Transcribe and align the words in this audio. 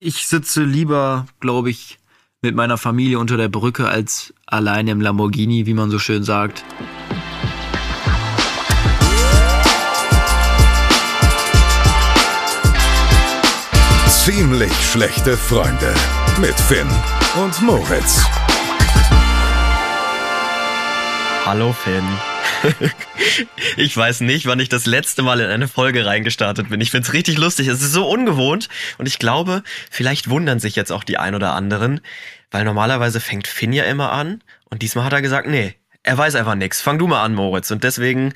Ich 0.00 0.28
sitze 0.28 0.62
lieber, 0.62 1.26
glaube 1.40 1.70
ich, 1.70 1.98
mit 2.40 2.54
meiner 2.54 2.78
Familie 2.78 3.18
unter 3.18 3.36
der 3.36 3.48
Brücke 3.48 3.88
als 3.88 4.32
alleine 4.46 4.92
im 4.92 5.00
Lamborghini, 5.00 5.66
wie 5.66 5.74
man 5.74 5.90
so 5.90 5.98
schön 5.98 6.22
sagt. 6.22 6.64
Ziemlich 14.06 14.72
schlechte 14.88 15.36
Freunde 15.36 15.92
mit 16.40 16.54
Finn 16.54 16.86
und 17.42 17.60
Moritz. 17.62 18.24
Hallo 21.44 21.72
Finn. 21.72 22.04
ich 23.76 23.96
weiß 23.96 24.20
nicht, 24.20 24.46
wann 24.46 24.60
ich 24.60 24.68
das 24.68 24.86
letzte 24.86 25.22
Mal 25.22 25.40
in 25.40 25.50
eine 25.50 25.68
Folge 25.68 26.06
reingestartet 26.06 26.68
bin. 26.68 26.80
Ich 26.80 26.90
find's 26.90 27.12
richtig 27.12 27.38
lustig. 27.38 27.68
Es 27.68 27.82
ist 27.82 27.92
so 27.92 28.08
ungewohnt. 28.08 28.68
Und 28.98 29.06
ich 29.06 29.18
glaube, 29.18 29.62
vielleicht 29.90 30.30
wundern 30.30 30.60
sich 30.60 30.76
jetzt 30.76 30.92
auch 30.92 31.04
die 31.04 31.18
ein 31.18 31.34
oder 31.34 31.52
anderen, 31.54 32.00
weil 32.50 32.64
normalerweise 32.64 33.20
fängt 33.20 33.46
Finn 33.46 33.72
ja 33.72 33.84
immer 33.84 34.12
an. 34.12 34.42
Und 34.70 34.82
diesmal 34.82 35.04
hat 35.04 35.12
er 35.12 35.22
gesagt, 35.22 35.48
nee, 35.48 35.74
er 36.02 36.18
weiß 36.18 36.34
einfach 36.34 36.54
nix. 36.54 36.80
Fang 36.80 36.98
du 36.98 37.06
mal 37.06 37.22
an, 37.22 37.34
Moritz. 37.34 37.70
Und 37.70 37.84
deswegen, 37.84 38.34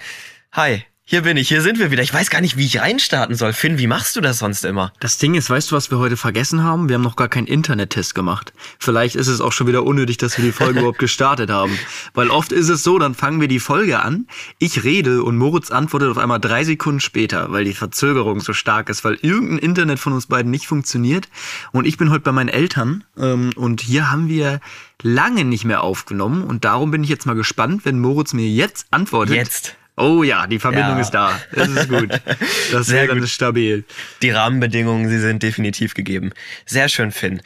hi, 0.53 0.85
hier 1.13 1.21
bin 1.21 1.37
ich, 1.37 1.49
hier 1.49 1.61
sind 1.61 1.79
wir 1.79 1.91
wieder. 1.91 2.03
Ich 2.03 2.15
weiß 2.15 2.31
gar 2.31 2.41
nicht, 2.41 2.57
wie 2.57 2.65
ich 2.65 2.81
reinstarten 2.81 3.37
soll. 3.37 3.53
Finn, 3.53 3.77
wie 3.77 3.87
machst 3.87 4.17
du 4.17 4.23
das 4.23 4.39
sonst 4.39 4.65
immer? 4.65 4.95
Das 4.99 5.19
Ding 5.19 5.35
ist, 5.35 5.51
weißt 5.51 5.71
du, 5.71 5.77
was 5.77 5.91
wir 5.91 5.99
heute 5.99 6.17
vergessen 6.17 6.63
haben? 6.63 6.89
Wir 6.89 6.95
haben 6.95 7.03
noch 7.03 7.17
gar 7.17 7.29
keinen 7.29 7.47
Internettest 7.47 8.15
gemacht. 8.15 8.55
Vielleicht 8.79 9.15
ist 9.15 9.27
es 9.27 9.43
auch 9.43 9.53
schon 9.53 9.67
wieder 9.67 9.85
unnötig, 9.85 10.17
dass 10.17 10.39
wir 10.39 10.45
die 10.47 10.53
Folge 10.53 10.79
überhaupt 10.79 10.99
gestartet 10.99 11.51
haben. 11.51 11.79
Weil 12.15 12.31
oft 12.31 12.51
ist 12.51 12.71
es 12.71 12.83
so, 12.83 12.99
dann 12.99 13.15
fangen 13.15 13.43
wir 13.43 13.49
die 13.49 13.61
Folge 13.61 14.01
an, 14.01 14.27
ich 14.59 14.85
rede 14.85 15.23
und 15.23 15.37
Moritz 15.37 15.71
antwortet 15.71 16.09
auf 16.09 16.17
einmal 16.17 16.41
drei 16.41 16.65
Sekunden 16.65 17.01
später, 17.01 17.53
weil 17.53 17.65
die 17.65 17.75
Verzögerung 17.75 18.41
so 18.41 18.55
stark 18.55 18.89
ist, 18.89 19.05
weil 19.05 19.19
irgendein 19.21 19.59
Internet 19.59 19.99
von 19.99 20.15
uns 20.15 20.29
beiden 20.29 20.51
nicht 20.51 20.67
funktioniert. 20.67 21.29
Und 21.73 21.87
ich 21.87 21.99
bin 21.99 22.09
heute 22.09 22.21
bei 22.21 22.33
meinen 22.33 22.49
Eltern 22.49 23.05
ähm, 23.19 23.51
und 23.55 23.83
hier 23.83 24.11
haben 24.11 24.31
wir 24.31 24.61
lange 25.03 25.45
nicht 25.45 25.67
mehr 25.67 25.83
aufgenommen 25.83 26.43
und 26.43 26.65
darum 26.65 26.91
bin 26.91 27.05
ich 27.05 27.11
jetzt 27.11 27.27
mal 27.27 27.35
gespannt, 27.35 27.85
wenn 27.85 28.01
Moritz 28.01 28.33
mir 28.33 28.49
jetzt 28.49 28.87
antwortet. 28.91 29.37
Jetzt. 29.37 29.77
Oh 30.03 30.23
ja, 30.23 30.47
die 30.47 30.59
Verbindung 30.59 30.95
Ja. 30.97 31.01
ist 31.01 31.11
da. 31.11 31.41
Das 31.53 31.69
ist 31.69 31.89
gut. 31.89 32.11
Das 32.73 32.87
Sehr 32.87 33.07
gut. 33.07 33.29
stabil. 33.29 33.85
Die 34.23 34.31
Rahmenbedingungen, 34.31 35.09
sie 35.09 35.19
sind 35.21 35.43
definitiv 35.43 35.93
gegeben. 35.95 36.33
Sehr 36.67 36.89
schön, 36.89 37.13
Finn. 37.13 37.43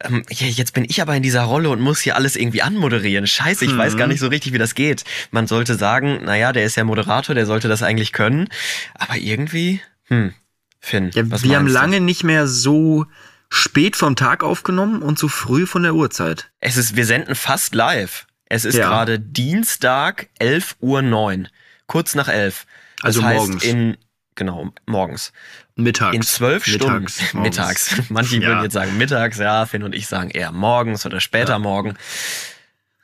Ähm, 0.00 0.24
jetzt 0.30 0.72
bin 0.72 0.84
ich 0.88 1.02
aber 1.02 1.14
in 1.16 1.22
dieser 1.22 1.42
Rolle 1.42 1.68
und 1.70 1.80
muss 1.80 2.00
hier 2.00 2.14
alles 2.14 2.36
irgendwie 2.36 2.62
anmoderieren. 2.62 3.26
Scheiße, 3.26 3.64
ich 3.64 3.76
weiß 3.76 3.96
gar 3.96 4.06
nicht 4.06 4.20
so 4.20 4.28
richtig, 4.28 4.52
wie 4.52 4.58
das 4.58 4.74
geht. 4.76 5.04
Man 5.32 5.46
sollte 5.48 5.74
sagen, 5.74 6.20
naja, 6.24 6.52
der 6.52 6.64
ist 6.64 6.76
ja 6.76 6.84
Moderator, 6.84 7.34
der 7.34 7.44
sollte 7.46 7.66
das 7.68 7.82
eigentlich 7.82 8.12
können. 8.12 8.48
Aber 8.94 9.16
irgendwie, 9.16 9.80
hm, 10.04 10.32
Finn, 10.80 11.10
Ja, 11.14 11.28
was 11.30 11.42
wir 11.42 11.56
haben 11.56 11.66
du? 11.66 11.72
lange 11.72 12.00
nicht 12.00 12.22
mehr 12.22 12.46
so 12.46 13.06
spät 13.50 13.96
vom 13.96 14.14
Tag 14.14 14.44
aufgenommen 14.44 15.02
und 15.02 15.18
so 15.18 15.26
früh 15.28 15.66
von 15.66 15.82
der 15.82 15.94
Uhrzeit. 15.94 16.50
Es 16.60 16.76
ist, 16.76 16.94
wir 16.96 17.04
senden 17.06 17.34
fast 17.34 17.74
live. 17.74 18.26
Es 18.46 18.64
ist 18.64 18.76
Ja. 18.76 18.88
gerade 18.88 19.18
Dienstag, 19.18 20.28
11 20.38 20.76
Uhr 20.80 21.02
9. 21.02 21.48
Kurz 21.88 22.14
nach 22.14 22.28
11. 22.28 22.64
Das 22.98 23.04
Also 23.06 23.24
heißt 23.24 23.36
morgens. 23.38 23.64
in, 23.64 23.96
genau, 24.36 24.70
morgens. 24.86 25.32
Mittags. 25.74 26.14
In 26.14 26.22
zwölf 26.22 26.64
Stunden. 26.64 27.02
Mittags. 27.32 27.34
Mittags. 27.34 27.96
Manche 28.10 28.36
Ja. 28.36 28.48
würden 28.48 28.62
jetzt 28.62 28.74
sagen 28.74 28.96
mittags, 28.96 29.38
ja, 29.38 29.66
Finn 29.66 29.82
und 29.82 29.94
ich 29.94 30.06
sagen 30.06 30.30
eher 30.30 30.52
morgens 30.52 31.04
oder 31.06 31.18
später 31.20 31.58
morgen. 31.58 31.96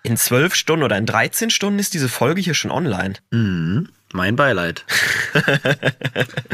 In 0.05 0.17
zwölf 0.17 0.55
Stunden 0.55 0.85
oder 0.85 0.97
in 0.99 1.07
13 1.07 1.51
Stunden 1.51 1.79
ist 1.79 1.95
diese 1.95 2.09
Folge 2.11 2.41
hier 2.41 2.55
schon 2.55 2.71
online. 2.71 3.15
Mhm. 3.33 3.89
Mein 4.13 4.37
Beileid. 4.37 4.85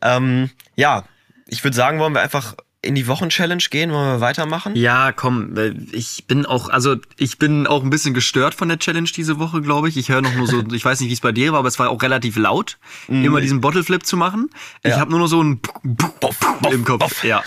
Ähm, 0.00 0.50
ja, 0.74 1.04
ich 1.46 1.62
würde 1.62 1.76
sagen, 1.76 1.98
wollen 2.00 2.12
wir 2.14 2.22
einfach 2.22 2.56
in 2.84 2.96
die 2.96 3.06
Wochenchallenge 3.06 3.62
gehen, 3.70 3.92
wollen 3.92 4.16
wir 4.16 4.20
weitermachen? 4.20 4.74
Ja, 4.74 5.12
komm, 5.12 5.56
äh, 5.56 5.72
ich 5.92 6.24
bin 6.26 6.44
auch, 6.44 6.68
also 6.68 6.96
ich 7.16 7.38
bin 7.38 7.68
auch 7.68 7.84
ein 7.84 7.90
bisschen 7.90 8.12
gestört 8.12 8.54
von 8.54 8.68
der 8.68 8.78
Challenge 8.80 9.08
diese 9.16 9.38
Woche, 9.38 9.62
glaube 9.62 9.88
ich. 9.88 9.96
Ich 9.96 10.08
höre 10.08 10.20
noch 10.20 10.34
nur 10.34 10.48
so, 10.48 10.62
ich 10.72 10.84
weiß 10.84 10.98
nicht, 11.00 11.08
wie 11.08 11.12
es 11.14 11.20
bei 11.20 11.30
dir 11.30 11.52
war, 11.52 11.60
aber 11.60 11.68
es 11.68 11.78
war 11.78 11.88
auch 11.90 12.02
relativ 12.02 12.36
laut, 12.36 12.78
immer 13.06 13.40
diesen 13.40 13.60
Bottleflip 13.60 14.04
zu 14.04 14.16
machen. 14.16 14.50
Ich 14.82 14.90
Ja. 14.90 14.98
habe 14.98 15.10
nur 15.12 15.20
noch 15.20 15.28
so 15.28 15.40
ein 15.42 15.60
Boff, 15.84 16.18
boff, 16.18 16.36
im 16.72 16.84
Kopf. 16.84 16.98
boff. 16.98 17.24
Ja. 17.24 17.42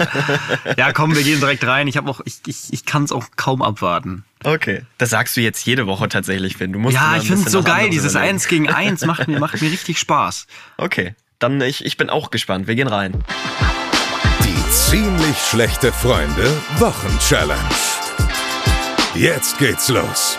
ja, 0.78 0.94
komm, 0.94 1.14
wir 1.16 1.24
gehen 1.24 1.40
direkt 1.42 1.66
rein. 1.68 1.88
Ich 1.90 1.98
habe 1.98 2.10
auch, 2.10 2.22
ich, 2.24 2.36
ich, 2.48 2.72
ich 2.72 2.86
kann 2.86 3.04
es 3.04 3.12
auch 3.12 3.26
kaum 3.36 3.62
abwarten. 3.62 4.24
Okay. 4.46 4.84
Das 5.00 5.10
sagst 5.10 5.36
du 5.36 5.42
jetzt 5.42 5.66
jede 5.66 5.86
Woche 5.86 6.08
tatsächlich, 6.08 6.56
Finn. 6.56 6.72
Du 6.72 6.80
musst 6.80 6.96
Ja, 6.96 7.18
ich 7.18 7.28
finde 7.28 7.44
es 7.46 7.52
so 7.52 7.62
geil, 7.62 7.90
dieses 7.90 8.12
überlegen. 8.14 8.32
Eins 8.36 8.48
gegen 8.48 8.70
Eins 8.70 9.06
macht 9.06 9.28
mir, 9.28 9.40
macht 9.40 9.62
mir 9.62 9.70
richtig 9.72 10.00
Spaß. 10.00 10.48
Okay. 10.78 11.14
Dann 11.40 11.60
ich, 11.60 11.84
ich 11.84 11.98
bin 11.98 12.10
auch 12.10 12.32
gespannt. 12.32 12.68
Wir 12.68 12.76
gehen 12.76 12.88
rein. 12.88 13.22
Ziemlich 14.76 15.38
schlechte 15.38 15.94
Freunde 15.94 16.52
Wochenchallenge. 16.80 17.64
Jetzt 19.16 19.58
geht's 19.58 19.88
los. 19.88 20.38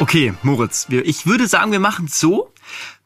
Okay, 0.00 0.34
Moritz, 0.42 0.86
wir, 0.88 1.06
ich 1.06 1.24
würde 1.24 1.46
sagen, 1.46 1.70
wir 1.70 1.78
machen 1.78 2.08
so. 2.08 2.52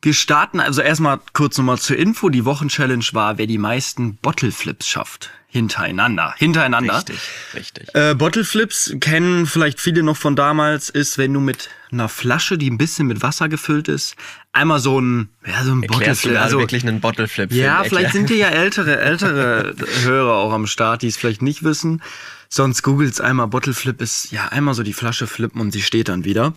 Wir 0.00 0.14
starten 0.14 0.58
also 0.58 0.80
erstmal 0.80 1.20
kurz 1.34 1.58
nochmal 1.58 1.78
zur 1.78 1.98
Info. 1.98 2.30
Die 2.30 2.46
Wochenchallenge 2.46 3.04
war, 3.12 3.36
wer 3.36 3.46
die 3.46 3.58
meisten 3.58 4.16
Bottleflips 4.16 4.88
schafft. 4.88 5.32
Hintereinander. 5.50 6.34
Hintereinander. 6.36 6.98
Richtig, 6.98 7.20
richtig. 7.54 7.94
Äh, 7.94 8.14
Bottleflips 8.14 8.94
kennen 9.00 9.46
vielleicht 9.46 9.80
viele 9.80 10.02
noch 10.02 10.16
von 10.18 10.36
damals, 10.36 10.90
ist, 10.90 11.16
wenn 11.16 11.32
du 11.32 11.40
mit 11.40 11.70
einer 11.90 12.10
Flasche, 12.10 12.58
die 12.58 12.70
ein 12.70 12.76
bisschen 12.76 13.06
mit 13.06 13.22
Wasser 13.22 13.48
gefüllt 13.48 13.88
ist, 13.88 14.14
einmal 14.52 14.78
so 14.78 15.00
ein, 15.00 15.30
ja, 15.46 15.64
so 15.64 15.72
ein 15.72 15.82
Erklärst 15.82 15.86
du 15.86 15.88
Bottleflip. 15.88 16.32
gerade 16.32 16.44
Also, 16.44 16.58
wirklich 16.58 16.86
einen 16.86 17.00
Bottleflip? 17.00 17.50
Ja, 17.52 17.82
vielleicht 17.82 18.12
sind 18.12 18.28
hier 18.28 18.36
ja 18.36 18.48
ältere, 18.50 19.00
ältere 19.00 19.74
Hörer 20.02 20.34
auch 20.34 20.52
am 20.52 20.66
Start, 20.66 21.00
die 21.00 21.08
es 21.08 21.16
vielleicht 21.16 21.40
nicht 21.40 21.62
wissen. 21.62 22.02
Sonst 22.50 22.82
googelt's 22.82 23.20
einmal. 23.20 23.46
Bottleflip 23.48 24.02
ist 24.02 24.30
ja 24.30 24.48
einmal 24.48 24.74
so 24.74 24.82
die 24.82 24.92
Flasche 24.92 25.26
flippen 25.26 25.62
und 25.62 25.70
sie 25.72 25.82
steht 25.82 26.10
dann 26.10 26.24
wieder. 26.24 26.52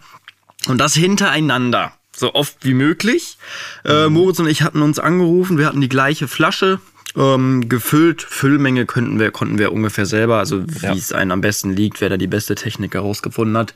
Und 0.67 0.79
das 0.79 0.95
hintereinander. 0.95 1.93
So 2.13 2.33
oft 2.33 2.57
wie 2.65 2.73
möglich. 2.73 3.37
Äh, 3.85 4.09
Moritz 4.09 4.37
und 4.39 4.47
ich 4.47 4.63
hatten 4.63 4.81
uns 4.81 4.99
angerufen, 4.99 5.57
wir 5.57 5.65
hatten 5.65 5.79
die 5.79 5.89
gleiche 5.89 6.27
Flasche. 6.27 6.81
Ähm, 7.15 7.67
gefüllt, 7.67 8.21
Füllmenge 8.21 8.85
könnten 8.85 9.19
wir, 9.19 9.31
konnten 9.31 9.57
wir 9.57 9.73
ungefähr 9.73 10.05
selber, 10.05 10.37
also 10.39 10.63
wie 10.65 10.85
Ja. 10.85 10.93
es 10.93 11.11
einen 11.11 11.31
am 11.31 11.41
besten 11.41 11.75
liegt, 11.75 11.99
wer 11.99 12.07
da 12.09 12.15
die 12.17 12.27
beste 12.27 12.55
Technik 12.55 12.93
herausgefunden 12.93 13.57
hat. 13.57 13.73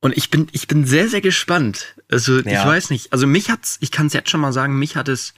Und 0.00 0.16
ich 0.16 0.30
bin, 0.30 0.48
ich 0.52 0.66
bin 0.66 0.86
sehr, 0.86 1.08
sehr 1.08 1.20
gespannt. 1.20 1.94
Also, 2.10 2.38
ich 2.38 2.46
Ja. 2.46 2.66
weiß 2.66 2.88
nicht. 2.88 3.12
Also, 3.12 3.26
mich 3.26 3.50
hat's, 3.50 3.76
ich 3.80 3.90
kann 3.90 4.06
es 4.06 4.14
jetzt 4.14 4.30
schon 4.30 4.40
mal 4.40 4.52
sagen, 4.54 4.78
mich 4.78 4.96
hat 4.96 5.08
es 5.08 5.34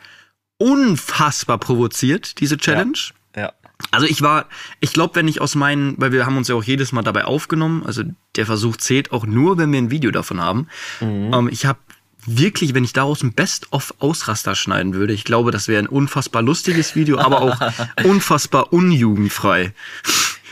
unfassbar 0.58 1.58
provoziert, 1.58 2.38
diese 2.40 2.56
Challenge. 2.56 2.98
Ja. 3.36 3.52
Also 3.90 4.06
ich 4.06 4.22
war, 4.22 4.48
ich 4.78 4.92
glaube, 4.92 5.16
wenn 5.16 5.26
ich 5.26 5.40
aus 5.40 5.56
meinen, 5.56 5.94
weil 5.98 6.12
wir 6.12 6.24
haben 6.24 6.36
uns 6.36 6.46
ja 6.46 6.54
auch 6.54 6.62
jedes 6.62 6.92
Mal 6.92 7.02
dabei 7.02 7.24
aufgenommen, 7.24 7.82
also 7.84 8.04
der 8.36 8.46
Versuch 8.46 8.76
zählt 8.76 9.10
auch 9.10 9.26
nur, 9.26 9.58
wenn 9.58 9.72
wir 9.72 9.78
ein 9.80 9.90
Video 9.90 10.12
davon 10.12 10.40
haben. 10.40 10.68
Ähm, 11.00 11.48
ich 11.50 11.66
habe 11.66 11.80
wirklich, 12.26 12.74
wenn 12.74 12.84
ich 12.84 12.92
daraus 12.92 13.22
ein 13.22 13.32
Best-of-Ausraster 13.32 14.54
schneiden 14.54 14.94
würde, 14.94 15.12
ich 15.12 15.24
glaube, 15.24 15.50
das 15.50 15.68
wäre 15.68 15.82
ein 15.82 15.88
unfassbar 15.88 16.42
lustiges 16.42 16.94
Video, 16.94 17.18
aber 17.18 17.40
auch 17.40 17.58
unfassbar 18.04 18.72
unjugendfrei. 18.72 19.72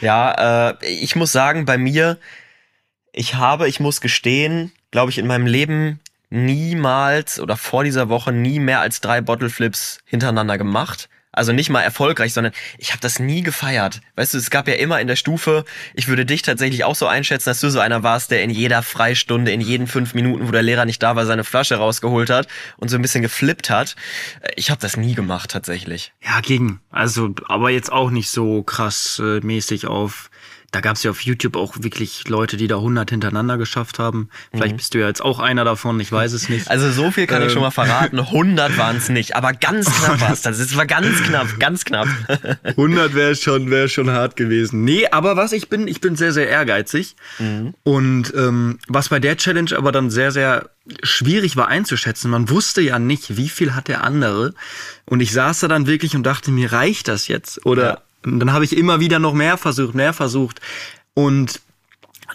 Ja, 0.00 0.70
äh, 0.70 0.86
ich 0.86 1.16
muss 1.16 1.32
sagen, 1.32 1.64
bei 1.64 1.78
mir, 1.78 2.18
ich 3.12 3.34
habe, 3.34 3.68
ich 3.68 3.80
muss 3.80 4.00
gestehen, 4.00 4.72
glaube 4.90 5.10
ich, 5.10 5.18
in 5.18 5.26
meinem 5.26 5.46
Leben 5.46 6.00
niemals 6.30 7.40
oder 7.40 7.56
vor 7.56 7.84
dieser 7.84 8.08
Woche 8.08 8.32
nie 8.32 8.60
mehr 8.60 8.80
als 8.80 9.00
drei 9.00 9.20
Bottleflips 9.20 9.98
hintereinander 10.04 10.58
gemacht. 10.58 11.08
Also 11.32 11.52
nicht 11.52 11.70
mal 11.70 11.82
erfolgreich, 11.82 12.32
sondern 12.32 12.52
ich 12.78 12.90
habe 12.90 13.00
das 13.00 13.20
nie 13.20 13.42
gefeiert. 13.42 14.00
Weißt 14.16 14.34
du, 14.34 14.38
es 14.38 14.50
gab 14.50 14.66
ja 14.66 14.74
immer 14.74 15.00
in 15.00 15.06
der 15.06 15.16
Stufe, 15.16 15.64
ich 15.94 16.08
würde 16.08 16.26
dich 16.26 16.42
tatsächlich 16.42 16.84
auch 16.84 16.96
so 16.96 17.06
einschätzen, 17.06 17.50
dass 17.50 17.60
du 17.60 17.70
so 17.70 17.78
einer 17.78 18.02
warst, 18.02 18.30
der 18.30 18.42
in 18.42 18.50
jeder 18.50 18.82
Freistunde, 18.82 19.52
in 19.52 19.60
jeden 19.60 19.86
fünf 19.86 20.14
Minuten, 20.14 20.48
wo 20.48 20.52
der 20.52 20.62
Lehrer 20.62 20.84
nicht 20.84 21.02
da 21.02 21.14
war, 21.14 21.26
seine 21.26 21.44
Flasche 21.44 21.76
rausgeholt 21.76 22.30
hat 22.30 22.48
und 22.78 22.88
so 22.88 22.96
ein 22.96 23.02
bisschen 23.02 23.22
geflippt 23.22 23.70
hat. 23.70 23.94
Ich 24.56 24.70
habe 24.70 24.80
das 24.80 24.96
nie 24.96 25.14
gemacht 25.14 25.50
tatsächlich. 25.50 26.12
Ja, 26.22 26.40
ging. 26.40 26.80
Also, 26.90 27.34
aber 27.46 27.70
jetzt 27.70 27.92
auch 27.92 28.10
nicht 28.10 28.30
so 28.30 28.62
krass 28.62 29.20
äh, 29.24 29.40
mäßig 29.40 29.86
auf. 29.86 30.29
Da 30.72 30.80
gab's 30.80 31.02
ja 31.02 31.10
auf 31.10 31.20
YouTube 31.22 31.56
auch 31.56 31.74
wirklich 31.80 32.28
Leute, 32.28 32.56
die 32.56 32.68
da 32.68 32.76
100 32.76 33.10
hintereinander 33.10 33.58
geschafft 33.58 33.98
haben. 33.98 34.28
Vielleicht 34.52 34.76
bist 34.76 34.94
du 34.94 34.98
ja 34.98 35.08
jetzt 35.08 35.20
auch 35.20 35.40
einer 35.40 35.64
davon, 35.64 35.98
ich 35.98 36.12
weiß 36.12 36.32
es 36.32 36.48
nicht. 36.48 36.66
Also 36.70 36.92
so 36.92 37.10
viel 37.10 37.26
kann 37.26 37.42
ich 37.42 37.48
Ähm. 37.48 37.54
schon 37.54 37.62
mal 37.62 37.70
verraten. 37.72 38.20
100 38.20 38.78
waren 38.78 38.96
es 38.96 39.08
nicht, 39.08 39.34
aber 39.34 39.52
ganz 39.52 39.86
knapp 39.92 40.20
war 40.20 40.32
es. 40.32 40.42
Das 40.42 40.58
Es 40.60 40.76
war 40.76 40.86
ganz 40.86 41.22
knapp, 41.24 41.58
ganz 41.58 41.84
knapp. 41.84 42.06
100 42.62 43.14
wäre 43.14 43.34
schon, 43.34 43.70
wäre 43.70 43.88
schon 43.88 44.10
hart 44.10 44.36
gewesen. 44.36 44.84
Nee, 44.84 45.08
aber 45.10 45.36
was 45.36 45.50
ich 45.52 45.68
bin, 45.68 45.88
ich 45.88 46.00
bin 46.00 46.14
sehr, 46.14 46.32
sehr 46.32 46.48
ehrgeizig. 46.48 47.16
Und 47.82 48.32
ähm, 48.36 48.78
was 48.88 49.08
bei 49.08 49.18
der 49.18 49.36
Challenge 49.36 49.70
aber 49.76 49.90
dann 49.92 50.10
sehr, 50.10 50.30
sehr 50.30 50.70
schwierig 51.02 51.56
war 51.56 51.68
einzuschätzen, 51.68 52.30
man 52.30 52.48
wusste 52.48 52.80
ja 52.80 52.98
nicht, 52.98 53.36
wie 53.36 53.48
viel 53.48 53.74
hat 53.74 53.88
der 53.88 54.04
andere. 54.04 54.54
Und 55.06 55.20
ich 55.20 55.32
saß 55.32 55.60
da 55.60 55.68
dann 55.68 55.86
wirklich 55.86 56.14
und 56.14 56.22
dachte, 56.24 56.50
mir 56.50 56.72
reicht 56.72 57.08
das 57.08 57.26
jetzt? 57.28 57.64
Oder 57.66 57.84
Ja. 57.84 57.98
Und 58.24 58.40
dann 58.40 58.52
habe 58.52 58.64
ich 58.64 58.76
immer 58.76 59.00
wieder 59.00 59.18
noch 59.18 59.34
mehr 59.34 59.56
versucht, 59.56 59.94
mehr 59.94 60.12
versucht. 60.12 60.60
Und 61.14 61.60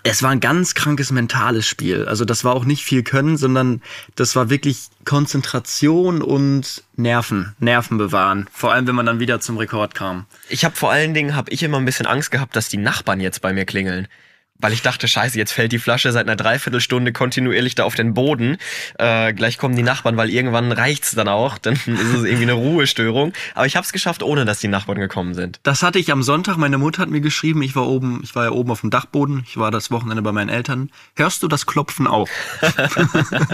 Es 0.03 0.21
war 0.21 0.29
ein 0.29 0.39
ganz 0.41 0.75
krankes 0.75 1.11
mentales 1.11 1.65
Spiel. 1.65 2.05
Also 2.05 2.25
das 2.25 2.43
war 2.43 2.53
auch 2.53 2.65
nicht 2.65 2.83
viel 2.83 3.01
Können, 3.01 3.37
sondern 3.37 3.81
das 4.15 4.35
war 4.35 4.49
wirklich 4.49 4.87
Konzentration 5.05 6.21
und 6.21 6.83
Nerven, 6.95 7.55
Nerven 7.59 7.97
bewahren. 7.97 8.47
Vor 8.51 8.73
allem, 8.73 8.87
wenn 8.87 8.95
man 8.95 9.05
dann 9.05 9.19
wieder 9.19 9.39
zum 9.39 9.57
Rekord 9.57 9.95
kam. 9.95 10.25
Ich 10.49 10.65
habe 10.65 10.75
vor 10.75 10.91
allen 10.91 11.13
Dingen, 11.13 11.35
habe 11.35 11.49
ich 11.51 11.63
immer 11.63 11.77
ein 11.77 11.85
bisschen 11.85 12.05
Angst 12.07 12.29
gehabt, 12.29 12.55
dass 12.55 12.67
die 12.67 12.77
Nachbarn 12.77 13.19
jetzt 13.21 13.41
bei 13.41 13.53
mir 13.53 13.65
klingeln. 13.65 14.07
Weil 14.57 14.71
ich 14.71 14.81
dachte, 14.81 15.07
scheiße, 15.07 15.37
jetzt 15.37 15.51
fällt 15.51 15.73
die 15.73 15.79
Flasche 15.79 16.11
seit 16.13 16.27
einer 16.27 16.37
Dreiviertelstunde 16.37 17.11
kontinuierlich 17.11 17.75
da 17.75 17.83
auf 17.83 17.95
den 17.95 18.13
Boden. 18.13 18.57
Äh, 18.97 19.33
gleich 19.33 19.57
kommen 19.57 19.75
die 19.75 19.83
Nachbarn, 19.83 20.15
weil 20.15 20.29
irgendwann 20.29 20.71
reicht's 20.71 21.11
dann 21.11 21.27
auch. 21.27 21.57
Dann 21.57 21.73
ist 21.85 21.87
es 21.87 22.23
irgendwie 22.23 22.43
eine 22.43 22.53
Ruhestörung. 22.53 23.33
Aber 23.53 23.65
ich 23.65 23.75
habe 23.75 23.85
es 23.85 23.91
geschafft, 23.91 24.23
ohne 24.23 24.45
dass 24.45 24.59
die 24.59 24.69
Nachbarn 24.69 24.97
gekommen 24.97 25.33
sind. 25.33 25.59
Das 25.63 25.83
hatte 25.83 25.99
ich 25.99 26.09
am 26.11 26.23
Sonntag. 26.23 26.55
Meine 26.55 26.77
Mutter 26.77 27.01
hat 27.01 27.09
mir 27.09 27.19
geschrieben, 27.19 27.61
ich 27.63 27.75
war 27.75 27.85
oben, 27.85 28.21
ich 28.23 28.33
war 28.33 28.45
ja 28.45 28.51
oben 28.51 28.71
auf 28.71 28.79
dem 28.79 28.91
Dachboden. 28.91 29.43
Ich 29.45 29.57
war 29.57 29.71
das 29.71 29.91
Wochenende 29.91 30.21
bei 30.21 30.31
meinen 30.31 30.49
Eltern. 30.49 30.89
Hörst 31.17 31.43
du 31.43 31.49
das 31.49 31.65
Klopfen 31.65 32.07
auch? 32.07 32.29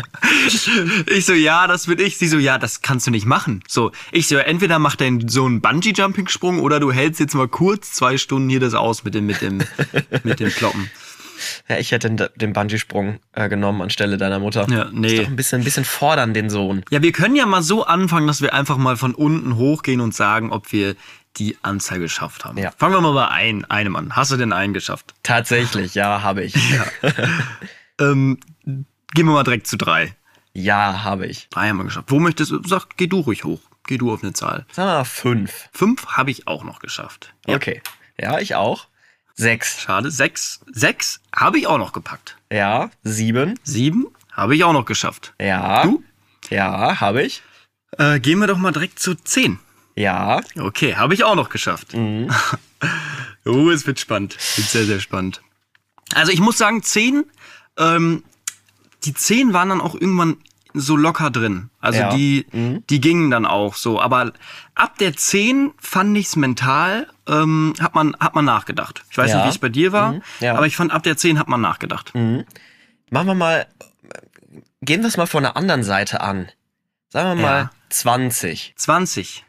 ich 1.08 1.26
so, 1.26 1.34
ja, 1.34 1.66
das 1.66 1.88
bin 1.88 2.00
ich. 2.00 2.20
Sie 2.20 2.28
so, 2.28 2.38
ja, 2.38 2.60
das 2.60 2.82
kannst 2.84 3.08
du 3.08 3.12
nicht 3.12 3.26
machen. 3.26 3.64
So, 3.68 3.92
ich 4.12 4.28
so, 4.28 4.38
entweder 4.38 4.78
macht 4.78 5.02
dein 5.02 5.28
so 5.28 5.46
einen 5.46 5.62
Bungee-Jumping-Sprung 5.62 6.60
oder 6.60 6.80
du 6.80 6.92
hältst 6.92 7.20
jetzt 7.20 7.34
mal 7.34 7.48
kurz 7.48 7.92
zwei 7.94 8.18
Stunden 8.18 8.50
hier 8.50 8.60
das 8.60 8.76
aus 8.76 9.04
mit 9.04 9.16
dem, 9.16 9.26
mit 9.26 9.42
dem, 9.42 9.64
mit 10.24 10.40
dem 10.40 10.50
Kloppen. 10.50 10.91
Ja, 11.68 11.78
ich 11.78 11.92
hätte 11.92 12.10
den, 12.10 12.28
den 12.36 12.54
Bungee-Sprung 12.54 13.20
äh, 13.34 13.50
genommen 13.50 13.82
anstelle 13.82 14.18
deiner 14.18 14.40
Mutter. 14.40 14.68
Ja, 14.70 14.90
nee. 14.92 15.08
Ist 15.08 15.24
doch 15.24 15.28
ein 15.28 15.36
bisschen, 15.36 15.62
ein 15.62 15.64
bisschen 15.64 15.86
fordern, 15.86 16.34
den 16.34 16.50
Sohn. 16.50 16.84
Ja, 16.90 17.02
wir 17.02 17.12
können 17.12 17.36
ja 17.36 17.46
mal 17.46 17.62
so 17.62 17.86
anfangen, 17.86 18.28
dass 18.28 18.42
wir 18.42 18.54
einfach 18.54 18.78
mal 18.78 18.98
von 18.98 19.14
unten 19.16 19.56
hochgehen 19.56 20.02
und 20.02 20.14
sagen, 20.16 20.52
ob 20.52 20.72
wir 20.72 20.96
die 21.38 21.58
Anzahl 21.62 22.00
geschafft 22.00 22.44
haben. 22.44 22.58
Ja. 22.58 22.72
Fangen 22.78 22.94
wir 22.94 23.02
mal 23.02 23.14
bei 23.14 23.28
ein, 23.30 23.64
einem 23.66 23.96
an. 23.96 24.16
Hast 24.16 24.32
du 24.32 24.38
denn 24.38 24.52
einen 24.52 24.74
geschafft? 24.74 25.14
Tatsächlich, 25.24 25.96
ja, 25.96 26.22
habe 26.22 26.44
ich. 26.44 26.54
Ähm, 28.02 28.40
gehen 28.66 28.86
wir 29.14 29.34
mal 29.34 29.44
direkt 29.44 29.68
zu 29.68 29.78
drei. 29.78 30.16
Ja, 30.54 31.04
habe 31.04 31.28
ich. 31.28 31.48
Drei 31.50 31.70
haben 31.70 31.78
wir 31.78 31.86
geschafft. 31.86 32.12
Wo 32.12 32.20
möchtest 32.20 32.52
du? 32.52 32.62
Sag, 32.68 32.98
geh 32.98 33.08
du 33.08 33.20
ruhig 33.20 33.44
hoch. 33.44 33.62
Geh 33.88 33.98
du 33.98 34.12
auf 34.12 34.24
eine 34.24 34.34
Zahl. 34.34 34.66
Sagen 34.72 34.90
wir 34.90 34.98
mal 34.98 35.04
fünf. 35.06 35.70
Fünf 35.72 36.08
habe 36.08 36.32
ich 36.32 36.48
auch 36.48 36.64
noch 36.64 36.80
geschafft. 36.80 37.34
Ja. 37.46 37.56
Okay. 37.56 37.82
Ja, 38.20 38.40
ich 38.40 38.56
auch. 38.56 38.88
Sechs. 39.36 39.82
Schade. 39.82 40.12
Sechs. 40.12 40.60
Sechs 40.72 41.22
habe 41.36 41.60
ich 41.60 41.68
auch 41.68 41.78
noch 41.78 41.94
gepackt. 41.94 42.38
Ja, 42.52 42.90
sieben. 43.04 43.60
Sieben 43.64 44.08
habe 44.32 44.56
ich 44.56 44.64
auch 44.64 44.74
noch 44.74 44.86
geschafft. 44.86 45.34
Ja. 45.40 45.84
Du? 45.84 46.04
Ja, 46.50 47.00
habe 47.00 47.24
ich. 47.24 47.42
Äh, 47.98 48.20
gehen 48.20 48.40
wir 48.40 48.48
doch 48.48 48.58
mal 48.58 48.72
direkt 48.72 49.00
zu 49.00 49.16
zehn. 49.16 49.60
Ja. 49.96 50.42
Okay, 50.58 50.96
habe 50.96 51.14
ich 51.14 51.24
auch 51.24 51.36
noch 51.36 51.50
geschafft. 51.50 51.94
Mhm. 51.94 52.30
oh, 53.46 53.70
es 53.70 53.86
wird 53.86 54.00
spannend. 54.00 54.38
Wird 54.58 54.68
sehr, 54.68 54.86
sehr 54.86 55.00
spannend. 55.00 55.42
Also 56.14 56.32
ich 56.32 56.40
muss 56.40 56.58
sagen, 56.58 56.84
zehn, 56.84 57.26
ähm, 57.78 58.24
die 59.04 59.14
zehn 59.14 59.54
waren 59.54 59.70
dann 59.70 59.82
auch 59.82 59.96
irgendwann 59.96 60.38
so 60.74 60.96
locker 60.96 61.30
drin. 61.30 61.70
Also 61.80 62.00
Ja. 62.00 62.16
die, 62.16 62.46
Mhm. 62.52 62.84
die 62.90 63.02
gingen 63.02 63.32
dann 63.32 63.46
auch 63.46 63.76
so. 63.76 64.00
Aber 64.02 64.32
ab 64.76 64.98
der 64.98 65.16
zehn 65.16 65.72
fand 65.80 66.18
ich's 66.18 66.36
mental, 66.36 67.08
ähm, 67.28 67.74
hat 67.80 67.96
man, 67.96 68.16
hat 68.20 68.36
man 68.36 68.46
nachgedacht. 68.46 69.04
Ich 69.10 69.18
weiß 69.18 69.30
Ja. 69.32 69.38
nicht, 69.38 69.46
wie 69.46 69.50
es 69.50 69.58
bei 69.60 69.70
dir 69.70 69.92
war, 69.92 70.14
Mhm. 70.14 70.22
Ja. 70.40 70.56
aber 70.56 70.66
ich 70.68 70.76
fand 70.76 70.92
ab 70.92 71.04
der 71.04 71.18
zehn 71.18 71.38
hat 71.40 71.48
man 71.48 71.62
nachgedacht. 71.62 72.14
Machen 72.16 72.46
wir 73.28 73.34
mal, 73.36 73.68
gehen 74.82 75.02
wir 75.02 75.08
es 75.08 75.18
mal 75.18 75.28
von 75.28 75.44
der 75.44 75.58
anderen 75.58 75.84
Seite 75.84 76.22
an. 76.22 76.50
Sagen 77.10 77.38
wir 77.38 77.44
mal 77.44 77.58
Ja. 77.64 77.72
20. 77.90 78.74
20. 78.78 79.44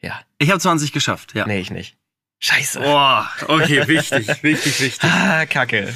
Ja. 0.00 0.20
Ich 0.38 0.50
habe 0.50 0.60
20 0.60 0.92
geschafft, 0.92 1.34
ja. 1.34 1.46
Nee, 1.46 1.60
ich 1.60 1.70
nicht. 1.70 1.96
Scheiße. 2.40 2.80
Boah, 2.80 3.28
okay, 3.48 3.88
wichtig, 3.88 4.28
wichtig, 4.42 4.80
wichtig. 4.80 4.98
Ah, 5.02 5.44
kacke. 5.46 5.92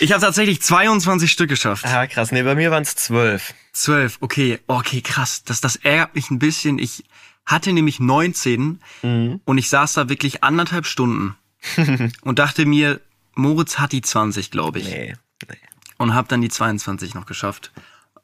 Ich 0.00 0.12
habe 0.12 0.20
tatsächlich 0.20 0.62
22 0.62 1.30
Stück 1.30 1.48
geschafft. 1.48 1.84
Ah, 1.86 2.06
krass. 2.06 2.30
Nee, 2.30 2.42
bei 2.42 2.54
mir 2.54 2.70
waren 2.70 2.82
es 2.82 2.94
12. 2.94 3.54
12, 3.72 4.18
okay, 4.20 4.60
okay, 4.68 5.00
krass. 5.00 5.42
Das, 5.44 5.60
das 5.60 5.76
ärgert 5.76 6.14
mich 6.14 6.30
ein 6.30 6.38
bisschen. 6.38 6.78
Ich 6.78 7.04
hatte 7.44 7.72
nämlich 7.72 7.98
19 8.00 8.80
Mhm. 9.02 9.40
und 9.44 9.58
ich 9.58 9.68
saß 9.68 9.94
da 9.94 10.08
wirklich 10.08 10.44
anderthalb 10.44 10.86
Stunden 10.86 11.36
und 12.22 12.38
dachte 12.38 12.66
mir, 12.66 13.00
Moritz 13.34 13.78
hat 13.78 13.92
die 13.92 14.00
20, 14.02 14.50
glaube 14.50 14.78
ich. 14.78 14.86
Nee. 14.88 15.14
nee. 15.48 15.56
Und 15.98 16.14
habe 16.14 16.28
dann 16.28 16.40
die 16.40 16.48
22 16.48 17.14
noch 17.14 17.26
geschafft. 17.26 17.72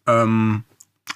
Ähm, 0.07 0.65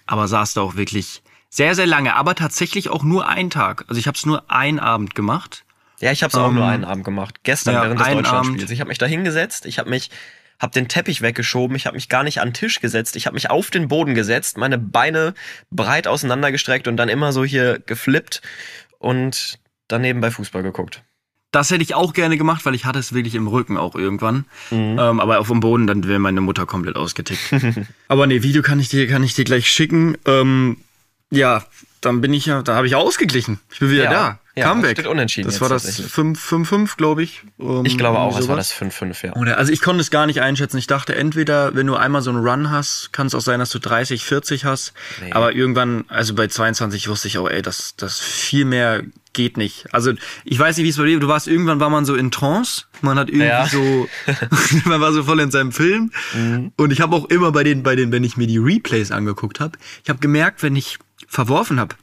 aber 0.06 0.26
saß 0.28 0.54
da 0.54 0.60
auch 0.62 0.74
wirklich 0.74 1.22
sehr, 1.48 1.74
sehr 1.76 1.86
lange. 1.86 2.16
Aber 2.16 2.34
tatsächlich 2.34 2.88
auch 2.90 3.04
nur 3.04 3.28
einen 3.28 3.50
Tag. 3.50 3.84
Also 3.88 3.98
ich 4.00 4.06
habe 4.08 4.16
es 4.16 4.26
nur 4.26 4.50
einen 4.50 4.80
Abend 4.80 5.14
gemacht. 5.14 5.63
Ja, 6.04 6.12
ich 6.12 6.22
habe 6.22 6.28
es 6.30 6.34
auch 6.34 6.48
Ähm, 6.50 6.56
nur 6.56 6.66
einen 6.66 6.84
Abend 6.84 7.02
gemacht. 7.02 7.36
Gestern 7.44 7.76
ja, 7.76 7.82
während 7.82 7.98
des 7.98 8.06
Deutschlandspiels. 8.06 8.70
Ich 8.70 8.80
habe 8.80 8.88
mich 8.88 8.98
da 8.98 9.06
hingesetzt, 9.06 9.64
ich 9.64 9.78
habe 9.78 9.88
mich 9.88 10.10
hab 10.60 10.70
den 10.72 10.86
Teppich 10.86 11.22
weggeschoben, 11.22 11.74
ich 11.76 11.86
habe 11.86 11.96
mich 11.96 12.10
gar 12.10 12.22
nicht 12.24 12.42
an 12.42 12.48
den 12.48 12.54
Tisch 12.54 12.80
gesetzt, 12.80 13.16
ich 13.16 13.24
habe 13.24 13.32
mich 13.32 13.48
auf 13.48 13.70
den 13.70 13.88
Boden 13.88 14.14
gesetzt, 14.14 14.58
meine 14.58 14.76
Beine 14.76 15.32
breit 15.70 16.06
auseinandergestreckt 16.06 16.88
und 16.88 16.98
dann 16.98 17.08
immer 17.08 17.32
so 17.32 17.42
hier 17.42 17.78
geflippt 17.86 18.42
und 18.98 19.58
daneben 19.88 20.20
bei 20.20 20.30
Fußball 20.30 20.62
geguckt. 20.62 21.02
Das 21.52 21.70
hätte 21.70 21.82
ich 21.82 21.94
auch 21.94 22.12
gerne 22.12 22.36
gemacht, 22.36 22.66
weil 22.66 22.74
ich 22.74 22.84
hatte 22.84 22.98
es 22.98 23.14
wirklich 23.14 23.34
im 23.34 23.46
Rücken 23.46 23.78
auch 23.78 23.94
irgendwann. 23.94 24.44
Mhm. 24.70 24.98
Ähm, 24.98 25.20
aber 25.20 25.38
auf 25.38 25.48
dem 25.48 25.60
Boden, 25.60 25.86
dann 25.86 26.06
wäre 26.06 26.18
meine 26.18 26.42
Mutter 26.42 26.66
komplett 26.66 26.96
ausgetickt. 26.96 27.40
aber 28.08 28.26
nee, 28.26 28.42
Video 28.42 28.60
kann 28.60 28.78
ich 28.78 28.90
dir, 28.90 29.08
kann 29.08 29.24
ich 29.24 29.32
dir 29.32 29.44
gleich 29.44 29.70
schicken. 29.70 30.18
Ähm, 30.26 30.76
ja, 31.30 31.64
dann 32.02 32.20
bin 32.20 32.34
ich 32.34 32.44
ja, 32.44 32.60
da 32.60 32.74
habe 32.74 32.86
ich 32.86 32.94
ausgeglichen. 32.94 33.58
Ich 33.72 33.78
bin 33.78 33.90
wieder 33.90 34.04
Ja. 34.04 34.10
da. 34.10 34.38
Ja, 34.56 34.68
Comeback. 34.68 34.92
steht 34.92 35.06
unentschieden 35.08 35.48
Das 35.48 35.60
war 35.60 35.68
das 35.68 35.82
tatsächlich. 35.82 36.12
5-5, 36.12 36.96
glaube 36.96 37.22
ich. 37.24 37.42
Ähm, 37.58 37.82
Ich 37.84 37.98
glaube 37.98 38.18
auch, 38.20 38.38
es 38.38 38.46
war 38.46 38.56
das 38.56 38.72
5-5, 38.72 39.26
ja. 39.26 39.32
Oder, 39.36 39.58
also 39.58 39.72
ich 39.72 39.80
konnte 39.80 40.00
es 40.00 40.10
gar 40.12 40.26
nicht 40.26 40.40
einschätzen. 40.42 40.78
Ich 40.78 40.86
dachte, 40.86 41.16
entweder, 41.16 41.74
wenn 41.74 41.86
du 41.88 41.96
einmal 41.96 42.22
so 42.22 42.30
einen 42.30 42.46
Run 42.46 42.70
hast, 42.70 43.12
kann 43.12 43.26
es 43.26 43.34
auch 43.34 43.40
sein, 43.40 43.58
dass 43.58 43.70
du 43.70 43.80
30, 43.80 44.24
40 44.24 44.64
hast. 44.64 44.92
Nee. 45.20 45.32
Aber 45.32 45.54
irgendwann, 45.54 46.04
also 46.08 46.34
bei 46.34 46.46
22 46.46 47.08
wusste 47.08 47.26
ich 47.28 47.38
auch, 47.38 47.48
ey, 47.50 47.62
das, 47.62 47.96
das 47.96 48.20
viel 48.20 48.64
mehr 48.64 49.02
geht 49.32 49.56
nicht. 49.56 49.92
Also 49.92 50.12
ich 50.44 50.56
weiß 50.56 50.76
nicht, 50.76 50.84
wie 50.84 50.90
es 50.90 50.96
bei 50.96 51.06
dir, 51.06 51.18
du 51.18 51.26
warst 51.26 51.48
irgendwann 51.48 51.80
war 51.80 51.90
man 51.90 52.04
so 52.04 52.14
in 52.14 52.30
Trance, 52.30 52.84
man 53.00 53.18
hat 53.18 53.28
irgendwie 53.30 53.48
Ja. 53.48 53.66
so, 53.66 54.08
man 54.84 55.00
war 55.00 55.12
so 55.12 55.24
voll 55.24 55.40
in 55.40 55.50
seinem 55.50 55.72
Film. 55.72 56.12
Mhm. 56.32 56.70
Und 56.76 56.92
ich 56.92 57.00
habe 57.00 57.16
auch 57.16 57.24
immer 57.24 57.50
bei 57.50 57.64
den, 57.64 57.82
bei 57.82 57.96
den, 57.96 58.12
wenn 58.12 58.22
ich 58.22 58.36
mir 58.36 58.46
die 58.46 58.58
Replays 58.58 59.10
angeguckt 59.10 59.58
habe, 59.58 59.76
ich 60.04 60.08
habe 60.10 60.20
gemerkt, 60.20 60.62
wenn 60.62 60.76
ich 60.76 60.98
verworfen 61.26 61.80
habe, 61.80 61.96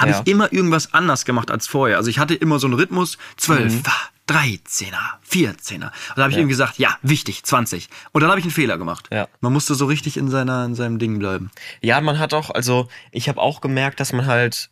habe 0.00 0.10
Ja. 0.12 0.22
ich 0.24 0.30
immer 0.32 0.52
irgendwas 0.52 0.92
anders 0.94 1.24
gemacht 1.24 1.50
als 1.50 1.66
vorher. 1.66 1.96
Also 1.96 2.10
ich 2.10 2.18
hatte 2.18 2.34
immer 2.34 2.58
so 2.58 2.66
einen 2.66 2.74
Rhythmus, 2.74 3.18
12, 3.36 3.74
Mhm. 3.74 3.82
13er, 4.26 5.18
14er. 5.28 5.86
Und 5.86 6.16
da 6.16 6.22
habe 6.22 6.30
ich 6.30 6.36
Ja. 6.36 6.42
ihm 6.42 6.48
gesagt, 6.48 6.78
ja, 6.78 6.98
wichtig, 7.02 7.44
20. 7.44 7.88
Und 8.12 8.20
dann 8.20 8.30
habe 8.30 8.38
ich 8.38 8.44
einen 8.44 8.52
Fehler 8.52 8.76
gemacht. 8.78 9.08
Ja. 9.10 9.26
Man 9.40 9.52
musste 9.54 9.74
so 9.74 9.86
richtig 9.86 10.16
in, 10.16 10.28
seiner, 10.30 10.64
in 10.66 10.74
seinem 10.74 10.98
Ding 10.98 11.18
bleiben. 11.18 11.50
Ja, 11.80 12.00
man 12.00 12.18
hat 12.18 12.34
auch, 12.34 12.50
also 12.50 12.88
ich 13.10 13.28
habe 13.28 13.40
auch 13.40 13.60
gemerkt, 13.62 14.00
dass 14.00 14.12
man 14.12 14.26
halt 14.26 14.70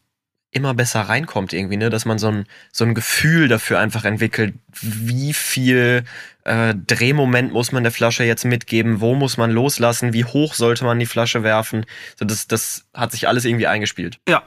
immer 0.53 0.75
besser 0.75 1.03
reinkommt 1.03 1.53
irgendwie, 1.53 1.77
ne? 1.77 1.91
Dass 1.91 2.05
man 2.05 2.19
so 2.19 2.29
ein, 2.29 2.47
so 2.73 2.85
ein 2.85 2.95
Gefühl 2.95 3.49
dafür 3.49 3.79
einfach 3.79 4.05
entwickelt, 4.05 4.55
wie 4.81 5.33
viel 5.35 6.05
äh, 6.45 6.75
Drehmoment 6.75 7.53
muss 7.53 7.73
man 7.73 7.83
der 7.83 7.93
Flasche 7.93 8.25
jetzt 8.25 8.45
mitgeben, 8.45 9.01
wo 9.01 9.15
muss 9.15 9.37
man 9.37 9.51
loslassen, 9.51 10.13
wie 10.13 10.25
hoch 10.25 10.55
sollte 10.55 10.85
man 10.85 10.99
die 10.99 11.05
Flasche 11.07 11.43
werfen. 11.43 11.85
So, 12.19 12.25
das, 12.25 12.47
das 12.47 12.85
hat 12.95 13.11
sich 13.13 13.27
alles 13.27 13.45
irgendwie 13.45 13.67
eingespielt. 13.67 14.19
Ja, 14.29 14.45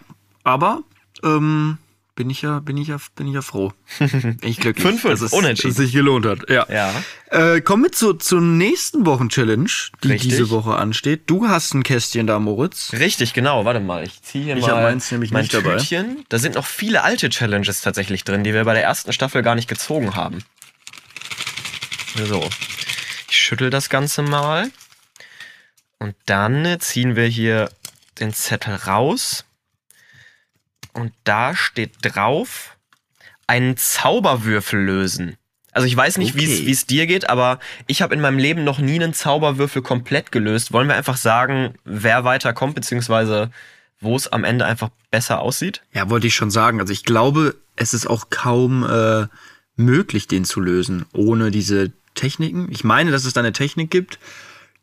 aber 0.50 0.84
ähm, 1.24 1.78
bin 2.20 2.30
ich 2.30 2.42
ja, 2.42 2.60
bin 2.60 2.76
ich 2.76 2.90
ja, 2.90 2.98
bin 3.16 3.28
ich 3.28 3.34
ja 3.34 3.42
froh. 3.42 3.72
Bin 4.00 4.38
ich 4.42 4.58
glücklich, 4.58 4.86
5-5, 4.86 5.08
dass 5.08 5.22
es, 5.22 5.32
unentschieden. 5.32 5.70
dass 5.70 5.80
es 5.80 5.86
sich 5.86 5.94
gelohnt 5.94 6.26
hat. 6.26 6.50
Ja. 6.50 6.68
Ja. 6.70 6.94
Äh, 7.32 7.62
kommen 7.62 7.84
wir 7.84 7.94
zu, 7.94 8.12
zur 8.14 8.42
nächsten 8.42 9.06
Wochen-Challenge, 9.06 9.70
die 10.04 10.08
Richtig. 10.10 10.32
diese 10.32 10.50
Woche 10.50 10.76
ansteht. 10.76 11.22
Du 11.28 11.48
hast 11.48 11.74
ein 11.74 11.84
Kästchen 11.84 12.28
da, 12.28 12.38
Moritz. 12.40 12.92
Richtig, 12.92 13.34
genau. 13.34 13.64
Warte 13.64 13.80
mal, 13.80 14.04
ich 14.04 14.22
ziehe 14.22 14.44
hier 14.44 14.58
Ich 14.58 14.68
mal 14.68 14.84
meins 14.84 15.10
nämlich 15.12 15.32
mein 15.32 15.44
nicht 15.44 15.54
dabei. 15.54 15.78
Tütchen. 15.78 16.26
Da 16.28 16.40
sind 16.40 16.56
noch 16.56 16.66
viele 16.66 17.04
alte 17.04 17.30
Challenges 17.30 17.80
tatsächlich 17.80 18.26
drin, 18.26 18.44
die 18.44 18.54
wir 18.54 18.66
bei 18.66 18.74
der 18.74 18.84
ersten 18.84 19.14
Staffel 19.14 19.42
gar 19.42 19.56
nicht 19.56 19.70
gezogen 19.70 20.16
haben. 20.16 20.44
So, 22.28 22.50
ich 23.30 23.38
schüttel 23.38 23.70
das 23.70 23.88
Ganze 23.88 24.24
mal. 24.24 24.70
Und 26.00 26.16
dann 26.26 26.82
ziehen 26.82 27.16
wir 27.16 27.28
hier 27.28 27.70
den 28.20 28.34
Zettel 28.34 28.76
raus. 28.76 29.46
Und 30.94 31.14
da 31.24 31.56
steht 31.56 31.92
drauf, 32.02 32.78
einen 33.48 33.78
Zauberwürfel 33.78 34.80
lösen. 34.80 35.36
Also 35.72 35.88
ich 35.88 35.96
weiß 35.96 36.18
nicht, 36.18 36.36
wie 36.36 36.46
es 36.46 36.58
Okay. 36.60 36.66
wie 36.68 36.72
es 36.72 36.86
dir 36.88 37.08
geht, 37.08 37.30
aber 37.30 37.60
ich 37.88 38.02
habe 38.02 38.14
in 38.16 38.22
meinem 38.22 38.40
Leben 38.40 38.64
noch 38.64 38.80
nie 38.80 38.96
einen 38.96 39.14
Zauberwürfel 39.14 39.82
komplett 39.82 40.32
gelöst. 40.32 40.74
Wollen 40.74 40.88
wir 40.88 40.96
einfach 40.96 41.18
sagen, 41.18 41.76
wer 41.86 42.24
weiterkommt, 42.24 42.76
beziehungsweise 42.76 43.52
wo 44.02 44.16
es 44.16 44.28
am 44.28 44.44
Ende 44.44 44.66
einfach 44.66 44.90
besser 45.12 45.42
aussieht? 45.42 45.82
Ja, 45.94 46.10
wollte 46.10 46.28
ich 46.28 46.36
schon 46.36 46.52
sagen. 46.52 46.80
Also 46.80 46.92
ich 46.94 47.04
glaube, 47.04 47.56
es 47.76 47.94
ist 47.94 48.08
auch 48.08 48.30
kaum 48.30 48.84
äh, 48.84 49.28
möglich, 49.76 50.28
den 50.28 50.44
zu 50.46 50.60
lösen, 50.60 51.06
ohne 51.14 51.52
diese 51.52 51.92
Techniken. 52.16 52.68
Ich 52.72 52.84
meine, 52.84 53.12
dass 53.12 53.26
es 53.26 53.34
da 53.34 53.42
eine 53.42 53.54
Technik 53.54 53.92
gibt, 53.92 54.20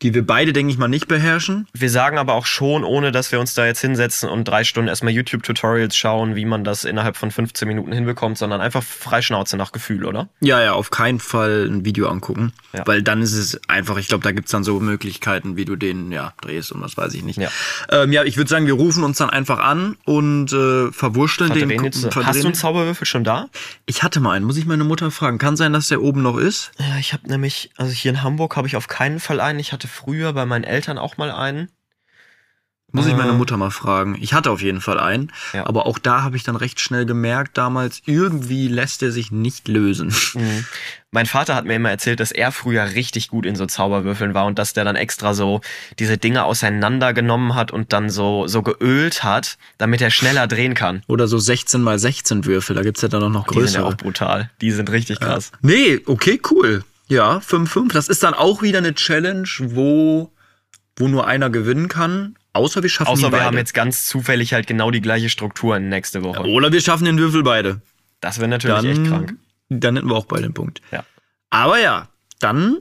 die 0.03 0.13
wir 0.13 0.27
beide, 0.27 0.53
denke 0.53 0.71
ich 0.71 0.79
mal, 0.79 0.89
nicht 0.89 1.09
beherrschen. 1.09 1.67
Wir 1.73 1.89
sagen 1.89 2.19
aber 2.19 2.35
auch 2.35 2.45
schon, 2.45 2.85
ohne 2.85 3.13
dass 3.13 3.33
wir 3.33 3.41
uns 3.41 3.55
da 3.55 3.65
jetzt 3.65 3.81
hinsetzen 3.81 4.29
und 4.29 4.47
drei 4.47 4.63
Stunden 4.63 4.89
erstmal 4.89 5.13
YouTube-Tutorials 5.13 5.97
schauen, 5.97 6.37
wie 6.37 6.45
man 6.45 6.65
das 6.65 6.85
innerhalb 6.85 7.17
von 7.17 7.31
15 7.31 7.67
Minuten 7.67 7.93
hinbekommt, 7.93 8.37
sondern 8.37 8.61
einfach 8.61 8.83
Freischnauze 8.83 9.57
nach 9.57 9.73
Gefühl, 9.73 10.05
oder? 10.05 10.29
Ja, 10.41 10.63
ja, 10.63 10.75
auf 10.75 10.91
keinen 10.91 11.19
Fall 11.19 11.67
ein 11.67 11.85
Video 11.87 12.09
angucken. 12.09 12.53
Ja. 12.75 12.87
Weil 12.87 13.03
dann 13.03 13.23
ist 13.23 13.33
es 13.33 13.59
einfach, 13.69 13.97
ich 13.97 14.09
glaube, 14.09 14.23
da 14.23 14.33
gibt's 14.33 14.51
dann 14.51 14.65
so 14.65 14.81
Möglichkeiten, 14.81 15.57
wie 15.57 15.65
du 15.65 15.77
den 15.77 16.13
ja 16.13 16.35
drehst 16.43 16.73
und 16.73 16.83
was 16.83 16.97
weiß 16.97 17.15
ich 17.15 17.25
nicht. 17.25 17.39
Ja. 17.39 17.49
ähm, 17.91 18.13
ja 18.13 18.25
ich 18.25 18.37
würde 18.37 18.51
sagen, 18.51 18.67
wir 18.67 18.75
rufen 18.75 19.03
uns 19.03 19.17
dann 19.17 19.31
einfach 19.31 19.61
an 19.61 19.97
und 20.05 20.53
äh, 20.53 20.93
verwurschteln 20.93 21.53
den. 21.53 21.69
Verdrehen 21.69 21.85
jetzt, 21.85 22.01
verdrehen 22.03 22.27
hast 22.27 22.43
du 22.43 22.47
einen. 22.49 22.55
Zauberwürfel 22.55 23.07
schon 23.07 23.25
da? 23.25 23.49
Ich 23.87 24.03
hatte 24.03 24.21
mal 24.21 24.33
einen, 24.33 24.45
muss 24.45 24.59
ich 24.59 24.67
meine 24.67 24.85
Mutter 24.85 25.11
fragen. 25.11 25.39
Kann 25.39 25.57
sein, 25.57 25.73
dass 25.73 25.89
der 25.89 26.03
oben 26.03 26.23
noch 26.23 26.37
ist? 26.37 26.71
Ja, 26.79 26.99
ich 26.99 27.15
habe 27.15 27.29
nämlich, 27.29 27.71
also 27.77 27.93
hier 27.93 28.11
in 28.11 28.23
Hamburg 28.23 28.57
habe 28.57 28.69
ich 28.69 28.77
auf 28.77 28.89
keinen 28.89 29.21
Fall 29.21 29.41
einen. 29.41 29.59
Ich 29.59 29.73
hatte 29.73 29.86
früher 29.87 30.33
bei 30.33 30.47
meinen 30.47 30.65
Eltern 30.65 30.99
auch 30.99 31.17
mal 31.17 31.31
einen. 31.31 31.71
Muss 32.93 33.07
ich 33.09 33.17
meine 33.17 33.31
Äh. 33.33 33.35
Mutter 33.35 33.57
mal 33.57 33.71
fragen. 33.73 34.17
Ich 34.21 34.33
hatte 34.33 34.51
auf 34.51 34.63
jeden 34.63 34.81
Fall 34.81 34.99
einen, 34.99 35.33
Ja. 35.53 35.67
aber 35.67 35.87
auch 35.87 35.99
da 35.99 36.23
habe 36.23 36.37
ich 36.37 36.45
dann 36.45 36.55
recht 36.57 36.81
schnell 36.81 37.05
gemerkt, 37.05 37.59
damals 37.59 38.01
irgendwie 38.07 38.69
lässt 38.69 39.03
er 39.03 39.11
sich 39.11 39.33
nicht 39.33 39.67
lösen. 39.69 40.15
Mein 41.11 41.27
Vater 41.27 41.57
hat 41.57 41.65
mir 41.67 41.75
immer 41.75 41.91
erzählt, 41.91 42.21
dass 42.21 42.31
er 42.31 42.53
früher 42.53 42.95
richtig 42.95 43.29
gut 43.29 43.45
in 43.45 43.57
so 43.57 43.67
Zauberwürfeln 43.67 44.35
war 44.35 44.47
und 44.47 44.59
dass 44.59 44.73
der 44.73 44.85
dann 44.85 44.97
extra 44.97 45.35
so 45.35 45.61
diese 45.99 46.17
Dinge 46.17 46.45
auseinandergenommen 46.45 47.55
hat 47.57 47.71
und 47.73 47.93
dann 47.93 48.09
so, 48.09 48.47
so 48.47 48.63
geölt 48.63 49.25
hat, 49.25 49.59
damit 49.79 50.01
er 50.01 50.11
schneller 50.11 50.47
drehen 50.47 50.75
kann. 50.75 51.03
Oder 51.09 51.27
so 51.27 51.39
16 51.39 51.83
mal 51.83 51.99
16 51.99 52.45
Würfel, 52.47 52.77
da 52.77 52.83
gibt's 52.83 53.03
ja 53.03 53.09
dann 53.09 53.25
auch 53.25 53.29
noch 53.31 53.47
Die 53.49 53.55
sind 53.55 53.63
ja 53.75 53.81
größere. 53.81 53.87
auch 53.87 53.97
brutal. 53.97 54.51
Die 54.61 54.71
sind 54.71 54.91
richtig 54.91 55.19
krass. 55.21 55.51
Nee, 55.61 56.01
okay, 56.07 56.41
cool. 56.51 56.85
Ja, 57.09 57.39
5-5. 57.39 57.93
Das 57.93 58.09
ist 58.09 58.23
dann 58.23 58.35
auch 58.35 58.63
wieder 58.63 58.79
eine 58.79 58.95
Challenge, 58.95 59.49
wo, 59.61 60.33
wo 60.97 61.09
nur 61.09 61.27
einer 61.27 61.51
gewinnen 61.51 61.89
kann. 61.89 62.37
Außer 62.53 62.83
wir 62.83 62.91
schaffen 62.91 63.11
Außer 63.11 63.23
wir 63.25 63.31
beide. 63.31 63.45
haben 63.45 63.59
jetzt 63.59 63.75
ganz 63.75 64.07
zufällig 64.07 64.53
halt 64.55 64.67
genau 64.67 64.91
die 64.91 65.01
gleiche 65.03 65.29
Struktur 65.29 65.79
nächste 65.79 66.23
Woche. 66.25 66.43
Oder 66.49 66.73
wir 66.73 66.81
schaffen 66.81 67.05
den 67.05 67.19
Würfel 67.19 67.43
beide. 67.43 67.81
Das 68.21 68.39
wäre 68.39 68.49
natürlich 68.49 68.77
Dann, 68.77 68.87
echt 68.87 69.05
krank. 69.05 69.35
dann 69.69 69.97
hätten 69.97 70.09
wir 70.09 70.17
auch 70.17 70.25
beide 70.25 70.45
den 70.45 70.55
Punkt. 70.55 70.81
Ja. 70.91 71.05
Aber 71.51 71.79
ja, 71.79 72.09
dann 72.41 72.79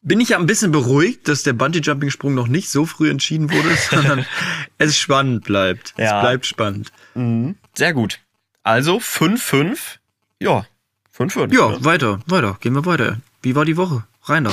bin 0.00 0.20
ich 0.20 0.30
ja 0.30 0.38
ein 0.38 0.46
bisschen 0.46 0.72
beruhigt, 0.72 1.28
dass 1.28 1.42
der 1.42 1.52
Bungee-Jumping-Sprung 1.52 2.34
noch 2.34 2.48
nicht 2.48 2.70
so 2.70 2.86
früh 2.86 3.10
entschieden 3.10 3.50
wurde, 3.52 3.74
sondern 3.90 4.26
es 4.78 4.96
spannend 4.98 5.44
bleibt. 5.44 5.94
Ja. 5.96 6.04
Es 6.18 6.22
bleibt 6.22 6.46
spannend. 6.46 6.92
Sehr 7.74 7.92
gut. 7.92 8.20
Also 8.62 8.96
5-5. 8.98 9.78
Ja, 10.40 10.66
5-5. 11.16 11.54
Ja, 11.54 11.68
ne? 11.70 11.84
weiter, 11.84 12.20
weiter. 12.26 12.56
Gehen 12.60 12.74
wir 12.74 12.84
weiter. 12.86 13.18
Wie 13.44 13.54
war 13.54 13.66
die 13.66 13.76
Woche? 13.76 14.04
Rein 14.22 14.44
da. 14.44 14.52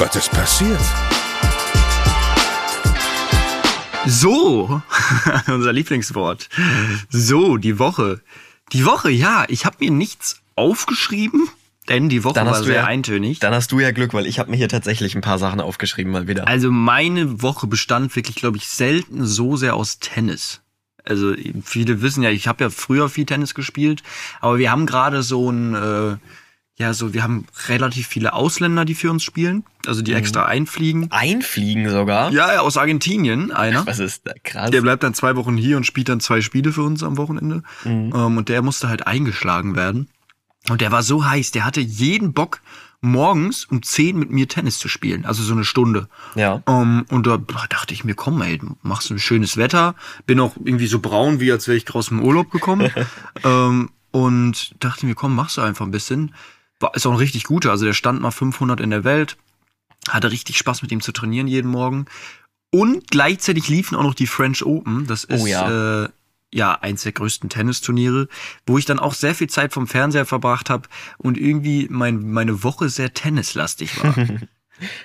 Was 0.00 0.16
ist 0.16 0.32
passiert? 0.32 0.80
So, 4.06 4.82
unser 5.46 5.72
Lieblingswort. 5.72 6.48
So, 7.10 7.56
die 7.56 7.78
Woche. 7.78 8.20
Die 8.72 8.84
Woche, 8.84 9.12
ja, 9.12 9.44
ich 9.46 9.66
habe 9.66 9.76
mir 9.78 9.92
nichts 9.92 10.42
aufgeschrieben, 10.56 11.48
denn 11.88 12.08
die 12.08 12.24
Woche 12.24 12.34
war 12.34 12.60
sehr 12.60 12.74
ja- 12.74 12.84
eintönig. 12.86 13.38
Dann 13.38 13.54
hast 13.54 13.70
du 13.70 13.78
ja 13.78 13.92
Glück, 13.92 14.14
weil 14.14 14.26
ich 14.26 14.40
habe 14.40 14.50
mir 14.50 14.56
hier 14.56 14.68
tatsächlich 14.68 15.14
ein 15.14 15.20
paar 15.20 15.38
Sachen 15.38 15.60
aufgeschrieben 15.60 16.10
mal 16.10 16.26
wieder. 16.26 16.48
Also 16.48 16.72
meine 16.72 17.40
Woche 17.40 17.68
bestand 17.68 18.16
wirklich, 18.16 18.34
glaube 18.34 18.56
ich, 18.56 18.66
selten 18.66 19.24
so 19.24 19.54
sehr 19.54 19.76
aus 19.76 20.00
Tennis. 20.00 20.60
Also 21.04 21.34
viele 21.62 22.02
wissen 22.02 22.24
ja, 22.24 22.30
ich 22.30 22.48
habe 22.48 22.64
ja 22.64 22.70
früher 22.70 23.08
viel 23.08 23.26
Tennis 23.26 23.54
gespielt, 23.54 24.02
aber 24.40 24.58
wir 24.58 24.72
haben 24.72 24.86
gerade 24.86 25.22
so 25.22 25.52
ein, 25.52 25.74
äh, 25.76 26.16
ja, 26.76 26.92
so 26.92 27.14
wir 27.14 27.22
haben 27.22 27.46
relativ 27.68 28.08
viele 28.08 28.32
Ausländer, 28.32 28.84
die 28.84 28.94
für 28.94 29.10
uns 29.10 29.22
spielen, 29.22 29.64
also 29.86 30.02
die 30.02 30.12
extra 30.12 30.46
einfliegen. 30.46 31.10
Einfliegen 31.12 31.88
sogar? 31.88 32.32
Ja, 32.32 32.52
ja, 32.52 32.60
aus 32.60 32.76
Argentinien 32.76 33.52
einer. 33.52 33.86
Was 33.86 34.00
ist 34.00 34.26
da 34.26 34.32
krass? 34.42 34.70
Der 34.70 34.80
bleibt 34.80 35.04
dann 35.04 35.14
zwei 35.14 35.36
Wochen 35.36 35.56
hier 35.56 35.76
und 35.76 35.84
spielt 35.84 36.08
dann 36.08 36.18
zwei 36.18 36.40
Spiele 36.40 36.72
für 36.72 36.82
uns 36.82 37.04
am 37.04 37.16
Wochenende. 37.16 37.62
Ähm, 37.84 38.36
und 38.36 38.48
der 38.48 38.62
musste 38.62 38.88
halt 38.88 39.06
eingeschlagen 39.06 39.76
werden. 39.76 40.08
Und 40.68 40.80
der 40.80 40.90
war 40.90 41.02
so 41.02 41.24
heiß, 41.24 41.52
der 41.52 41.64
hatte 41.64 41.80
jeden 41.80 42.32
Bock, 42.32 42.60
morgens 43.04 43.66
um 43.66 43.82
10 43.82 44.18
mit 44.18 44.30
mir 44.30 44.48
Tennis 44.48 44.78
zu 44.78 44.88
spielen. 44.88 45.26
Also 45.26 45.42
so 45.42 45.52
eine 45.52 45.64
Stunde. 45.64 46.08
Ja. 46.34 46.62
Ähm, 46.66 47.04
und 47.10 47.26
da 47.26 47.36
dachte 47.36 47.94
ich 47.94 48.02
mir, 48.02 48.14
komm, 48.14 48.40
ey, 48.42 48.58
du 48.58 48.76
machst 48.82 49.10
ein 49.10 49.18
schönes 49.18 49.56
Wetter. 49.56 49.94
Bin 50.26 50.40
auch 50.40 50.56
irgendwie 50.56 50.86
so 50.86 50.98
braun, 50.98 51.38
wie 51.38 51.52
als 51.52 51.68
wäre 51.68 51.76
ich 51.76 51.94
aus 51.94 52.08
dem 52.08 52.20
Urlaub 52.20 52.50
gekommen. 52.50 52.90
ähm, 53.44 53.90
und 54.10 54.74
dachte 54.82 55.06
mir, 55.06 55.14
komm, 55.14 55.34
machst 55.34 55.58
du 55.58 55.60
einfach 55.60 55.84
ein 55.84 55.90
bisschen. 55.90 56.34
War, 56.80 56.94
ist 56.94 57.06
auch 57.06 57.12
ein 57.12 57.18
richtig 57.18 57.44
guter. 57.44 57.70
Also 57.70 57.84
der 57.84 57.92
stand 57.92 58.20
mal 58.20 58.30
500 58.30 58.80
in 58.80 58.90
der 58.90 59.04
Welt. 59.04 59.36
Hatte 60.08 60.30
richtig 60.30 60.58
Spaß 60.58 60.82
mit 60.82 60.92
ihm 60.92 61.00
zu 61.00 61.12
trainieren 61.12 61.46
jeden 61.46 61.70
Morgen. 61.70 62.06
Und 62.70 63.08
gleichzeitig 63.08 63.68
liefen 63.68 63.96
auch 63.96 64.02
noch 64.02 64.14
die 64.14 64.26
French 64.26 64.64
Open. 64.64 65.06
Das 65.06 65.24
ist 65.24 65.42
Oh 65.42 65.46
ja. 65.46 66.04
Äh, 66.04 66.08
ja 66.52 66.78
eins 66.80 67.02
der 67.02 67.12
größten 67.12 67.50
Tennisturniere, 67.50 68.28
wo 68.66 68.78
ich 68.78 68.84
dann 68.84 69.00
auch 69.00 69.14
sehr 69.14 69.34
viel 69.34 69.48
Zeit 69.48 69.72
vom 69.72 69.88
Fernseher 69.88 70.24
verbracht 70.24 70.70
habe 70.70 70.88
und 71.18 71.36
irgendwie 71.36 71.88
mein, 71.90 72.30
meine 72.30 72.62
Woche 72.62 72.88
sehr 72.88 73.12
tennislastig 73.12 74.02
war. 74.02 74.14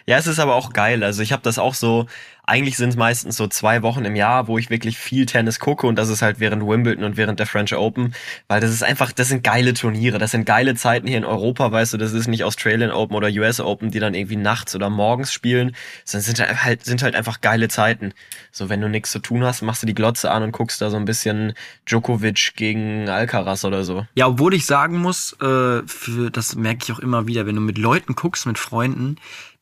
Ja, 0.07 0.17
es 0.17 0.27
ist 0.27 0.39
aber 0.39 0.55
auch 0.55 0.73
geil. 0.73 1.03
Also 1.03 1.21
ich 1.21 1.31
habe 1.31 1.43
das 1.43 1.59
auch 1.59 1.75
so, 1.75 2.07
eigentlich 2.49 2.77
sind 2.77 2.89
es 2.89 2.95
meistens 2.95 3.37
so 3.37 3.47
zwei 3.47 3.83
Wochen 3.83 4.05
im 4.05 4.15
Jahr, 4.15 4.47
wo 4.47 4.57
ich 4.57 4.69
wirklich 4.69 4.97
viel 4.97 5.25
Tennis 5.25 5.59
gucke 5.59 5.85
und 5.85 5.95
das 5.95 6.09
ist 6.09 6.21
halt 6.21 6.39
während 6.39 6.65
Wimbledon 6.65 7.03
und 7.03 7.15
während 7.15 7.39
der 7.39 7.45
French 7.45 7.75
Open, 7.75 8.15
weil 8.47 8.59
das 8.59 8.71
ist 8.71 8.83
einfach, 8.83 9.11
das 9.11 9.27
sind 9.27 9.43
geile 9.43 9.73
Turniere, 9.73 10.17
das 10.17 10.31
sind 10.31 10.45
geile 10.45 10.75
Zeiten 10.75 11.07
hier 11.07 11.17
in 11.17 11.25
Europa, 11.25 11.71
weißt 11.71 11.93
du, 11.93 11.97
das 11.97 12.13
ist 12.13 12.27
nicht 12.27 12.43
Australian 12.43 12.91
Open 12.91 13.15
oder 13.15 13.29
US 13.29 13.59
Open, 13.59 13.91
die 13.91 13.99
dann 13.99 14.15
irgendwie 14.15 14.35
nachts 14.35 14.75
oder 14.75 14.89
morgens 14.89 15.31
spielen, 15.31 15.75
sondern 16.05 16.25
sind 16.25 16.63
halt, 16.63 16.85
sind 16.85 17.03
halt 17.03 17.15
einfach 17.15 17.41
geile 17.41 17.67
Zeiten. 17.67 18.13
So, 18.51 18.67
wenn 18.69 18.81
du 18.81 18.89
nichts 18.89 19.11
zu 19.11 19.19
tun 19.19 19.43
hast, 19.43 19.61
machst 19.61 19.83
du 19.83 19.87
die 19.87 19.95
Glotze 19.95 20.31
an 20.31 20.41
und 20.41 20.51
guckst 20.51 20.81
da 20.81 20.89
so 20.89 20.97
ein 20.97 21.05
bisschen 21.05 21.53
Djokovic 21.87 22.53
gegen 22.55 23.09
Alcaraz 23.09 23.63
oder 23.63 23.83
so. 23.83 24.07
Ja, 24.15 24.27
obwohl 24.27 24.55
ich 24.55 24.65
sagen 24.65 24.97
muss, 24.97 25.33
äh, 25.33 25.83
für, 25.85 26.31
das 26.31 26.55
merke 26.55 26.79
ich 26.83 26.91
auch 26.91 26.99
immer 26.99 27.27
wieder, 27.27 27.45
wenn 27.45 27.55
du 27.55 27.61
mit 27.61 27.77
Leuten 27.77 28.15
guckst, 28.15 28.47
mit 28.47 28.57
Freunden, 28.57 29.17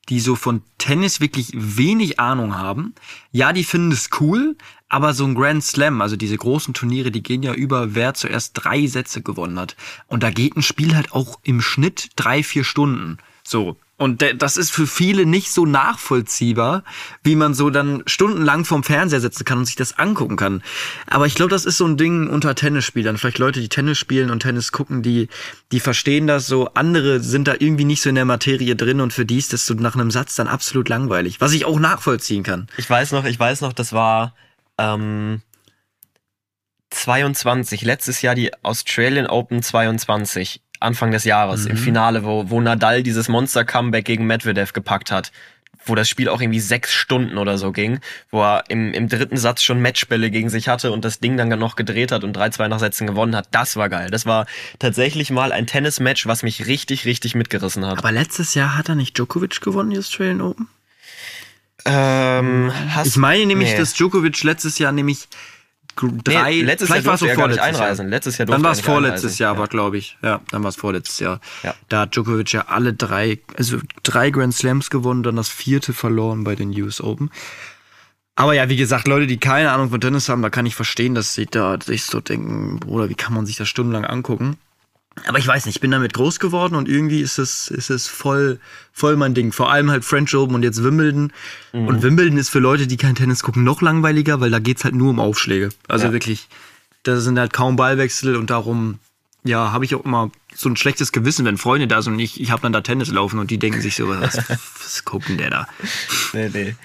die 0.09 0.19
so 0.19 0.35
von 0.35 0.61
Tennis 0.77 1.19
wirklich 1.19 1.51
wenig 1.53 2.19
Ahnung 2.19 2.57
haben, 2.57 2.76
ja, 3.31 3.53
die 3.53 3.63
finden 3.63 3.91
es 3.91 4.09
cool, 4.19 4.55
aber 4.89 5.13
so 5.13 5.25
ein 5.25 5.35
Grand 5.35 5.63
Slam, 5.63 6.01
also 6.01 6.15
diese 6.15 6.37
großen 6.37 6.73
Turniere, 6.73 7.11
die 7.11 7.23
gehen 7.23 7.43
ja 7.43 7.53
über, 7.53 7.95
wer 7.95 8.13
zuerst 8.13 8.51
drei 8.53 8.87
Sätze 8.87 9.21
gewonnen 9.21 9.59
hat. 9.59 9.75
Und 10.07 10.23
da 10.23 10.31
geht 10.31 10.55
ein 10.55 10.61
Spiel 10.61 10.95
halt 10.95 11.11
auch 11.11 11.39
im 11.43 11.61
Schnitt 11.61 12.09
drei, 12.15 12.43
vier 12.43 12.63
Stunden. 12.63 13.17
So. 13.43 13.77
Und 13.99 14.23
das 14.37 14.57
ist 14.57 14.71
für 14.71 14.85
viele 14.85 15.25
nicht 15.25 15.51
so 15.51 15.65
nachvollziehbar, 15.65 16.83
wie 17.23 17.35
man 17.35 17.55
so 17.55 17.71
dann 17.71 18.03
stundenlang 18.05 18.63
vorm 18.63 18.83
Fernseher 18.83 19.21
sitzen 19.21 19.43
kann 19.43 19.57
und 19.57 19.65
sich 19.65 19.75
das 19.75 19.97
angucken 19.97 20.35
kann. 20.35 20.61
Aber 21.07 21.25
ich 21.25 21.33
glaube, 21.33 21.49
das 21.49 21.65
ist 21.65 21.77
so 21.77 21.85
ein 21.85 21.97
Ding 21.97 22.27
unter 22.27 22.53
Tennisspielern. 22.53 23.17
Vielleicht 23.17 23.39
Leute, 23.39 23.59
die 23.59 23.69
Tennis 23.69 23.97
spielen 23.97 24.29
und 24.29 24.41
Tennis 24.41 24.71
gucken, 24.71 25.01
die, 25.01 25.29
die 25.71 25.79
verstehen 25.79 26.27
das 26.27 26.45
so. 26.45 26.69
Andere 26.75 27.21
sind 27.21 27.47
da 27.47 27.55
irgendwie 27.57 27.85
nicht 27.85 28.03
so 28.03 28.09
in 28.09 28.15
der 28.15 28.25
Materie 28.25 28.75
drin 28.75 29.01
und 29.01 29.13
für 29.13 29.25
die 29.25 29.39
ist 29.39 29.51
das 29.51 29.65
so 29.65 29.73
nach 29.73 29.95
einem 29.95 30.11
Satz 30.11 30.35
dann 30.35 30.47
absolut 30.47 30.89
langweilig. 30.89 31.41
Was 31.41 31.53
ich 31.53 31.65
auch 31.65 31.79
nachvollziehen 31.79 32.43
kann. 32.43 32.67
Ich 32.77 32.87
weiß 32.87 33.13
noch, 33.13 33.25
ich 33.25 33.39
weiß 33.39 33.61
noch, 33.61 33.73
das 33.73 33.93
war 33.93 34.35
ähm, 34.77 35.41
22, 36.91 37.81
letztes 37.81 38.21
Jahr 38.21 38.35
die 38.35 38.51
Australian 38.63 39.27
Open 39.27 39.61
22, 39.61 40.61
Anfang 40.79 41.11
des 41.11 41.23
Jahres, 41.23 41.65
im 41.65 41.77
Finale, 41.77 42.23
wo, 42.23 42.49
wo 42.49 42.61
Nadal 42.61 43.03
dieses 43.03 43.29
Monster-Comeback 43.29 44.05
gegen 44.05 44.27
Medvedev 44.27 44.73
gepackt 44.73 45.11
hat. 45.11 45.31
Wo 45.85 45.95
das 45.95 46.09
Spiel 46.09 46.27
auch 46.27 46.41
irgendwie 46.41 46.59
sechs 46.59 46.93
Stunden 46.93 47.37
oder 47.37 47.57
so 47.57 47.71
ging, 47.71 47.99
wo 48.29 48.41
er 48.41 48.65
im, 48.67 48.93
im 48.93 49.07
dritten 49.07 49.37
Satz 49.37 49.63
schon 49.63 49.81
Matchbälle 49.81 50.29
gegen 50.29 50.49
sich 50.49 50.67
hatte 50.67 50.91
und 50.91 51.05
das 51.05 51.19
Ding 51.19 51.37
dann 51.37 51.47
noch 51.47 51.77
gedreht 51.77 52.11
hat 52.11 52.25
und 52.25 52.35
3-2 52.35 52.67
nach 52.67 52.79
Sätzen 52.79 53.07
gewonnen 53.07 53.35
hat. 53.35 53.47
Das 53.51 53.77
war 53.77 53.87
geil. 53.87 54.09
Das 54.09 54.25
war 54.25 54.47
tatsächlich 54.79 55.31
mal 55.31 55.53
ein 55.53 55.65
Tennismatch, 55.65 56.27
was 56.27 56.43
mich 56.43 56.67
richtig, 56.67 57.05
richtig 57.05 57.35
mitgerissen 57.35 57.85
hat. 57.85 57.99
Aber 57.99 58.11
letztes 58.11 58.53
Jahr 58.53 58.77
hat 58.77 58.89
er 58.89 58.95
nicht 58.95 59.17
Djokovic 59.17 59.61
gewonnen, 59.61 59.91
die 59.91 59.97
Australian 59.97 60.41
Open? 60.41 60.67
Ähm, 61.85 62.71
hast, 62.93 63.07
Ich 63.07 63.17
meine 63.17 63.45
nämlich, 63.45 63.71
nee. 63.71 63.77
dass 63.77 63.93
Djokovic 63.93 64.43
letztes 64.43 64.77
Jahr 64.79 64.91
nämlich 64.91 65.29
drei, 66.23 66.51
Nee, 66.51 66.61
letztes 66.63 66.87
vielleicht 66.89 67.05
Jahr 67.05 67.07
war 67.07 67.13
es 67.15 67.19
durfte 67.19 67.33
er 67.33 67.37
gar 67.37 67.47
nicht 67.47 67.57
vorletztes 67.59 67.77
Jahr. 67.79 67.85
einreisen. 67.87 68.09
Letztes 68.09 68.37
Jahr 68.37 68.45
Dann 68.47 68.63
war 68.63 68.71
es 68.71 68.81
vorletztes 68.81 69.23
einreisen. 69.23 69.41
Jahr, 69.43 69.53
Ja. 69.53 69.59
war 69.59 69.67
glaube 69.67 69.97
ich. 69.97 70.17
Ja, 70.21 70.41
dann 70.51 70.63
war 70.63 70.69
es 70.69 70.75
vorletztes 70.75 71.19
Jahr. 71.19 71.39
Ja. 71.63 71.73
Da 71.89 72.01
hat 72.01 72.15
Djokovic 72.15 72.51
ja 72.53 72.65
alle 72.67 72.93
drei, 72.93 73.39
also 73.57 73.77
drei 74.03 74.29
Grand 74.29 74.53
Slams 74.53 74.89
gewonnen, 74.89 75.23
dann 75.23 75.35
das 75.35 75.49
vierte 75.49 75.93
verloren 75.93 76.43
bei 76.43 76.55
den 76.55 76.69
US 76.81 77.01
Open. 77.01 77.29
Aber 78.35 78.53
ja, 78.53 78.69
wie 78.69 78.75
gesagt, 78.77 79.07
Leute, 79.07 79.25
die 79.25 79.37
keine 79.39 79.71
Ahnung 79.71 79.89
von 79.89 79.99
Tennis 79.99 80.29
haben, 80.29 80.43
da 80.43 80.51
kann 80.51 80.65
ich 80.67 80.75
verstehen, 80.75 81.15
dass 81.15 81.33
sie 81.33 81.47
da 81.47 81.75
sich 81.81 82.03
so 82.05 82.19
denken, 82.21 82.79
Bruder, 82.79 83.09
wie 83.09 83.15
kann 83.15 83.33
man 83.33 83.47
sich 83.47 83.55
das 83.55 83.67
stundenlang 83.67 84.05
angucken? 84.05 84.57
Aber 85.25 85.39
ich 85.39 85.47
weiß 85.47 85.65
nicht, 85.65 85.75
ich 85.77 85.81
bin 85.81 85.91
damit 85.91 86.13
groß 86.13 86.39
geworden 86.39 86.75
und 86.75 86.87
irgendwie 86.87 87.21
ist 87.21 87.37
es, 87.39 87.69
ist 87.69 87.89
es 87.89 88.07
voll, 88.07 88.59
voll 88.93 89.15
mein 89.15 89.33
Ding. 89.33 89.51
Vor 89.51 89.71
allem 89.71 89.89
halt 89.89 90.05
French 90.05 90.35
Open 90.35 90.55
und 90.55 90.63
jetzt 90.63 90.83
Wimbledon. 90.83 91.31
Mhm. 91.73 91.87
Und 91.87 92.01
Wimbledon 92.03 92.37
ist 92.37 92.49
für 92.49 92.59
Leute, 92.59 92.87
die 92.87 92.97
kein 92.97 93.15
Tennis 93.15 93.41
gucken, 93.43 93.63
noch 93.63 93.81
langweiliger, 93.81 94.39
weil 94.39 94.51
da 94.51 94.59
geht's 94.59 94.83
halt 94.83 94.95
nur 94.95 95.09
um 95.09 95.19
Aufschläge. 95.19 95.69
Also 95.87 96.07
Ja. 96.07 96.11
wirklich, 96.13 96.47
da 97.03 97.19
sind 97.19 97.39
halt 97.39 97.53
kaum 97.53 97.75
Ballwechsel 97.75 98.35
und 98.35 98.49
darum, 98.49 98.99
ja, 99.43 99.71
habe 99.71 99.85
ich 99.85 99.95
auch 99.95 100.03
immer 100.03 100.29
so 100.53 100.67
ein 100.69 100.75
schlechtes 100.75 101.11
Gewissen, 101.11 101.45
wenn 101.45 101.57
Freunde 101.57 101.87
da 101.87 102.01
sind 102.01 102.13
und 102.13 102.19
ich, 102.19 102.41
ich 102.41 102.51
habe 102.51 102.61
dann 102.61 102.73
da 102.73 102.81
Tennis 102.81 103.09
laufen 103.09 103.39
und 103.39 103.49
die 103.51 103.57
denken 103.59 103.81
sich 103.81 103.95
so, 103.95 104.07
was, 104.21 104.37
was 104.49 105.05
guckt 105.05 105.29
denn 105.29 105.37
der 105.37 105.49
da? 105.49 105.67
Nee, 106.33 106.49
nee. 106.53 106.75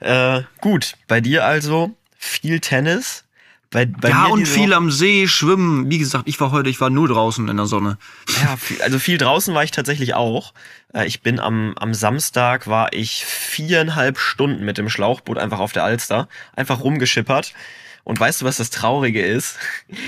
Äh, 0.00 0.42
gut, 0.60 0.96
bei 1.08 1.20
dir 1.20 1.44
also 1.44 1.96
viel 2.18 2.60
Tennis. 2.60 3.24
Bei, 3.72 3.86
bei 3.86 4.08
ja, 4.08 4.26
und 4.26 4.48
viel 4.48 4.72
am 4.72 4.90
See, 4.90 5.28
schwimmen. 5.28 5.88
Wie 5.90 5.98
gesagt, 5.98 6.26
ich 6.26 6.40
war 6.40 6.50
heute, 6.50 6.68
ich 6.68 6.80
war 6.80 6.90
nur 6.90 7.06
draußen 7.06 7.48
in 7.48 7.56
der 7.56 7.66
Sonne. 7.66 7.98
Ja, 8.42 8.56
viel, 8.56 8.82
also 8.82 8.98
viel 8.98 9.16
draußen 9.16 9.54
war 9.54 9.62
ich 9.62 9.70
tatsächlich 9.70 10.14
auch. 10.14 10.52
Äh, 10.92 11.06
Ich 11.06 11.22
bin 11.22 11.38
am, 11.38 11.74
am 11.78 11.94
Samstag 11.94 12.66
war 12.66 12.92
ich 12.92 13.24
viereinhalb 13.24 14.18
Stunden 14.18 14.64
mit 14.64 14.76
dem 14.76 14.88
Schlauchboot 14.90 15.38
einfach 15.38 15.60
auf 15.60 15.72
der 15.72 15.84
Alster, 15.84 16.28
einfach 16.56 16.80
rumgeschippert. 16.80 17.54
Und 18.02 18.18
weißt 18.18 18.42
du, 18.42 18.44
was 18.44 18.56
das 18.56 18.70
Traurige 18.70 19.24
ist? 19.24 19.56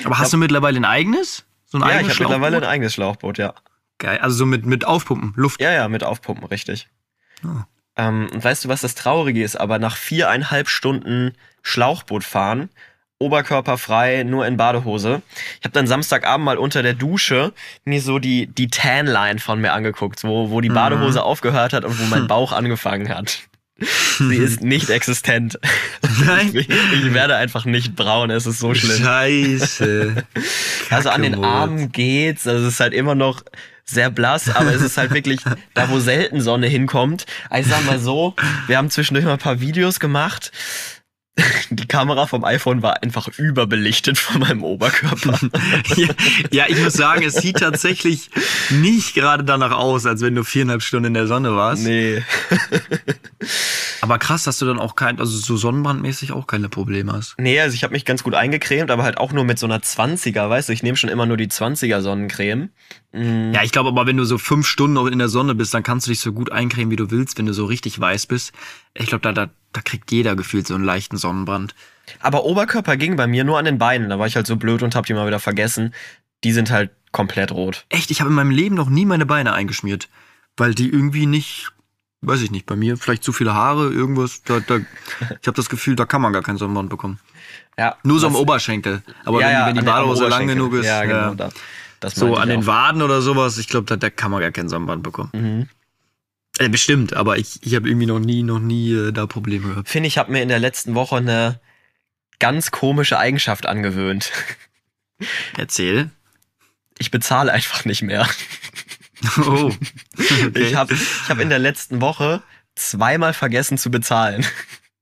Aber 0.04 0.18
hast 0.18 0.32
du 0.32 0.38
mittlerweile 0.38 0.80
ein 0.80 0.84
eigenes? 0.84 1.44
So 1.66 1.78
ein 1.78 1.82
Ja, 1.82 1.88
ich 1.88 1.94
eigenes 1.98 2.14
habe 2.14 2.24
mittlerweile 2.24 2.56
ein 2.56 2.64
eigenes 2.64 2.94
Schlauchboot, 2.94 3.38
ja. 3.38 3.54
Geil, 3.98 4.18
also 4.18 4.36
so 4.38 4.46
mit, 4.46 4.66
mit 4.66 4.84
Aufpumpen, 4.84 5.34
Luft. 5.36 5.60
Ja, 5.60 5.70
ja, 5.70 5.86
mit 5.86 6.02
Aufpumpen, 6.02 6.46
richtig. 6.46 6.88
Ah. 7.44 7.66
Ähm, 7.94 8.28
und 8.32 8.42
weißt 8.42 8.64
du, 8.64 8.68
was 8.68 8.80
das 8.80 8.96
Traurige 8.96 9.44
ist? 9.44 9.54
Aber 9.54 9.78
nach 9.78 9.96
viereinhalb 9.96 10.68
Stunden 10.68 11.34
Schlauchboot 11.62 12.24
fahren, 12.24 12.70
oberkörperfrei, 13.22 14.22
nur 14.24 14.46
in 14.46 14.56
Badehose. 14.56 15.22
Ich 15.58 15.64
habe 15.64 15.72
dann 15.72 15.86
Samstagabend 15.86 16.44
mal 16.44 16.58
unter 16.58 16.82
der 16.82 16.94
Dusche 16.94 17.52
mir 17.84 18.00
so 18.02 18.18
die, 18.18 18.46
die 18.46 18.68
Tanline 18.68 19.38
von 19.38 19.60
mir 19.60 19.72
angeguckt, 19.72 20.24
wo, 20.24 20.50
wo 20.50 20.60
die 20.60 20.68
Mhm. 20.68 20.74
Badehose 20.74 21.22
aufgehört 21.22 21.72
hat 21.72 21.84
und 21.84 21.98
wo 21.98 22.04
mein 22.04 22.26
Bauch 22.26 22.52
angefangen 22.52 23.08
hat. 23.08 23.38
Sie 24.18 24.36
ist 24.36 24.62
nicht 24.62 24.90
existent. 24.90 25.58
Nein. 26.24 26.50
Ich, 26.54 26.68
ich 26.68 27.14
werde 27.14 27.36
einfach 27.36 27.64
nicht 27.64 27.96
braun, 27.96 28.30
es 28.30 28.46
ist 28.46 28.58
so 28.60 28.74
schlimm. 28.74 29.02
Scheiße. 29.02 30.24
Also 30.90 31.08
an 31.08 31.22
den. 31.22 31.42
Armen 31.42 31.90
geht's, 31.90 32.46
also 32.46 32.66
es 32.66 32.74
ist 32.74 32.80
halt 32.80 32.92
immer 32.92 33.14
noch 33.14 33.42
sehr 33.84 34.10
blass, 34.10 34.54
aber 34.54 34.74
es 34.74 34.82
ist 34.82 34.98
halt 34.98 35.12
wirklich 35.14 35.40
da, 35.74 35.88
wo 35.88 35.98
selten 36.00 36.42
Sonne 36.42 36.66
hinkommt. 36.66 37.24
Also 37.48 37.70
Ich 37.70 37.74
sag 37.74 37.86
mal 37.86 37.98
so, 37.98 38.34
wir 38.66 38.76
haben 38.76 38.90
zwischendurch 38.90 39.24
mal 39.24 39.32
ein 39.32 39.38
paar 39.38 39.60
Videos 39.60 40.00
gemacht. 40.00 40.52
Die 41.70 41.86
Kamera 41.86 42.26
vom 42.26 42.44
iPhone 42.44 42.82
war 42.82 43.02
einfach 43.02 43.28
überbelichtet 43.38 44.18
von 44.18 44.42
meinem 44.42 44.62
Oberkörper. 44.62 45.38
ja, 45.96 46.08
ja, 46.50 46.64
ich 46.68 46.78
muss 46.78 46.92
sagen, 46.92 47.22
es 47.24 47.34
sieht 47.34 47.58
tatsächlich 47.58 48.30
nicht 48.70 49.14
gerade 49.14 49.42
danach 49.42 49.72
aus, 49.72 50.04
als 50.04 50.20
wenn 50.20 50.34
du 50.34 50.44
viereinhalb 50.44 50.82
Stunden 50.82 51.06
in 51.06 51.14
der 51.14 51.26
Sonne 51.26 51.56
warst. 51.56 51.84
Nee. 51.84 52.22
Aber 54.02 54.18
krass, 54.18 54.44
dass 54.44 54.58
du 54.58 54.66
dann 54.66 54.78
auch 54.78 54.94
kein, 54.94 55.18
also 55.18 55.36
so 55.38 55.56
sonnenbrandmäßig 55.56 56.32
auch 56.32 56.46
keine 56.46 56.68
Probleme 56.68 57.12
hast. 57.12 57.34
Nee, 57.38 57.60
also 57.60 57.74
ich 57.74 57.84
habe 57.84 57.94
mich 57.94 58.04
ganz 58.04 58.22
gut 58.22 58.34
eingecremt, 58.34 58.90
aber 58.90 59.04
halt 59.04 59.16
auch 59.16 59.32
nur 59.32 59.44
mit 59.44 59.58
so 59.58 59.66
einer 59.66 59.78
20er, 59.78 60.50
weißt 60.50 60.68
du, 60.68 60.72
ich 60.72 60.82
nehme 60.82 60.96
schon 60.96 61.10
immer 61.10 61.24
nur 61.24 61.36
die 61.36 61.48
20er 61.48 62.00
Sonnencreme. 62.02 62.70
Mm, 63.12 63.52
Ja, 63.52 63.62
ich 63.62 63.72
glaube 63.72 63.88
aber, 63.90 64.06
wenn 64.06 64.16
du 64.16 64.24
so 64.24 64.38
fünf 64.38 64.66
Stunden 64.66 64.94
noch 64.94 65.06
in 65.06 65.18
der 65.18 65.28
Sonne 65.28 65.54
bist, 65.54 65.74
dann 65.74 65.82
kannst 65.82 66.06
du 66.06 66.10
dich 66.10 66.20
so 66.20 66.32
gut 66.32 66.50
eincremen, 66.52 66.90
wie 66.90 66.96
du 66.96 67.10
willst, 67.10 67.38
wenn 67.38 67.46
du 67.46 67.52
so 67.54 67.66
richtig 67.66 67.98
weiß 68.00 68.26
bist. 68.26 68.52
Ich 68.94 69.06
glaube, 69.06 69.22
da, 69.22 69.32
da, 69.32 69.50
da 69.72 69.80
kriegt 69.80 70.10
jeder 70.10 70.34
gefühlt 70.36 70.66
so 70.66 70.74
einen 70.74 70.84
leichten 70.84 71.16
Sonnenbrand. 71.16 71.74
Aber 72.20 72.44
Oberkörper 72.44 72.96
ging 72.96 73.16
bei 73.16 73.26
mir 73.26 73.44
nur 73.44 73.58
an 73.58 73.64
den 73.64 73.78
Beinen, 73.78 74.08
da 74.10 74.18
war 74.18 74.26
ich 74.26 74.36
halt 74.36 74.46
so 74.46 74.56
blöd 74.56 74.82
und 74.82 74.94
hab 74.94 75.06
die 75.06 75.14
mal 75.14 75.26
wieder 75.26 75.40
vergessen. 75.40 75.94
Die 76.44 76.52
sind 76.52 76.70
halt 76.70 76.90
komplett 77.12 77.52
rot. 77.52 77.84
Echt, 77.90 78.10
ich 78.10 78.20
habe 78.20 78.30
in 78.30 78.34
meinem 78.36 78.50
Leben 78.50 78.74
noch 78.74 78.88
nie 78.88 79.04
meine 79.06 79.26
Beine 79.26 79.52
eingeschmiert. 79.52 80.08
Weil 80.56 80.74
die 80.74 80.88
irgendwie 80.90 81.24
nicht, 81.26 81.70
weiß 82.22 82.42
ich 82.42 82.50
nicht, 82.50 82.66
bei 82.66 82.76
mir 82.76 82.96
vielleicht 82.96 83.22
zu 83.24 83.32
viele 83.32 83.54
Haare, 83.54 83.90
irgendwas. 83.90 84.42
Da, 84.42 84.60
da, 84.60 84.78
ich 85.20 85.46
habe 85.46 85.52
das 85.56 85.68
Gefühl, 85.70 85.96
da 85.96 86.04
kann 86.04 86.20
man 86.20 86.32
gar 86.32 86.42
keinen 86.42 86.58
Sonnenbrand 86.58 86.90
bekommen. 86.90 87.20
Ja, 87.78 87.96
Nur 88.02 88.18
so 88.20 88.26
am 88.26 88.34
Oberschenkel. 88.36 89.02
Aber 89.24 89.40
ja, 89.40 89.46
wenn, 89.46 89.52
ja, 89.54 89.66
wenn 89.68 89.74
die 89.76 89.82
Badehose 89.82 90.28
lang 90.28 90.46
genug 90.46 90.74
ist, 90.74 90.84
Ja, 90.86 91.04
genau. 91.04 91.14
ja. 91.14 91.34
Da, 91.34 91.50
das 92.02 92.14
so 92.14 92.36
an 92.36 92.48
den. 92.48 92.66
Waden 92.66 93.02
oder 93.02 93.22
sowas, 93.22 93.58
ich 93.58 93.68
glaube, 93.68 93.86
da, 93.86 93.96
da 93.96 94.10
kann 94.10 94.30
man 94.30 94.40
gar 94.40 94.50
keinen 94.50 94.68
Sonnenbrand 94.68 95.02
bekommen. 95.02 95.30
Mhm. 95.32 95.68
Äh, 96.58 96.68
bestimmt, 96.68 97.14
aber 97.14 97.38
ich, 97.38 97.60
ich 97.62 97.74
habe 97.74 97.88
irgendwie 97.88 98.06
noch 98.06 98.18
nie, 98.18 98.42
noch 98.42 98.58
nie 98.58 98.92
äh, 98.92 99.12
da 99.12 99.26
Probleme 99.26 99.68
gehabt. 99.68 99.88
Finde 99.88 100.08
ich, 100.08 100.18
habe 100.18 100.32
mir 100.32 100.42
in 100.42 100.48
der 100.48 100.58
letzten 100.58 100.94
Woche 100.94 101.16
eine 101.16 101.60
ganz 102.38 102.70
komische 102.70 103.18
Eigenschaft 103.18 103.66
angewöhnt. 103.66 104.32
Erzähl. 105.56 106.10
Ich 106.98 107.10
bezahle 107.10 107.52
einfach 107.52 107.84
nicht 107.84 108.02
mehr. 108.02 108.28
Oh. 109.38 109.70
Okay. 110.18 110.50
Ich 110.56 110.74
habe 110.74 110.94
ich 110.94 111.28
hab 111.28 111.38
in 111.38 111.48
der 111.48 111.60
letzten 111.60 112.00
Woche 112.00 112.42
zweimal 112.74 113.32
vergessen 113.32 113.78
zu 113.78 113.88
bezahlen. 113.88 114.44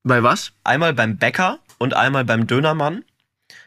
Bei 0.03 0.23
was? 0.23 0.53
Einmal 0.63 0.93
beim 0.93 1.17
Bäcker 1.17 1.59
und 1.79 1.95
einmal 1.95 2.27
beim 2.27 2.47
Dönermann. 2.47 3.03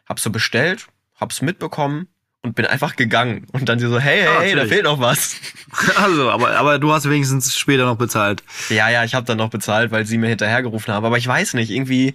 Hab 0.07 0.19
so 0.19 0.29
bestellt, 0.29 0.85
hab's 1.19 1.41
mitbekommen 1.41 2.07
und 2.43 2.55
bin 2.55 2.65
einfach 2.65 2.95
gegangen. 2.95 3.47
Und 3.53 3.67
dann 3.69 3.79
sie 3.79 3.87
so, 3.87 3.99
hey, 3.99 4.21
hey, 4.21 4.27
Ah, 4.27 4.41
hey, 4.41 4.55
da 4.55 4.65
fehlt 4.65 4.83
noch 4.83 4.99
was. 4.99 5.35
Also, 5.95 6.29
aber, 6.29 6.51
aber 6.55 6.77
du 6.77 6.93
hast 6.93 7.09
wenigstens 7.09 7.57
später 7.57 7.85
noch 7.85 7.97
bezahlt. 7.97 8.43
Ja, 8.69 8.89
ja, 8.89 9.03
ich 9.03 9.15
habe 9.15 9.25
dann 9.25 9.39
noch 9.39 9.49
bezahlt, 9.49 9.89
weil 9.91 10.05
sie 10.05 10.19
mir 10.19 10.27
hinterhergerufen 10.29 10.93
haben. 10.93 11.03
Aber 11.03 11.17
ich 11.17 11.25
weiß 11.25 11.55
nicht, 11.55 11.71
irgendwie, 11.71 12.13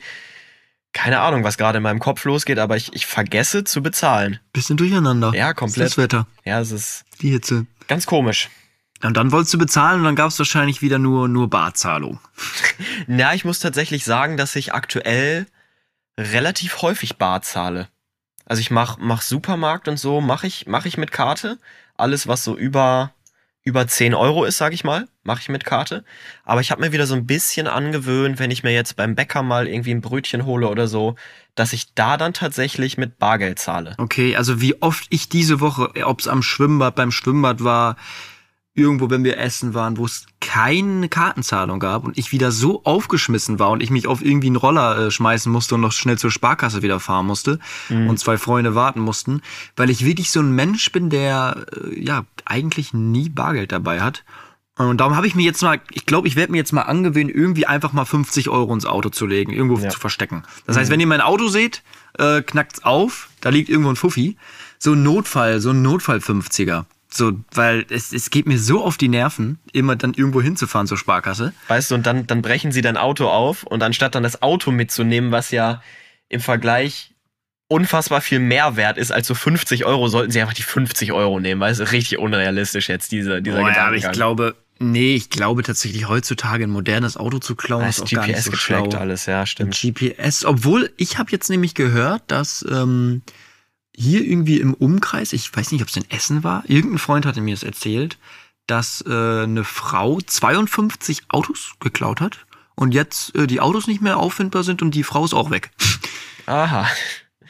keine 0.92 1.18
Ahnung, 1.20 1.42
was 1.42 1.58
gerade 1.58 1.78
in 1.78 1.82
meinem 1.82 1.98
Kopf 1.98 2.24
losgeht, 2.24 2.60
aber 2.60 2.76
ich, 2.76 2.92
ich 2.94 3.06
vergesse 3.06 3.64
zu 3.64 3.82
bezahlen. 3.82 4.38
Bisschen 4.52 4.76
durcheinander. 4.76 5.32
Ja, 5.34 5.54
komplett. 5.54 5.86
ist 5.88 5.98
das 5.98 6.04
Wetter, 6.04 6.26
Ja, 6.44 6.60
es 6.60 6.70
ist 6.70 7.04
die 7.20 7.30
Hitze. 7.30 7.66
ganz 7.88 8.06
komisch. 8.06 8.48
Und 9.02 9.16
dann 9.16 9.32
wolltest 9.32 9.54
du 9.54 9.58
bezahlen 9.58 9.98
und 10.00 10.04
dann 10.04 10.16
gab 10.16 10.28
es 10.28 10.38
wahrscheinlich 10.38 10.80
wieder 10.82 10.98
nur, 10.98 11.26
nur 11.28 11.50
Barzahlung. 11.50 12.20
Na, 13.08 13.34
ich 13.34 13.44
muss 13.44 13.58
tatsächlich 13.58 14.04
sagen, 14.04 14.36
dass 14.36 14.54
ich 14.54 14.72
aktuell 14.72 15.46
relativ 16.18 16.82
häufig 16.82 17.16
bar 17.16 17.42
zahle. 17.42 17.88
Also 18.48 18.60
ich 18.60 18.70
mach, 18.70 18.96
mach 18.98 19.20
Supermarkt 19.20 19.88
und 19.88 19.98
so, 19.98 20.22
mache 20.22 20.46
ich, 20.46 20.66
mach 20.66 20.86
ich 20.86 20.96
mit 20.96 21.12
Karte. 21.12 21.58
Alles, 21.98 22.26
was 22.26 22.44
so 22.44 22.56
über, 22.56 23.12
über 23.62 23.86
10 23.86 24.14
Euro 24.14 24.44
ist, 24.44 24.56
sag 24.56 24.72
ich 24.72 24.84
mal, 24.84 25.06
mache 25.22 25.42
ich 25.42 25.50
mit 25.50 25.66
Karte. 25.66 26.02
Aber 26.44 26.62
ich 26.62 26.70
habe 26.70 26.80
mir 26.80 26.90
wieder 26.90 27.06
so 27.06 27.14
ein 27.14 27.26
bisschen 27.26 27.66
angewöhnt, 27.66 28.38
wenn 28.38 28.50
ich 28.50 28.62
mir 28.62 28.72
jetzt 28.72 28.96
beim 28.96 29.14
Bäcker 29.14 29.42
mal 29.42 29.68
irgendwie 29.68 29.90
ein 29.90 30.00
Brötchen 30.00 30.46
hole 30.46 30.68
oder 30.68 30.88
so, 30.88 31.16
dass 31.56 31.74
ich 31.74 31.92
da 31.92 32.16
dann 32.16 32.32
tatsächlich 32.32 32.96
mit 32.96 33.18
Bargeld 33.18 33.58
zahle. 33.58 33.94
Okay, 33.98 34.34
also 34.34 34.62
wie 34.62 34.80
oft 34.80 35.06
ich 35.10 35.28
diese 35.28 35.60
Woche, 35.60 35.90
ob 36.06 36.20
es 36.20 36.26
am 36.26 36.42
Schwimmbad, 36.42 36.94
beim 36.94 37.10
Schwimmbad 37.10 37.62
war, 37.62 37.96
irgendwo, 38.78 39.10
wenn 39.10 39.24
wir 39.24 39.38
essen 39.38 39.74
waren, 39.74 39.96
wo 39.98 40.06
es 40.06 40.26
keine 40.40 41.08
Kartenzahlung 41.08 41.80
gab 41.80 42.04
und 42.04 42.16
ich 42.16 42.32
wieder 42.32 42.52
so 42.52 42.82
aufgeschmissen 42.84 43.58
war 43.58 43.70
und 43.70 43.82
ich 43.82 43.90
mich 43.90 44.06
auf 44.06 44.24
irgendwie 44.24 44.46
einen 44.46 44.56
Roller 44.56 44.98
äh, 45.06 45.10
schmeißen 45.10 45.50
musste 45.52 45.74
und 45.74 45.82
noch 45.82 45.92
schnell 45.92 46.16
zur 46.16 46.30
Sparkasse 46.30 46.80
wieder 46.82 47.00
fahren 47.00 47.26
musste 47.26 47.58
und 47.90 48.18
zwei 48.18 48.38
Freunde 48.38 48.74
warten 48.74 49.00
mussten, 49.00 49.42
weil 49.76 49.90
ich 49.90 50.04
wirklich 50.04 50.30
so 50.30 50.40
ein 50.40 50.52
Mensch 50.52 50.90
bin, 50.92 51.10
der 51.10 51.66
äh, 51.76 52.00
ja 52.02 52.24
eigentlich 52.44 52.94
nie 52.94 53.28
Bargeld 53.28 53.72
dabei 53.72 54.00
hat. 54.00 54.24
Und 54.76 54.98
darum 55.00 55.16
habe 55.16 55.26
ich 55.26 55.34
mir 55.34 55.42
jetzt 55.42 55.60
mal, 55.60 55.80
ich 55.90 56.06
glaube, 56.06 56.28
ich 56.28 56.36
werde 56.36 56.52
mir 56.52 56.58
jetzt 56.58 56.72
mal 56.72 56.82
angewöhnen, 56.82 57.28
irgendwie 57.34 57.66
einfach 57.66 57.92
mal 57.92 58.04
50 58.04 58.48
Euro 58.48 58.72
ins 58.72 58.86
Auto 58.86 59.08
zu 59.08 59.26
legen, 59.26 59.52
irgendwo 59.52 59.76
Ja. 59.82 59.88
zu 59.88 59.98
verstecken. 59.98 60.44
Das 60.66 60.76
heißt, 60.76 60.88
wenn 60.88 61.00
ihr 61.00 61.06
mein 61.08 61.20
Auto 61.20 61.48
seht, 61.48 61.82
äh, 62.16 62.42
knackt's 62.42 62.84
auf, 62.84 63.28
da 63.40 63.48
liegt 63.48 63.68
irgendwo 63.70 63.90
ein 63.90 63.96
Fuffi. 63.96 64.36
So 64.78 64.92
ein 64.92 65.02
Notfall, 65.02 65.58
so 65.60 65.70
ein 65.70 65.82
Notfall 65.82 66.18
50er. 66.18 66.84
So, 67.10 67.32
weil 67.52 67.86
es, 67.88 68.12
es 68.12 68.30
geht 68.30 68.46
mir 68.46 68.58
so 68.58 68.84
auf 68.84 68.98
die 68.98 69.08
Nerven, 69.08 69.58
immer 69.72 69.96
dann 69.96 70.12
irgendwo 70.12 70.42
hinzufahren 70.42 70.86
zur 70.86 70.98
Sparkasse. 70.98 71.54
Weißt 71.68 71.90
du, 71.90 71.94
und 71.94 72.06
dann, 72.06 72.26
dann 72.26 72.42
brechen 72.42 72.70
sie 72.70 72.82
dein 72.82 72.98
Auto 72.98 73.28
auf 73.28 73.62
und 73.62 73.82
anstatt 73.82 74.14
dann 74.14 74.22
das 74.22 74.42
Auto 74.42 74.70
mitzunehmen, 74.70 75.32
was 75.32 75.50
ja 75.50 75.82
im 76.28 76.40
Vergleich 76.40 77.14
unfassbar 77.68 78.20
viel 78.20 78.40
mehr 78.40 78.76
wert 78.76 78.98
ist 78.98 79.10
als 79.10 79.26
so 79.26 79.34
50 79.34 79.84
Euro, 79.84 80.08
sollten 80.08 80.30
sie 80.30 80.40
einfach 80.40 80.54
die 80.54 80.62
50 80.62 81.12
Euro 81.12 81.38
nehmen, 81.40 81.60
weil 81.60 81.72
es 81.72 81.78
ist 81.78 81.92
richtig 81.92 82.18
unrealistisch 82.18 82.88
jetzt, 82.88 83.12
diese, 83.12 83.42
dieser 83.42 83.60
Boah, 83.60 83.70
ja, 83.70 83.86
aber 83.86 83.96
ich 83.96 84.10
glaube, 84.10 84.56
nee, 84.78 85.14
ich 85.14 85.28
glaube 85.30 85.62
tatsächlich 85.62 86.08
heutzutage 86.08 86.64
ein 86.64 86.70
modernes 86.70 87.16
Auto 87.16 87.38
zu 87.38 87.54
klauen 87.54 87.86
ist 87.86 87.98
ist 87.98 88.04
auch 88.04 88.10
gar 88.10 88.26
nicht 88.26 88.36
GPS 88.36 88.44
so 88.44 88.50
getrackt 88.52 88.92
schlau. 88.92 89.00
alles, 89.00 89.26
ja, 89.26 89.44
stimmt. 89.44 89.78
GPS, 89.78 90.44
obwohl 90.44 90.90
ich 90.96 91.18
habe 91.18 91.30
jetzt 91.30 91.50
nämlich 91.50 91.74
gehört, 91.74 92.22
dass 92.28 92.64
ähm, 92.70 93.22
hier 93.98 94.24
irgendwie 94.24 94.60
im 94.60 94.74
Umkreis, 94.74 95.32
ich 95.32 95.54
weiß 95.54 95.72
nicht, 95.72 95.82
ob 95.82 95.88
es 95.88 95.96
in 95.96 96.08
Essen 96.10 96.44
war, 96.44 96.62
irgendein 96.66 96.98
Freund 96.98 97.26
hatte 97.26 97.40
mir 97.40 97.54
das 97.54 97.62
erzählt, 97.64 98.18
dass 98.66 99.02
äh, 99.06 99.42
eine 99.42 99.64
Frau 99.64 100.20
52 100.20 101.22
Autos 101.28 101.72
geklaut 101.80 102.20
hat 102.20 102.46
und 102.74 102.92
jetzt 102.92 103.34
äh, 103.34 103.46
die 103.46 103.60
Autos 103.60 103.86
nicht 103.86 104.00
mehr 104.02 104.18
auffindbar 104.18 104.62
sind 104.62 104.82
und 104.82 104.94
die 104.94 105.02
Frau 105.04 105.24
ist 105.24 105.34
auch 105.34 105.50
weg. 105.50 105.70
Aha. 106.46 106.86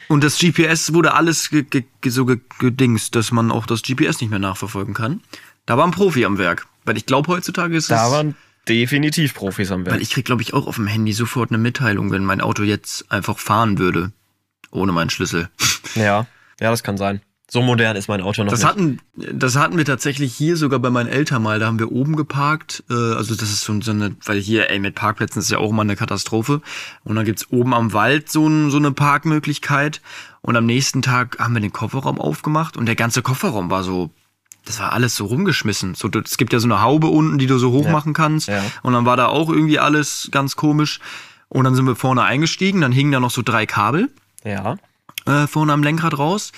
Und 0.07 0.23
das 0.23 0.39
GPS 0.39 0.93
wurde 0.93 1.13
alles 1.13 1.49
ge 1.49 1.63
ge 1.63 1.83
so 2.05 2.25
ge 2.25 2.39
gedingst, 2.57 3.15
dass 3.15 3.31
man 3.31 3.51
auch 3.51 3.65
das 3.67 3.83
GPS 3.83 4.19
nicht 4.21 4.29
mehr 4.31 4.39
nachverfolgen 4.39 4.93
kann. 4.95 5.21
Da 5.67 5.77
war 5.77 5.85
ein 5.85 5.91
Profi 5.91 6.25
am 6.25 6.37
Werk. 6.39 6.65
Weil 6.85 6.97
ich 6.97 7.05
glaube, 7.05 7.27
heutzutage 7.27 7.75
ist 7.77 7.91
Da 7.91 8.07
es. 8.07 8.11
waren 8.11 8.35
definitiv 8.67 9.35
Profis 9.35 9.71
am 9.71 9.85
Weil 9.85 9.93
Werk. 9.93 10.01
ich 10.01 10.09
krieg, 10.09 10.25
glaube 10.25 10.41
ich, 10.41 10.53
auch 10.55 10.65
auf 10.65 10.75
dem 10.77 10.87
Handy 10.87 11.13
sofort 11.13 11.51
eine 11.51 11.59
Mitteilung, 11.59 12.09
wenn 12.11 12.25
mein 12.25 12.41
Auto 12.41 12.63
jetzt 12.63 13.11
einfach 13.11 13.37
fahren 13.37 13.77
würde. 13.77 14.11
Ohne 14.71 14.91
meinen 14.93 15.09
Schlüssel. 15.11 15.49
Ja, 15.95 16.25
ja, 16.59 16.69
das 16.71 16.83
kann 16.83 16.97
sein. 16.97 17.21
So 17.51 17.63
modern 17.63 17.95
ist 17.95 18.07
mein 18.07 18.21
Auto 18.21 18.43
noch 18.43 18.51
Das 18.51 18.59
nicht. 18.59 18.69
hatten, 18.69 18.99
das 19.15 19.55
hatten 19.55 19.75
wir 19.75 19.83
tatsächlich 19.83 20.35
hier 20.35 20.55
sogar 20.55 20.77
bei 20.79 20.91
meinen 20.91 21.07
Eltern 21.09 21.41
mal. 21.41 21.57
Da 21.57 21.65
haben 21.65 21.79
wir 21.79 21.91
oben 21.91 22.15
geparkt. 22.15 22.83
Äh, 22.91 22.93
also 22.93 23.33
das 23.33 23.49
ist 23.49 23.61
so, 23.61 23.73
eine, 23.91 24.15
weil 24.23 24.39
hier, 24.39 24.69
ey, 24.69 24.77
mit 24.77 24.93
Parkplätzen 24.93 25.39
ist 25.39 25.49
ja 25.49 25.57
auch 25.57 25.71
immer 25.71 25.81
eine 25.81 25.95
Katastrophe. 25.95 26.61
Und 27.03 27.15
dann 27.15 27.25
gibt's 27.25 27.49
oben 27.51 27.73
am 27.73 27.91
Wald 27.93 28.29
so, 28.29 28.47
ein, 28.47 28.69
so 28.69 28.77
eine 28.77 28.91
Parkmöglichkeit. 28.91 30.01
Und 30.41 30.55
am 30.57 30.67
nächsten 30.67 31.01
Tag 31.01 31.39
haben 31.39 31.55
wir 31.55 31.61
den 31.61 31.73
Kofferraum 31.73 32.21
aufgemacht 32.21 32.77
und 32.77 32.85
der 32.85 32.95
ganze 32.95 33.23
Kofferraum 33.23 33.71
war 33.71 33.83
so, 33.83 34.11
das 34.65 34.79
war 34.79 34.93
alles 34.93 35.15
so 35.15 35.25
rumgeschmissen. 35.25 35.95
So, 35.95 36.07
es 36.23 36.37
gibt 36.37 36.53
ja 36.53 36.59
so 36.59 36.67
eine 36.67 36.83
Haube 36.83 37.07
unten, 37.07 37.39
die 37.39 37.47
du 37.47 37.57
so 37.57 37.71
hoch 37.71 37.85
Ja. 37.85 37.91
machen 37.91 38.13
kannst. 38.13 38.47
Ja. 38.47 38.61
Und 38.83 38.93
dann 38.93 39.05
war 39.05 39.17
da 39.17 39.25
auch 39.25 39.49
irgendwie 39.49 39.79
alles 39.79 40.29
ganz 40.31 40.55
komisch. 40.55 40.99
Und 41.47 41.63
dann 41.63 41.73
sind 41.73 41.87
wir 41.87 41.95
vorne 41.95 42.21
eingestiegen, 42.21 42.81
dann 42.81 42.91
hingen 42.91 43.11
da 43.11 43.19
noch 43.19 43.31
so 43.31 43.41
drei 43.41 43.65
Kabel 43.65 44.09
Ja. 44.43 44.77
Äh, 45.29 45.47
vorne 45.47 45.73
am 45.73 45.83
Lenkrad 45.83 46.17
raus. 46.17 46.51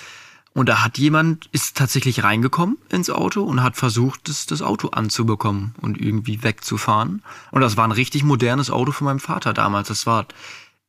Und 0.54 0.68
da 0.68 0.84
hat 0.84 0.98
jemand, 0.98 1.48
ist 1.52 1.76
tatsächlich 1.78 2.24
reingekommen 2.24 2.76
ins 2.90 3.08
Auto 3.08 3.42
und 3.42 3.62
hat 3.62 3.76
versucht, 3.76 4.28
das, 4.28 4.44
das 4.46 4.60
Auto 4.60 4.88
anzubekommen 4.88 5.74
und 5.80 5.98
irgendwie 5.98 6.42
wegzufahren. 6.42 7.22
Und 7.52 7.62
das 7.62 7.76
war 7.76 7.84
ein 7.84 7.92
richtig 7.92 8.22
modernes 8.22 8.70
Auto 8.70 8.92
von 8.92 9.06
meinem 9.06 9.20
Vater 9.20 9.54
damals. 9.54 9.88
Das 9.88 10.06
war, 10.06 10.26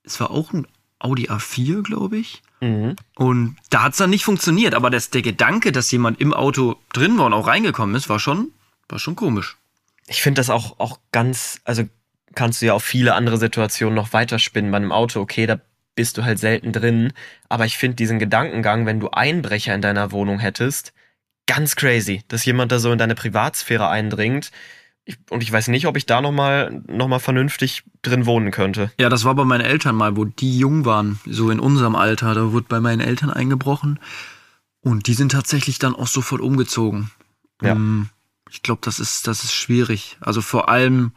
es 0.03 0.19
war 0.19 0.31
auch 0.31 0.51
ein 0.51 0.67
Audi 0.99 1.29
A4, 1.29 1.81
glaube 1.81 2.17
ich. 2.17 2.41
Mhm. 2.59 2.97
Und 3.15 3.55
da 3.69 3.83
hat's 3.83 3.97
dann 3.97 4.09
nicht 4.09 4.25
funktioniert. 4.25 4.73
Aber 4.75 4.89
das, 4.89 5.11
der 5.11 5.21
Gedanke, 5.21 5.71
dass 5.71 5.91
jemand 5.91 6.19
im 6.19 6.33
Auto 6.33 6.75
drin 6.91 7.17
war 7.17 7.27
und 7.27 7.33
auch 7.33 7.47
reingekommen 7.47 7.95
ist, 7.95 8.09
war 8.09 8.19
schon, 8.19 8.51
war 8.89 8.99
schon 8.99 9.15
komisch. 9.15 9.55
Ich 10.07 10.21
finde 10.21 10.39
das 10.39 10.49
auch, 10.49 10.79
auch 10.79 10.99
ganz, 11.13 11.61
also 11.63 11.83
kannst 12.35 12.61
du 12.61 12.65
ja 12.65 12.73
auf 12.73 12.83
viele 12.83 13.13
andere 13.13 13.37
Situationen 13.37 13.95
noch 13.95 14.11
weiterspinnen. 14.11 14.71
Bei 14.71 14.77
einem 14.77 14.91
Auto, 14.91 15.21
okay, 15.21 15.45
da 15.45 15.61
bist 15.95 16.17
du 16.17 16.23
halt 16.23 16.39
selten 16.39 16.71
drin. 16.71 17.13
Aber 17.49 17.65
ich 17.65 17.77
finde 17.77 17.95
diesen 17.95 18.19
Gedankengang, 18.19 18.85
wenn 18.85 18.99
du 18.99 19.09
Einbrecher 19.09 19.73
in 19.75 19.81
deiner 19.81 20.11
Wohnung 20.11 20.39
hättest, 20.39 20.93
ganz 21.45 21.75
crazy, 21.75 22.23
dass 22.27 22.45
jemand 22.45 22.71
da 22.71 22.79
so 22.79 22.91
in 22.91 22.97
deine 22.97 23.15
Privatsphäre 23.15 23.89
eindringt. 23.89 24.51
Ich, 25.05 25.17
und 25.29 25.43
ich 25.43 25.51
weiß 25.51 25.67
nicht, 25.67 25.85
ob 25.85 25.97
ich 25.97 26.05
da 26.05 26.21
nochmal 26.21 26.81
noch 26.87 27.07
mal 27.09 27.19
vernünftig 27.19 27.83
drin 28.01 28.25
wohnen 28.25 28.51
könnte. 28.51 28.91
Ja, 28.97 29.09
das 29.09 29.25
war 29.25 29.35
bei 29.35 29.43
meinen 29.43 29.65
Eltern 29.65 29.95
mal, 29.95 30.15
wo 30.15 30.23
die 30.23 30.57
jung 30.57 30.85
waren, 30.85 31.19
so 31.25 31.49
in 31.49 31.59
unserem 31.59 31.95
Alter. 31.95 32.33
Da 32.33 32.51
wurde 32.53 32.67
bei 32.69 32.79
meinen 32.79 33.01
Eltern 33.01 33.29
eingebrochen. 33.29 33.99
Und 34.81 35.07
die 35.07 35.13
sind 35.13 35.33
tatsächlich 35.33 35.79
dann 35.79 35.95
auch 35.95 36.07
sofort 36.07 36.41
umgezogen. 36.41 37.11
Ja. 37.61 37.71
Ähm, 37.71 38.09
Ich 38.49 38.61
glaube, 38.61 38.81
das 38.83 38.99
ist, 38.99 39.25
das 39.27 39.43
ist 39.43 39.53
schwierig. 39.53 40.17
Also 40.21 40.41
vor 40.41 40.69
allem, 40.69 41.11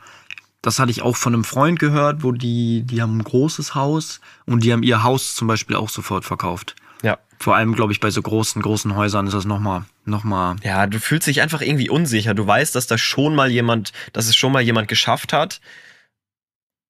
das 0.67 0.81
hatte 0.81 0.91
ich 0.91 1.03
auch 1.03 1.15
von 1.15 1.33
einem 1.33 1.45
Freund 1.45 1.79
gehört, 1.79 2.25
wo 2.25 2.33
die, 2.33 2.83
die 2.83 3.01
haben 3.01 3.19
ein 3.19 3.23
großes 3.23 3.77
Haus 3.77 4.21
und 4.47 4.65
die 4.65 4.73
haben 4.73 4.83
ihr 4.83 5.05
Haus 5.05 5.37
zum 5.37 5.47
Beispiel 5.47 5.77
auch 5.77 5.89
sofort 5.89 6.25
verkauft. 6.25 6.75
Ja. 7.05 7.19
Vor 7.39 7.55
allem, 7.55 7.73
glaube 7.75 7.93
ich, 7.93 8.01
bei 8.01 8.11
so 8.11 8.21
großen, 8.21 8.61
großen 8.61 8.97
Häusern 8.97 9.29
ist 9.29 9.35
das 9.35 9.45
nochmal, 9.45 9.85
nochmal. 10.07 10.57
Ja, 10.65 10.89
du 10.89 10.99
fühlst 10.99 11.29
dich 11.29 11.41
einfach 11.41 11.61
irgendwie 11.61 11.89
unsicher. 11.89 12.35
Du 12.35 12.45
weißt, 12.45 12.75
dass 12.75 12.89
da 12.89 12.99
schon 12.99 13.37
mal 13.37 13.49
jemand, 13.49 13.93
dass 14.13 14.27
es 14.27 14.35
schon 14.35 14.51
mal 14.51 14.61
jemand 14.61 14.89
geschafft 14.89 15.33
hat. 15.33 15.61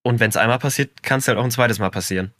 Und 0.02 0.20
wenn 0.20 0.30
es 0.30 0.38
einmal 0.38 0.58
passiert, 0.58 1.02
kann 1.02 1.18
es 1.18 1.28
halt 1.28 1.36
auch 1.36 1.44
ein 1.44 1.50
zweites 1.50 1.78
Mal 1.78 1.90
passieren. 1.90 2.32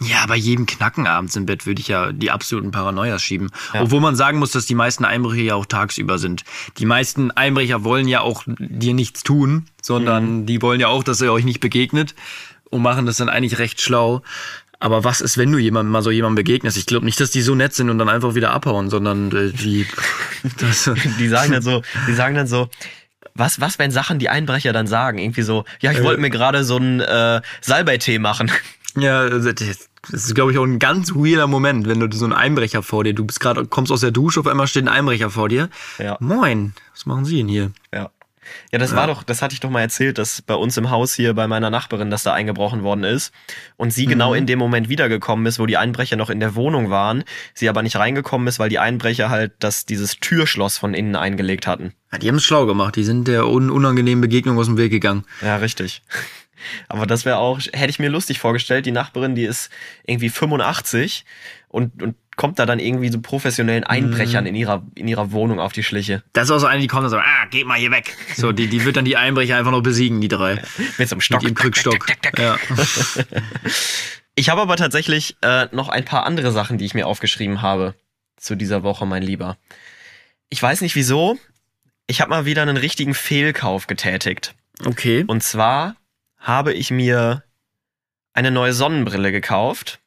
Ja, 0.00 0.26
bei 0.26 0.36
jedem 0.36 0.66
Knacken 0.66 1.06
abends 1.06 1.36
im 1.36 1.46
Bett 1.46 1.64
würde 1.64 1.80
ich 1.80 1.88
ja 1.88 2.12
die 2.12 2.30
absoluten 2.30 2.70
Paranoias 2.70 3.22
schieben. 3.22 3.48
Ja. 3.72 3.80
Obwohl 3.82 4.00
man 4.00 4.14
sagen 4.14 4.38
muss, 4.38 4.50
dass 4.50 4.66
die 4.66 4.74
meisten 4.74 5.04
Einbrecher 5.06 5.40
ja 5.42 5.54
auch 5.54 5.64
tagsüber 5.66 6.18
sind. 6.18 6.44
Die 6.78 6.84
meisten 6.84 7.30
Einbrecher 7.30 7.82
wollen 7.82 8.06
ja 8.06 8.20
auch 8.20 8.44
dir 8.46 8.92
nichts 8.92 9.22
tun, 9.22 9.66
sondern 9.80 10.40
Mhm. 10.40 10.46
die 10.46 10.60
wollen 10.60 10.80
ja 10.80 10.88
auch, 10.88 11.02
dass 11.02 11.20
er 11.22 11.32
euch 11.32 11.44
nicht 11.44 11.60
begegnet 11.60 12.14
und 12.68 12.82
machen 12.82 13.06
das 13.06 13.16
dann 13.16 13.30
eigentlich 13.30 13.58
recht 13.58 13.80
schlau. 13.80 14.22
Aber 14.78 15.02
was 15.04 15.22
ist, 15.22 15.38
wenn 15.38 15.50
du 15.50 15.56
jemandem 15.58 15.92
mal 15.92 16.02
so 16.02 16.10
jemandem 16.10 16.44
begegnest? 16.44 16.76
Ich 16.76 16.84
glaube 16.84 17.06
nicht, 17.06 17.18
dass 17.18 17.30
die 17.30 17.40
so 17.40 17.54
nett 17.54 17.72
sind 17.72 17.88
und 17.88 17.98
dann 17.98 18.10
einfach 18.10 18.34
wieder 18.34 18.50
abhauen, 18.50 18.90
sondern 18.90 19.32
äh, 19.34 19.50
die. 19.52 19.86
Das, 20.58 20.90
Die 21.18 21.28
sagen 21.28 21.52
dann 21.52 21.62
so, 21.62 21.80
die 22.06 22.12
sagen 22.12 22.34
dann 22.36 22.46
so, 22.46 22.68
was, 23.34 23.60
was, 23.60 23.78
wenn 23.78 23.90
Sachen 23.90 24.18
die 24.18 24.28
Einbrecher 24.28 24.72
dann 24.74 24.86
sagen? 24.86 25.18
Irgendwie 25.18 25.42
so, 25.42 25.64
ja, 25.80 25.90
ich 25.92 25.98
Äh. 25.98 26.04
wollte 26.04 26.20
mir 26.20 26.30
gerade 26.30 26.64
so 26.64 26.76
einen 26.76 27.00
äh, 27.00 27.40
Salbeitee 27.62 28.18
machen. 28.18 28.50
Ja, 28.96 29.28
das 29.28 29.46
ist, 30.10 30.34
glaube 30.34 30.52
ich, 30.52 30.58
auch 30.58 30.64
ein 30.64 30.78
ganz 30.78 31.14
weirder 31.14 31.46
Moment, 31.46 31.88
wenn 31.88 32.00
du 32.00 32.16
so 32.16 32.24
einen 32.24 32.32
Einbrecher 32.32 32.82
vor 32.82 33.04
dir, 33.04 33.14
du 33.14 33.24
bist 33.24 33.40
gerade, 33.40 33.66
kommst 33.66 33.92
aus 33.92 34.00
der 34.00 34.10
Dusche, 34.10 34.40
auf 34.40 34.46
einmal 34.46 34.66
steht 34.66 34.84
ein 34.84 34.88
Einbrecher 34.88 35.30
vor 35.30 35.48
dir. 35.48 35.68
Ja. 35.98 36.16
Moin, 36.20 36.74
was 36.92 37.06
machen 37.06 37.24
Sie 37.24 37.38
denn 37.38 37.48
hier? 37.48 37.72
Ja. 37.92 38.10
Ja, 38.72 38.78
das 38.78 38.94
war 38.94 39.06
doch, 39.06 39.22
das 39.22 39.42
hatte 39.42 39.54
ich 39.54 39.60
doch 39.60 39.70
mal 39.70 39.80
erzählt, 39.80 40.18
dass 40.18 40.42
bei 40.42 40.54
uns 40.54 40.76
im 40.76 40.90
Haus 40.90 41.14
hier 41.14 41.34
bei 41.34 41.46
meiner 41.46 41.70
Nachbarin, 41.70 42.10
dass 42.10 42.22
da 42.22 42.32
eingebrochen 42.32 42.82
worden 42.82 43.04
ist 43.04 43.32
und 43.76 43.92
sie 43.92 44.06
genau 44.06 44.34
in 44.34 44.46
dem 44.46 44.58
Moment 44.58 44.88
wiedergekommen 44.88 45.46
ist, 45.46 45.58
wo 45.58 45.66
die 45.66 45.76
Einbrecher 45.76 46.16
noch 46.16 46.30
in 46.30 46.40
der 46.40 46.54
Wohnung 46.54 46.90
waren, 46.90 47.24
sie 47.54 47.68
aber 47.68 47.82
nicht 47.82 47.96
reingekommen 47.96 48.46
ist, 48.46 48.58
weil 48.58 48.68
die 48.68 48.78
Einbrecher 48.78 49.30
halt 49.30 49.52
das, 49.58 49.86
dieses 49.86 50.18
Türschloss 50.18 50.78
von 50.78 50.94
innen 50.94 51.16
eingelegt 51.16 51.66
hatten. 51.66 51.92
Ja, 52.12 52.18
die 52.18 52.28
haben 52.28 52.36
es 52.36 52.44
schlau 52.44 52.66
gemacht. 52.66 52.96
Die 52.96 53.04
sind 53.04 53.26
der 53.28 53.48
un 53.48 53.70
unangenehmen 53.70 54.22
Begegnung 54.22 54.58
aus 54.58 54.66
dem 54.66 54.76
Weg 54.76 54.90
gegangen. 54.90 55.24
Ja, 55.42 55.56
richtig. 55.56 56.02
Aber 56.88 57.06
das 57.06 57.24
wäre 57.24 57.38
auch, 57.38 57.60
hätte 57.60 57.90
ich 57.90 57.98
mir 57.98 58.08
lustig 58.08 58.38
vorgestellt. 58.38 58.86
Die 58.86 58.92
Nachbarin, 58.92 59.34
die 59.34 59.44
ist 59.44 59.70
irgendwie 60.04 60.28
85 60.28 61.24
und, 61.68 62.02
und 62.02 62.16
kommt 62.36 62.58
da 62.58 62.66
dann 62.66 62.78
irgendwie 62.78 63.08
so 63.08 63.20
professionellen 63.20 63.84
Einbrechern 63.84 64.46
in 64.46 64.54
ihrer, 64.54 64.86
in 64.94 65.08
ihrer 65.08 65.32
Wohnung 65.32 65.58
auf 65.58 65.72
die 65.72 65.82
Schliche. 65.82 66.22
Das 66.32 66.44
ist 66.44 66.50
auch 66.50 66.58
so 66.58 66.66
eine, 66.66 66.80
die 66.80 66.86
kommt 66.86 67.04
und 67.04 67.10
sagt, 67.10 67.24
ah, 67.26 67.46
geht 67.46 67.66
mal 67.66 67.78
hier 67.78 67.90
weg. 67.90 68.14
So, 68.36 68.52
die, 68.52 68.68
die 68.68 68.84
wird 68.84 68.96
dann 68.96 69.04
die 69.06 69.16
Einbrecher 69.16 69.56
einfach 69.56 69.72
noch 69.72 69.82
besiegen, 69.82 70.20
die 70.20 70.28
drei. 70.28 70.62
Mit 70.98 71.08
so 71.08 71.14
einem 71.14 71.20
Stock. 71.22 71.42
Mit 71.42 71.50
ihrem 71.50 71.54
Krückstock. 71.54 72.06
Ja. 72.38 72.58
Ich 74.38 74.50
habe 74.50 74.60
aber 74.60 74.76
tatsächlich 74.76 75.36
äh, 75.40 75.66
noch 75.72 75.88
ein 75.88 76.04
paar 76.04 76.26
andere 76.26 76.52
Sachen, 76.52 76.76
die 76.76 76.84
ich 76.84 76.92
mir 76.92 77.06
aufgeschrieben 77.06 77.62
habe 77.62 77.94
zu 78.36 78.54
dieser 78.54 78.82
Woche, 78.82 79.06
mein 79.06 79.22
Lieber. 79.22 79.56
Ich 80.50 80.62
weiß 80.62 80.82
nicht 80.82 80.94
wieso. 80.94 81.38
Ich 82.06 82.20
habe 82.20 82.30
mal 82.30 82.44
wieder 82.44 82.60
einen 82.60 82.76
richtigen 82.76 83.14
Fehlkauf 83.14 83.86
getätigt. 83.86 84.54
Okay. 84.84 85.24
Und 85.26 85.42
zwar 85.42 85.96
habe 86.38 86.72
ich 86.72 86.90
mir 86.90 87.42
eine 88.32 88.50
neue 88.50 88.72
Sonnenbrille 88.72 89.32
gekauft. 89.32 89.98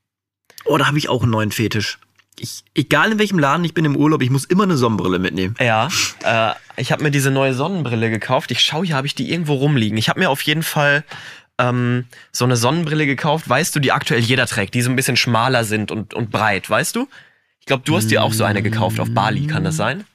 Oh, 0.65 0.77
da 0.77 0.87
habe 0.87 0.97
ich 0.97 1.09
auch 1.09 1.23
einen 1.23 1.31
neuen 1.31 1.51
Fetisch. 1.51 1.97
Ich, 2.37 2.63
egal 2.73 3.11
in 3.11 3.19
welchem 3.19 3.39
Laden 3.39 3.65
ich 3.65 3.73
bin 3.73 3.83
im 3.85 3.97
Urlaub, 3.97 4.21
ich 4.21 4.29
muss 4.29 4.45
immer 4.45 4.63
eine 4.63 4.77
Sonnenbrille 4.77 5.19
mitnehmen. 5.19 5.55
Ja, 5.59 5.89
äh, 6.23 6.53
ich 6.77 6.91
habe 6.91 7.03
mir 7.03 7.11
diese 7.11 7.31
neue 7.31 7.53
Sonnenbrille 7.53 8.09
gekauft. 8.09 8.51
Ich 8.51 8.61
schaue, 8.61 8.85
hier 8.85 8.95
habe 8.95 9.07
ich 9.07 9.15
die 9.15 9.29
irgendwo 9.31 9.55
rumliegen. 9.55 9.97
Ich 9.97 10.07
habe 10.07 10.19
mir 10.21 10.29
auf 10.29 10.41
jeden 10.43 10.63
Fall 10.63 11.03
ähm, 11.57 12.05
so 12.31 12.45
eine 12.45 12.55
Sonnenbrille 12.55 13.05
gekauft, 13.05 13.49
weißt 13.49 13.75
du, 13.75 13.79
die 13.81 13.91
aktuell 13.91 14.21
jeder 14.21 14.45
trägt, 14.47 14.73
die 14.73 14.81
so 14.81 14.89
ein 14.89 14.95
bisschen 14.95 15.17
schmaler 15.17 15.65
sind 15.65 15.91
und, 15.91 16.13
und 16.13 16.31
breit, 16.31 16.69
weißt 16.69 16.95
du? 16.95 17.09
Ich 17.59 17.65
glaube, 17.65 17.83
du 17.85 17.97
hast 17.97 18.07
dir 18.09 18.23
auch 18.23 18.31
so 18.31 18.45
eine 18.45 18.61
gekauft 18.63 18.99
auf 19.01 19.09
Bali, 19.13 19.45
kann 19.47 19.65
das 19.65 19.75
sein? 19.75 20.05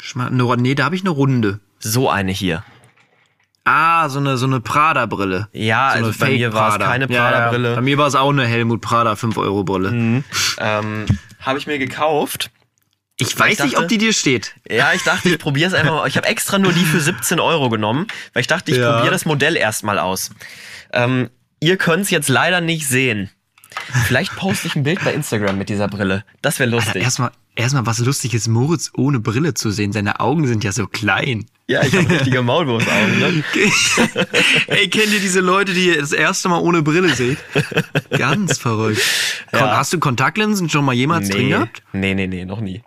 Schma- 0.00 0.28
eine- 0.28 0.56
Nee, 0.56 0.74
da 0.74 0.84
habe 0.84 0.96
ich 0.96 1.02
eine 1.02 1.10
runde. 1.10 1.60
So 1.78 2.08
eine 2.08 2.32
hier. 2.32 2.64
Ah, 3.64 4.08
so 4.08 4.18
eine, 4.18 4.36
so 4.36 4.46
eine 4.46 4.60
Prada-Brille. 4.60 5.48
Ja, 5.52 5.90
so 5.98 6.06
also 6.06 6.18
bei 6.18 6.30
mir 6.30 6.52
war 6.52 6.72
es 6.78 6.84
keine 6.84 7.06
Ja, 7.08 7.12
ja. 7.14 7.30
Prada-Brille. 7.30 7.74
Bei 7.76 7.80
mir 7.82 7.98
war 7.98 8.06
es 8.06 8.14
auch 8.14 8.30
eine 8.30 8.46
Helmut 8.46 8.80
Prada 8.80 9.12
5-Euro-Brille. 9.12 9.90
Mhm. 9.90 10.24
Ähm, 10.58 11.06
habe 11.40 11.58
ich 11.58 11.66
mir 11.66 11.78
gekauft. 11.78 12.50
Ich 13.18 13.38
weiß 13.38 13.52
ich 13.52 13.58
nicht, 13.60 13.72
dachte- 13.74 13.82
ob 13.84 13.88
die 13.88 13.98
dir 13.98 14.14
steht. 14.14 14.54
Ja, 14.68 14.92
ich 14.94 15.02
dachte, 15.02 15.28
ich 15.28 15.38
probiere 15.38 15.68
es 15.68 15.74
einfach 15.74 15.92
mal. 15.92 16.08
Ich 16.08 16.16
habe 16.16 16.26
extra 16.26 16.58
nur 16.58 16.72
die 16.72 16.84
für 16.86 17.00
17 17.00 17.38
Euro 17.38 17.68
genommen, 17.68 18.06
weil 18.32 18.40
ich 18.40 18.46
dachte, 18.46 18.70
ich 18.70 18.78
Ja. 18.78 18.92
probiere 18.94 19.12
das 19.12 19.26
Modell 19.26 19.56
erstmal 19.56 19.98
aus. 19.98 20.30
Ähm, 20.94 21.28
ihr 21.60 21.76
könnt 21.76 22.04
es 22.04 22.10
jetzt 22.10 22.30
leider 22.30 22.62
nicht 22.62 22.88
sehen. 22.88 23.30
Vielleicht 24.06 24.34
poste 24.36 24.68
ich 24.68 24.74
ein 24.76 24.82
Bild 24.84 25.04
bei 25.04 25.12
Instagram 25.12 25.58
mit 25.58 25.68
dieser 25.68 25.86
Brille. 25.86 26.24
Das 26.42 26.58
wäre 26.58 26.70
lustig. 26.70 27.02
Erstmal, 27.02 27.30
erstmal 27.54 27.84
was 27.86 27.98
Lustiges, 27.98 28.48
Moritz 28.48 28.90
ohne 28.96 29.20
Brille 29.20 29.52
zu 29.54 29.70
sehen. 29.70 29.92
Seine 29.92 30.18
Augen 30.20 30.46
sind 30.46 30.64
ja 30.64 30.72
so 30.72 30.86
klein. 30.86 31.44
Ja, 31.70 31.84
ich 31.84 31.94
habe 31.94 32.10
richtige 32.10 32.42
Maulwurfsaugen, 32.42 33.18
ne? 33.20 33.44
Ey, 34.66 34.88
kennt 34.90 35.12
ihr 35.12 35.20
diese 35.20 35.38
Leute, 35.38 35.72
die 35.72 35.86
ihr 35.86 36.00
das 36.00 36.10
erste 36.10 36.48
Mal 36.48 36.58
ohne 36.58 36.82
Brille 36.82 37.14
seht? 37.14 37.38
Ganz 38.10 38.58
verrückt. 38.58 39.00
Ja. 39.52 39.76
Hast 39.76 39.92
du 39.92 40.00
Kontaktlinsen 40.00 40.68
schon 40.68 40.84
mal 40.84 40.94
jemals 40.94 41.28
drin 41.28 41.44
Nee, 41.44 41.48
gehabt? 41.50 41.82
nee, 41.92 42.14
nee, 42.14 42.26
nee, 42.26 42.44
noch 42.44 42.60
nie. 42.60 42.82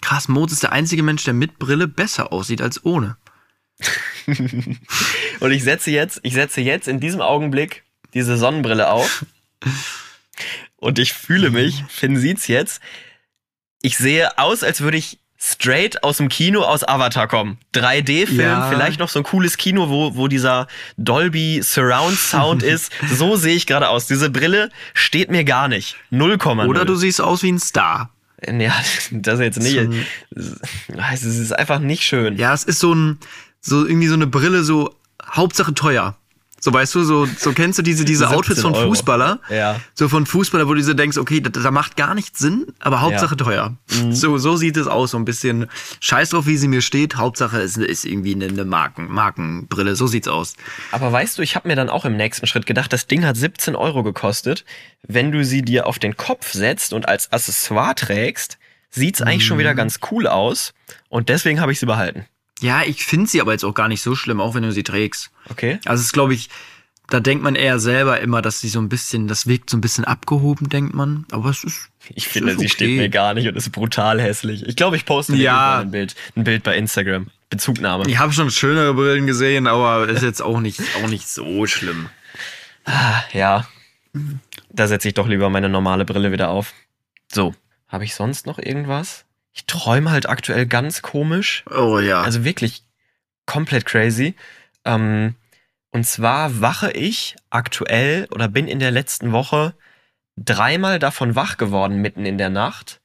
Krass, 0.00 0.26
Moritz 0.26 0.52
ist 0.52 0.62
der 0.62 0.72
einzige 0.72 1.02
Mensch, 1.02 1.24
der 1.24 1.34
mit 1.34 1.58
Brille 1.58 1.86
besser 1.86 2.32
aussieht 2.32 2.62
als 2.62 2.82
ohne. 2.82 3.18
Und 4.26 5.50
ich 5.52 5.62
setze 5.62 5.90
jetzt, 5.90 6.20
ich 6.22 6.32
setze 6.32 6.62
jetzt 6.62 6.88
in 6.88 7.00
diesem 7.00 7.20
Augenblick 7.20 7.84
diese 8.14 8.38
Sonnenbrille 8.38 8.88
auf. 8.90 9.26
Und 10.76 10.98
ich 10.98 11.12
fühle 11.12 11.50
mich, 11.50 11.84
Finn 11.90 12.16
sieht's 12.16 12.46
jetzt, 12.46 12.80
ich 13.82 13.98
sehe 13.98 14.38
aus, 14.38 14.62
als 14.62 14.80
würde 14.80 14.96
ich 14.96 15.18
straight 15.40 16.02
aus 16.02 16.16
dem 16.16 16.28
Kino 16.28 16.62
aus 16.62 16.82
Avatar 16.86 17.28
kommen. 17.28 17.58
3D-Film, 17.74 18.40
Ja. 18.40 18.68
vielleicht 18.68 18.98
noch 18.98 19.08
so 19.08 19.20
ein 19.20 19.22
cooles 19.22 19.56
Kino, 19.56 19.88
wo, 19.88 20.16
wo 20.16 20.26
dieser 20.28 20.66
Dolby 20.96 21.60
Surround 21.62 22.18
Sound 22.18 22.62
ist. 22.64 22.90
So 23.14 23.36
sehe 23.36 23.54
ich 23.54 23.66
gerade 23.66 23.88
aus. 23.88 24.06
Diese 24.06 24.30
Brille 24.30 24.70
steht 24.94 25.30
mir 25.30 25.44
gar 25.44 25.68
nicht. 25.68 25.96
0,0. 26.12 26.66
Oder 26.66 26.84
du 26.84 26.96
siehst 26.96 27.20
aus 27.20 27.42
wie 27.42 27.52
ein 27.52 27.58
Star. 27.60 28.10
Ja, 28.46 28.72
das 29.10 29.40
jetzt 29.40 29.60
nicht. 29.60 29.78
So 30.34 30.54
Es 31.12 31.24
ist 31.24 31.52
einfach 31.52 31.78
nicht 31.80 32.02
schön. 32.04 32.36
Ja, 32.36 32.52
es 32.54 32.64
ist 32.64 32.78
so 32.80 32.92
ein, 32.94 33.18
so 33.60 33.84
irgendwie 33.86 34.06
so 34.08 34.14
eine 34.14 34.26
Brille, 34.28 34.62
so 34.64 34.94
Hauptsache 35.24 35.74
teuer. 35.74 36.16
So 36.60 36.72
weißt 36.72 36.94
du, 36.96 37.04
so, 37.04 37.26
so 37.26 37.52
kennst 37.52 37.78
du 37.78 37.82
diese, 37.82 38.04
diese 38.04 38.24
17 38.24 38.36
Outfits 38.36 38.60
von 38.62 38.74
Euro. 38.74 38.88
Fußballer? 38.88 39.40
Ja. 39.48 39.80
So 39.94 40.08
von 40.08 40.26
Fußballer, 40.26 40.66
wo 40.66 40.74
du 40.74 40.82
so 40.82 40.94
denkst, 40.94 41.16
okay, 41.16 41.40
da, 41.40 41.50
da 41.50 41.70
macht 41.70 41.96
gar 41.96 42.14
nichts 42.14 42.40
Sinn, 42.40 42.66
aber 42.80 43.00
Hauptsache 43.00 43.36
teuer. 43.36 43.76
So, 44.10 44.38
so 44.38 44.56
sieht 44.56 44.76
es 44.76 44.86
aus, 44.86 45.12
so 45.12 45.18
ein 45.18 45.24
bisschen 45.24 45.66
scheiß 46.00 46.30
drauf, 46.30 46.46
wie 46.46 46.56
sie 46.56 46.68
mir 46.68 46.82
steht. 46.82 47.16
Hauptsache 47.16 47.60
es 47.60 47.76
ist 47.76 48.04
irgendwie 48.04 48.34
eine, 48.34 48.46
eine 48.46 48.64
Marken, 48.64 49.06
Markenbrille. 49.08 49.94
So 49.94 50.06
sieht's 50.06 50.28
aus. 50.28 50.54
Aber 50.90 51.12
weißt 51.12 51.38
du, 51.38 51.42
ich 51.42 51.54
habe 51.54 51.68
mir 51.68 51.76
dann 51.76 51.88
auch 51.88 52.04
im 52.04 52.16
nächsten 52.16 52.46
Schritt 52.46 52.66
gedacht, 52.66 52.92
das 52.92 53.06
Ding 53.06 53.24
hat 53.24 53.36
17 53.36 53.76
Euro 53.76 54.02
gekostet. 54.02 54.64
Wenn 55.06 55.30
du 55.30 55.44
sie 55.44 55.62
dir 55.62 55.86
auf 55.86 55.98
den 55.98 56.16
Kopf 56.16 56.52
setzt 56.52 56.92
und 56.92 57.08
als 57.08 57.32
Accessoire 57.32 57.94
trägst, 57.94 58.58
sieht's 58.90 59.22
eigentlich 59.22 59.46
schon 59.46 59.58
wieder 59.58 59.74
ganz 59.74 60.00
cool 60.10 60.26
aus. 60.26 60.72
Und 61.08 61.28
deswegen 61.28 61.60
habe 61.60 61.72
ich 61.72 61.78
sie 61.78 61.86
behalten. 61.86 62.26
Ja, 62.60 62.82
ich 62.82 63.04
finde 63.04 63.28
sie 63.28 63.40
aber 63.40 63.52
jetzt 63.52 63.64
auch 63.64 63.74
gar 63.74 63.88
nicht 63.88 64.02
so 64.02 64.14
schlimm, 64.14 64.40
auch 64.40 64.54
wenn 64.54 64.62
du 64.62 64.72
sie 64.72 64.82
trägst. 64.82 65.30
Okay. 65.50 65.78
Also 65.84 66.00
es 66.00 66.06
ist, 66.08 66.12
glaube 66.12 66.34
ich, 66.34 66.48
da 67.08 67.20
denkt 67.20 67.42
man 67.42 67.54
eher 67.54 67.78
selber 67.78 68.20
immer, 68.20 68.42
dass 68.42 68.60
sie 68.60 68.68
so 68.68 68.80
ein 68.80 68.88
bisschen, 68.88 69.28
das 69.28 69.46
wirkt 69.46 69.70
so 69.70 69.76
ein 69.76 69.80
bisschen 69.80 70.04
abgehoben, 70.04 70.68
denkt 70.68 70.94
man. 70.94 71.24
Aber 71.30 71.48
es 71.50 71.64
ist. 71.64 71.88
Ich 72.14 72.26
es 72.26 72.32
finde, 72.32 72.52
ist 72.52 72.58
sie 72.58 72.66
okay. 72.66 72.74
steht 72.74 72.96
mir 72.98 73.08
gar 73.08 73.34
nicht 73.34 73.48
und 73.48 73.56
ist 73.56 73.70
brutal 73.72 74.20
hässlich. 74.20 74.66
Ich 74.66 74.76
glaube, 74.76 74.96
ich 74.96 75.04
poste 75.06 75.34
Ja. 75.36 75.80
ein 75.80 75.90
Bild, 75.90 76.14
ein 76.36 76.44
Bild 76.44 76.62
bei 76.62 76.76
Instagram. 76.76 77.28
Bezugnahme. 77.50 78.04
Ich 78.08 78.18
habe 78.18 78.32
schon 78.32 78.50
schönere 78.50 78.92
Brillen 78.92 79.26
gesehen, 79.26 79.66
aber 79.66 80.06
ist 80.08 80.22
jetzt 80.22 80.42
auch 80.42 80.60
nicht, 80.60 80.80
auch 81.02 81.08
nicht 81.08 81.28
so 81.28 81.66
schlimm. 81.66 82.10
Ja. 83.32 83.66
Da 84.70 84.86
setze 84.86 85.08
ich 85.08 85.14
doch 85.14 85.26
lieber 85.26 85.48
meine 85.48 85.68
normale 85.68 86.04
Brille 86.04 86.30
wieder 86.32 86.50
auf. 86.50 86.74
So. 87.32 87.54
Habe 87.88 88.04
ich 88.04 88.14
sonst 88.14 88.44
noch 88.46 88.58
irgendwas? 88.58 89.24
Ich 89.58 89.64
träume 89.66 90.12
halt 90.12 90.28
aktuell 90.28 90.66
ganz 90.66 91.02
komisch. 91.02 91.64
Oh 91.68 91.98
ja. 91.98 92.22
Also 92.22 92.44
wirklich 92.44 92.84
komplett 93.44 93.86
crazy. 93.86 94.36
Ähm, 94.84 95.34
und 95.90 96.04
zwar 96.04 96.60
wache 96.60 96.92
ich 96.92 97.34
aktuell 97.50 98.28
oder 98.30 98.46
bin 98.46 98.68
in 98.68 98.78
der 98.78 98.92
letzten 98.92 99.32
Woche 99.32 99.74
dreimal 100.36 101.00
davon 101.00 101.34
wach 101.34 101.56
geworden 101.56 102.00
mitten 102.00 102.24
in 102.24 102.38
der 102.38 102.50
Nacht, 102.50 103.00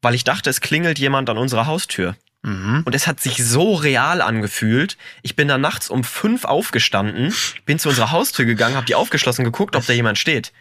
weil 0.00 0.14
ich 0.14 0.24
dachte, 0.24 0.48
es 0.48 0.62
klingelt 0.62 0.98
jemand 0.98 1.28
an 1.28 1.36
unserer 1.36 1.66
Haustür. 1.66 2.16
mhm. 2.40 2.82
Und 2.86 2.94
es 2.94 3.06
hat 3.06 3.20
sich 3.20 3.44
so 3.44 3.74
real 3.74 4.22
angefühlt. 4.22 4.96
Ich 5.20 5.36
bin 5.36 5.46
dann 5.46 5.60
nachts 5.60 5.90
um 5.90 6.04
fünf 6.04 6.46
aufgestanden, 6.46 7.34
bin 7.66 7.78
zu 7.78 7.90
unserer 7.90 8.12
Haustür 8.12 8.46
gegangen, 8.46 8.76
habe 8.76 8.86
die 8.86 8.94
aufgeschlossen, 8.94 9.44
geguckt, 9.44 9.76
ob 9.76 9.84
da 9.84 9.92
jemand 9.92 10.16
steht. 10.16 10.54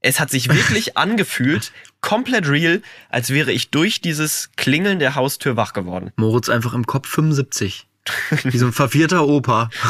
Es 0.00 0.20
hat 0.20 0.30
sich 0.30 0.48
wirklich 0.48 0.96
angefühlt, 0.96 1.72
komplett 2.00 2.48
real, 2.48 2.82
als 3.08 3.30
wäre 3.30 3.52
ich 3.52 3.70
durch 3.70 4.00
dieses 4.00 4.50
Klingeln 4.56 4.98
der 4.98 5.14
Haustür 5.14 5.56
wach 5.56 5.72
geworden. 5.72 6.12
Moritz 6.16 6.48
einfach 6.48 6.74
im 6.74 6.86
Kopf 6.86 7.08
75. 7.08 7.86
Wie 8.44 8.58
so 8.58 8.66
ein 8.66 8.72
vervierter 8.72 9.26
Opa. 9.26 9.70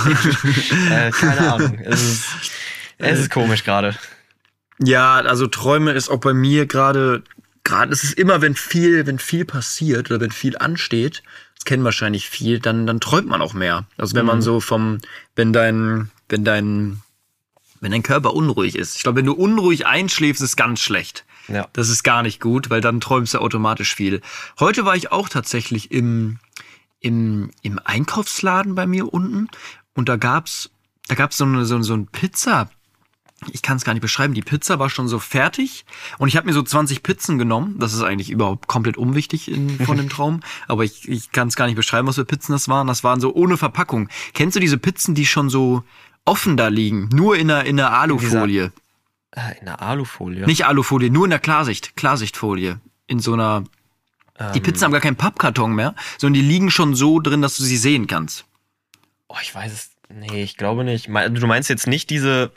Äh, 0.90 1.10
keine 1.12 1.52
Ahnung. 1.52 1.78
Es 1.84 2.02
ist, 2.02 2.24
es 2.98 3.20
ist 3.20 3.30
komisch 3.30 3.64
gerade. 3.64 3.96
Ja, 4.82 5.16
also 5.16 5.46
Träume 5.46 5.92
ist 5.92 6.08
auch 6.08 6.18
bei 6.18 6.34
mir 6.34 6.66
gerade, 6.66 7.22
gerade, 7.64 7.92
es 7.92 8.02
ist 8.02 8.14
immer, 8.14 8.40
wenn 8.40 8.54
viel, 8.54 9.06
wenn 9.06 9.18
viel 9.18 9.44
passiert 9.44 10.10
oder 10.10 10.20
wenn 10.20 10.32
viel 10.32 10.56
ansteht, 10.58 11.22
das 11.54 11.64
kennen 11.64 11.84
wahrscheinlich 11.84 12.28
viel, 12.28 12.58
dann, 12.58 12.86
dann 12.86 13.00
träumt 13.00 13.28
man 13.28 13.42
auch 13.42 13.52
mehr. 13.52 13.86
Also 13.98 14.16
wenn 14.16 14.24
man 14.26 14.40
so 14.42 14.60
vom, 14.60 14.98
wenn 15.36 15.52
dein, 15.52 16.10
wenn 16.28 16.44
dein, 16.44 17.02
wenn 17.80 17.92
dein 17.92 18.02
Körper 18.02 18.34
unruhig 18.34 18.76
ist. 18.76 18.96
Ich 18.96 19.02
glaube, 19.02 19.18
wenn 19.18 19.26
du 19.26 19.32
unruhig 19.32 19.86
einschläfst, 19.86 20.42
ist 20.42 20.56
ganz 20.56 20.80
schlecht. 20.80 21.24
Ja. 21.48 21.68
Das 21.72 21.88
ist 21.88 22.02
gar 22.02 22.22
nicht 22.22 22.40
gut, 22.40 22.70
weil 22.70 22.80
dann 22.80 23.00
träumst 23.00 23.34
du 23.34 23.38
automatisch 23.38 23.94
viel. 23.94 24.20
Heute 24.58 24.84
war 24.84 24.96
ich 24.96 25.10
auch 25.10 25.28
tatsächlich 25.28 25.90
im, 25.90 26.38
im, 27.00 27.50
im 27.62 27.80
Einkaufsladen 27.82 28.74
bei 28.74 28.86
mir 28.86 29.12
unten 29.12 29.48
und 29.94 30.08
da 30.08 30.16
gab's, 30.16 30.70
da 31.08 31.14
gab's 31.14 31.36
so 31.36 31.44
eine, 31.44 31.64
so, 31.64 31.80
so 31.82 31.94
ein 31.94 32.06
Pizza, 32.06 32.70
ich 33.52 33.62
kann 33.62 33.78
es 33.78 33.84
gar 33.84 33.94
nicht 33.94 34.02
beschreiben. 34.02 34.34
Die 34.34 34.42
Pizza 34.42 34.78
war 34.78 34.90
schon 34.90 35.08
so 35.08 35.18
fertig 35.18 35.86
und 36.18 36.28
ich 36.28 36.36
habe 36.36 36.46
mir 36.46 36.52
so 36.52 36.62
20 36.62 37.02
Pizzen 37.02 37.38
genommen. 37.38 37.78
Das 37.78 37.94
ist 37.94 38.02
eigentlich 38.02 38.30
überhaupt 38.30 38.68
komplett 38.68 38.98
unwichtig 38.98 39.50
in, 39.50 39.78
von 39.80 39.96
dem 39.96 40.08
Traum, 40.10 40.40
aber 40.68 40.84
ich, 40.84 41.08
ich 41.08 41.32
kann 41.32 41.48
es 41.48 41.56
gar 41.56 41.66
nicht 41.66 41.76
beschreiben, 41.76 42.06
was 42.06 42.16
für 42.16 42.24
Pizzen 42.24 42.52
das 42.52 42.68
waren. 42.68 42.86
Das 42.86 43.02
waren 43.02 43.20
so 43.20 43.34
ohne 43.34 43.56
Verpackung. 43.56 44.08
Kennst 44.34 44.56
du 44.56 44.60
diese 44.60 44.78
Pizzen, 44.78 45.14
die 45.14 45.26
schon 45.26 45.48
so 45.48 45.84
offen 46.24 46.56
da 46.56 46.68
liegen, 46.68 47.08
nur 47.12 47.36
in 47.36 47.50
einer, 47.50 47.64
in 47.64 47.78
einer 47.80 47.92
Alufolie? 47.92 48.72
Äh, 49.32 49.58
In 49.60 49.66
der 49.66 49.80
Alufolie. 49.80 50.44
Nicht 50.46 50.66
Alufolie, 50.66 51.10
nur 51.10 51.24
in 51.24 51.30
der 51.30 51.38
Klarsicht, 51.38 51.96
Klarsichtfolie. 51.96 52.80
In 53.06 53.20
so 53.20 53.32
einer. 53.34 53.64
Die 54.54 54.58
Ähm. 54.58 54.62
Pizzen 54.62 54.84
haben 54.84 54.92
gar 54.92 55.00
keinen 55.00 55.16
Pappkarton 55.16 55.74
mehr, 55.74 55.94
sondern 56.18 56.40
die 56.42 56.48
liegen 56.48 56.70
schon 56.70 56.94
so 56.94 57.20
drin, 57.20 57.42
dass 57.42 57.56
du 57.56 57.62
sie 57.62 57.76
sehen 57.76 58.06
kannst. 58.06 58.44
Oh, 59.28 59.36
ich 59.42 59.54
weiß 59.54 59.72
es. 59.72 59.90
Nee, 60.12 60.42
ich 60.42 60.56
glaube 60.56 60.82
nicht. 60.82 61.06
Du 61.06 61.46
meinst 61.46 61.68
jetzt 61.70 61.86
nicht 61.86 62.10
diese, 62.10 62.50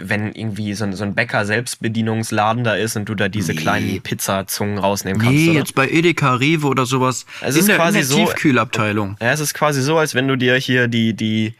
wenn 0.00 0.32
irgendwie 0.32 0.74
so 0.74 0.82
ein, 0.84 0.94
so 0.96 1.04
ein 1.04 1.14
Bäcker-Selbstbedienungsladen 1.14 2.64
da 2.64 2.74
ist 2.74 2.96
und 2.96 3.08
du 3.08 3.14
da 3.14 3.28
diese 3.28 3.52
Nee. 3.52 3.60
kleinen 3.60 4.00
Pizzazungen 4.02 4.78
rausnehmen 4.78 5.20
kannst, 5.22 5.34
Nee, 5.36 5.50
oder? 5.50 5.58
jetzt 5.60 5.74
bei 5.76 5.88
Edeka, 5.88 6.34
Rewe 6.34 6.66
oder 6.66 6.86
sowas. 6.86 7.24
Es 7.40 7.54
in 7.54 7.60
ist 7.60 7.68
der, 7.68 7.76
quasi 7.76 8.00
in 8.00 8.08
der 8.08 8.16
so- 8.16 8.16
Tiefkühlabteilung. 8.26 9.16
Ja, 9.20 9.30
es 9.30 9.38
ist 9.38 9.54
quasi 9.54 9.80
so, 9.82 9.96
als 9.96 10.16
wenn 10.16 10.26
du 10.26 10.36
dir 10.36 10.56
hier 10.56 10.88
die, 10.88 11.14
die, 11.14 11.54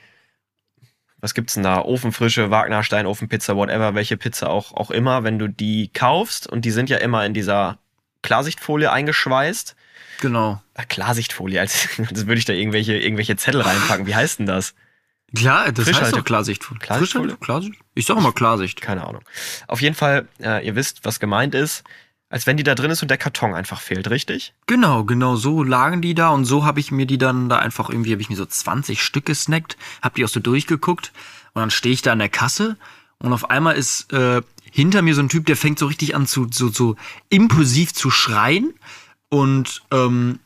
was 1.21 1.35
gibt's 1.35 1.55
denn 1.55 1.63
da? 1.65 1.81
Ofenfrische, 1.83 2.51
Wagnerstein, 2.51 3.07
Ofenpizza, 3.07 3.57
whatever, 3.57 3.95
welche 3.95 4.17
Pizza 4.17 4.49
auch, 4.51 4.73
auch 4.73 4.91
immer, 4.91 5.25
wenn 5.25 5.39
du 5.39 5.49
die 5.49 5.91
kaufst 5.93 6.47
und 6.47 6.65
die 6.65 6.71
sind 6.71 6.89
ja 6.91 6.99
immer 6.99 7.25
in 7.27 7.35
dieser 7.35 7.79
Klarsichtfolie 8.23 8.91
eingeschweißt. 8.93 9.75
Genau. 10.21 10.61
Ah, 10.75 10.85
Klarsichtfolie, 10.85 11.61
als, 11.61 11.89
als 11.99 12.27
würde 12.27 12.39
ich 12.39 12.45
da 12.45 12.53
irgendwelche, 12.53 12.97
irgendwelche 12.97 13.37
Zettel 13.37 13.61
reinpacken. 13.63 14.07
Wie 14.07 14.15
heißt 14.15 14.39
denn 14.41 14.47
das? 14.47 14.75
Klar, 15.35 15.71
das 15.73 15.87
heißt 15.87 15.99
Frischhalte- 15.99 16.17
doch 16.19 16.25
Klarsicht. 16.25 16.63
Klarsichtfolie? 16.81 17.37
Frischhalte- 17.37 17.45
Klarsicht? 17.45 17.81
Ich 17.95 18.07
sag 18.07 18.17
immer 18.17 18.33
Klarsicht. 18.33 18.81
Keine 18.81 19.07
Ahnung. 19.07 19.23
Auf 19.67 19.81
jeden 19.83 19.95
Fall, 19.95 20.27
äh, 20.43 20.67
ihr 20.67 20.75
wisst, 20.75 21.05
was 21.05 21.21
gemeint 21.21 21.55
ist. 21.55 21.85
Als 22.31 22.47
wenn 22.47 22.59
die 22.59 22.63
da 22.63 22.75
drin 22.75 22.91
ist 22.91 23.01
und 23.01 23.09
der 23.09 23.17
Karton 23.17 23.55
einfach 23.55 23.81
fehlt, 23.81 24.11
richtig? 24.11 24.53
Genau, 24.67 25.05
genau 25.05 25.37
so 25.37 25.63
lagen 25.63 26.03
die 26.03 26.15
da 26.15 26.29
und 26.29 26.45
so 26.45 26.65
habe 26.65 26.79
ich 26.79 26.91
mir 26.91 27.07
die 27.07 27.17
dann 27.17 27.49
da 27.49 27.59
einfach 27.59 27.89
irgendwie, 27.89 28.13
habe 28.13 28.21
ich 28.21 28.29
mir 28.29 28.37
so 28.37 28.45
20 28.45 29.03
Stück 29.03 29.25
gesnackt, 29.25 29.79
hab 30.03 30.15
die 30.15 30.25
auch 30.25 30.29
so 30.29 30.41
durchgeguckt 30.41 31.13
und 31.55 31.61
dann 31.61 31.71
stehe 31.71 31.95
ich 31.95 32.03
da 32.03 32.13
an 32.13 32.19
der 32.19 32.29
Kasse 32.29 32.77
und 33.19 33.33
auf 33.33 33.49
einmal 33.51 33.77
ist 33.77 34.13
äh, 34.13 34.43
hinter 34.71 35.01
mir 35.01 35.15
so 35.15 35.23
ein 35.23 35.31
Typ, 35.31 35.47
der 35.47 35.57
fängt 35.57 35.79
so 35.79 35.87
richtig 35.87 36.15
an 36.15 36.27
zu, 36.27 36.49
so, 36.51 36.69
so 36.69 36.97
impulsiv 37.31 37.95
zu 37.95 38.11
schreien 38.11 38.75
und 39.31 39.83
ähm, 39.91 40.39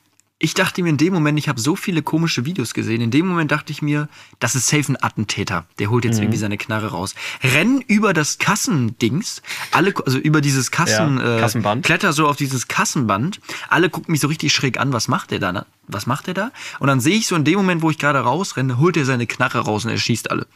ich 0.43 0.55
dachte 0.55 0.83
mir 0.83 0.89
in 0.89 0.97
dem 0.97 1.13
Moment, 1.15 1.39
ich 1.39 1.49
habe 1.49 1.61
so 1.61 1.77
viele 1.77 2.03
komische 2.03 2.45
Videos 2.45 2.75
gesehen, 2.75 3.01
in 3.01 3.11
dem 3.13 3.27
Moment 3.27 3.53
dachte 3.53 3.71
ich 3.73 3.81
mir, 3.81 4.09
das 4.41 4.55
ist 4.57 4.67
safe 4.67 4.93
ein 4.93 5.03
Attentäter. 5.03 5.67
Der 5.79 5.89
holt 5.89 6.05
jetzt 6.05 6.19
irgendwie 6.19 6.37
seine 6.39 6.59
Knarre 6.59 6.89
raus. 6.89 7.15
Renn 7.43 7.81
über 7.87 8.13
das 8.13 8.39
Kassendings, 8.39 9.41
alle, 9.71 9.95
also 10.05 10.19
über 10.19 10.41
dieses 10.41 10.71
Kassen, 10.73 11.19
Ja, 11.19 11.37
äh, 11.37 11.41
Kassenband. 11.41 11.85
kletter 11.87 12.13
so 12.13 12.27
auf 12.29 12.37
dieses 12.37 12.67
Kassenband. 12.67 13.41
Alle 13.69 13.89
gucken 13.89 14.11
mich 14.13 14.21
so 14.21 14.27
richtig 14.29 14.53
schräg 14.53 14.81
an, 14.81 14.93
was 14.93 15.07
macht 15.07 15.31
der 15.31 15.39
da? 15.39 15.53
ne? 15.53 15.65
Was 15.87 16.07
macht 16.07 16.27
der 16.27 16.35
da? 16.35 16.51
Und 16.81 16.89
dann 16.89 17.01
sehe 17.01 17.17
ich 17.17 17.27
so 17.29 17.37
in 17.37 17.45
dem 17.45 17.55
Moment, 17.55 17.83
wo 17.83 17.91
ich 17.91 17.99
gerade 17.99 18.19
rausrenne, 18.19 18.79
holt 18.79 18.97
er 18.97 19.05
seine 19.05 19.27
Knarre 19.29 19.61
raus 19.61 19.85
und 19.85 19.91
er 19.93 19.99
schießt 19.99 20.31
alle. 20.31 20.47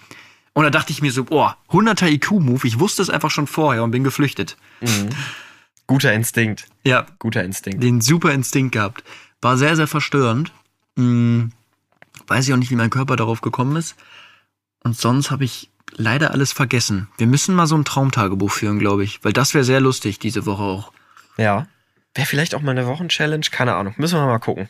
Und 0.53 0.65
da 0.65 0.71
dachte 0.71 0.91
ich 0.91 1.01
mir 1.03 1.13
so, 1.13 1.25
boah, 1.25 1.57
100er 1.71 2.09
IQ-Move, 2.11 2.67
ich 2.67 2.81
wusste 2.81 3.03
es 3.03 3.11
einfach 3.11 3.31
schon 3.31 3.47
vorher 3.47 3.85
und 3.85 3.91
bin 3.93 4.03
geflüchtet. 4.05 4.57
Guter 5.87 6.13
Instinkt. 6.13 6.67
Ja, 6.85 7.07
Guter 7.19 7.45
Instinkt. 7.45 7.83
den 7.83 8.01
super 8.01 8.33
Instinkt 8.33 8.73
gehabt. 8.73 9.05
War 9.43 9.57
sehr, 9.57 9.77
sehr 9.77 9.87
verstörend. 9.87 10.53
Hm, 10.97 11.53
weiß 12.27 12.47
ich 12.49 12.55
auch 12.55 12.59
nicht, 12.59 12.71
wie 12.71 12.77
mein 12.77 12.91
Körper 12.91 13.17
darauf 13.17 13.41
gekommen 13.41 13.77
ist. 13.77 13.97
Und 14.83 14.97
sonst 14.97 15.31
habe 15.31 15.45
ich 15.45 15.71
leider 15.97 16.31
alles 16.31 16.53
vergessen. 16.53 17.09
Wir 17.19 17.27
müssen 17.27 17.55
mal 17.55 17.67
so 17.67 17.77
ein 17.77 17.85
Traumtagebuch 17.85 18.51
führen, 18.51 18.79
glaube 18.79 19.05
ich. 19.05 19.23
Weil 19.25 19.33
das 19.33 19.55
wäre 19.55 19.65
sehr 19.65 19.81
lustig 19.81 20.19
diese 20.19 20.47
Woche 20.47 20.63
auch. 20.63 20.93
Ja. 21.37 21.67
Wäre 22.15 22.27
vielleicht 22.27 22.55
auch 22.55 22.63
mal 22.63 22.71
eine 22.73 22.87
Wochenchallenge? 22.87 23.47
Keine 23.51 23.75
Ahnung. 23.75 23.95
Müssen 23.99 24.19
wir 24.19 24.27
mal 24.27 24.39
gucken. 24.39 24.69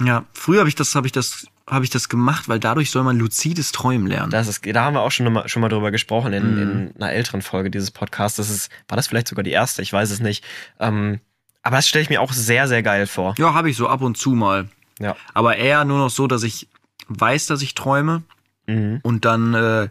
Ja, 0.00 0.24
früher 0.34 0.60
habe 0.60 0.68
ich 0.68 0.74
das, 0.74 0.94
habe 0.94 1.06
ich 1.06 1.12
das, 1.12 1.46
habe 1.68 1.84
ich 1.84 1.90
das 1.90 2.08
gemacht, 2.08 2.48
weil 2.48 2.60
dadurch 2.60 2.90
soll 2.90 3.02
man 3.02 3.18
luzides 3.18 3.72
Träumen 3.72 4.06
lernen. 4.06 4.30
Das 4.30 4.46
ist, 4.46 4.60
da 4.66 4.84
haben 4.84 4.94
wir 4.94 5.00
auch 5.00 5.10
schon 5.10 5.32
mal, 5.32 5.48
schon 5.48 5.62
mal 5.62 5.68
drüber 5.70 5.90
gesprochen 5.90 6.32
in, 6.32 6.54
Mhm. 6.54 6.60
in 6.62 6.94
einer 6.96 7.12
älteren 7.12 7.40
Folge 7.42 7.70
dieses 7.70 7.90
Podcasts. 7.90 8.36
Das 8.36 8.50
ist, 8.50 8.70
war 8.88 8.96
das 8.96 9.08
vielleicht 9.08 9.26
sogar 9.28 9.42
die 9.42 9.50
erste? 9.52 9.82
Ich 9.82 9.92
weiß 9.92 10.10
es 10.10 10.20
nicht. 10.20 10.44
Ähm, 10.78 11.20
aber 11.66 11.76
das 11.76 11.88
stelle 11.88 12.02
ich 12.02 12.10
mir 12.10 12.20
auch 12.20 12.32
sehr, 12.32 12.68
sehr 12.68 12.82
geil 12.82 13.06
vor. 13.06 13.34
ja, 13.38 13.54
habe 13.54 13.68
ich 13.70 13.76
so 13.76 13.88
ab 13.88 14.00
und 14.02 14.16
zu 14.16 14.30
mal. 14.30 14.68
Ja. 14.98 15.14
Aber 15.34 15.56
eher 15.56 15.84
nur 15.84 15.98
noch 15.98 16.10
so, 16.10 16.26
dass 16.26 16.42
ich 16.42 16.68
weiß, 17.08 17.46
dass 17.46 17.62
ich 17.62 17.74
träume 17.74 18.22
Mhm. 18.68 18.98
und 19.04 19.24
dann, 19.24 19.54
äh, 19.54 19.88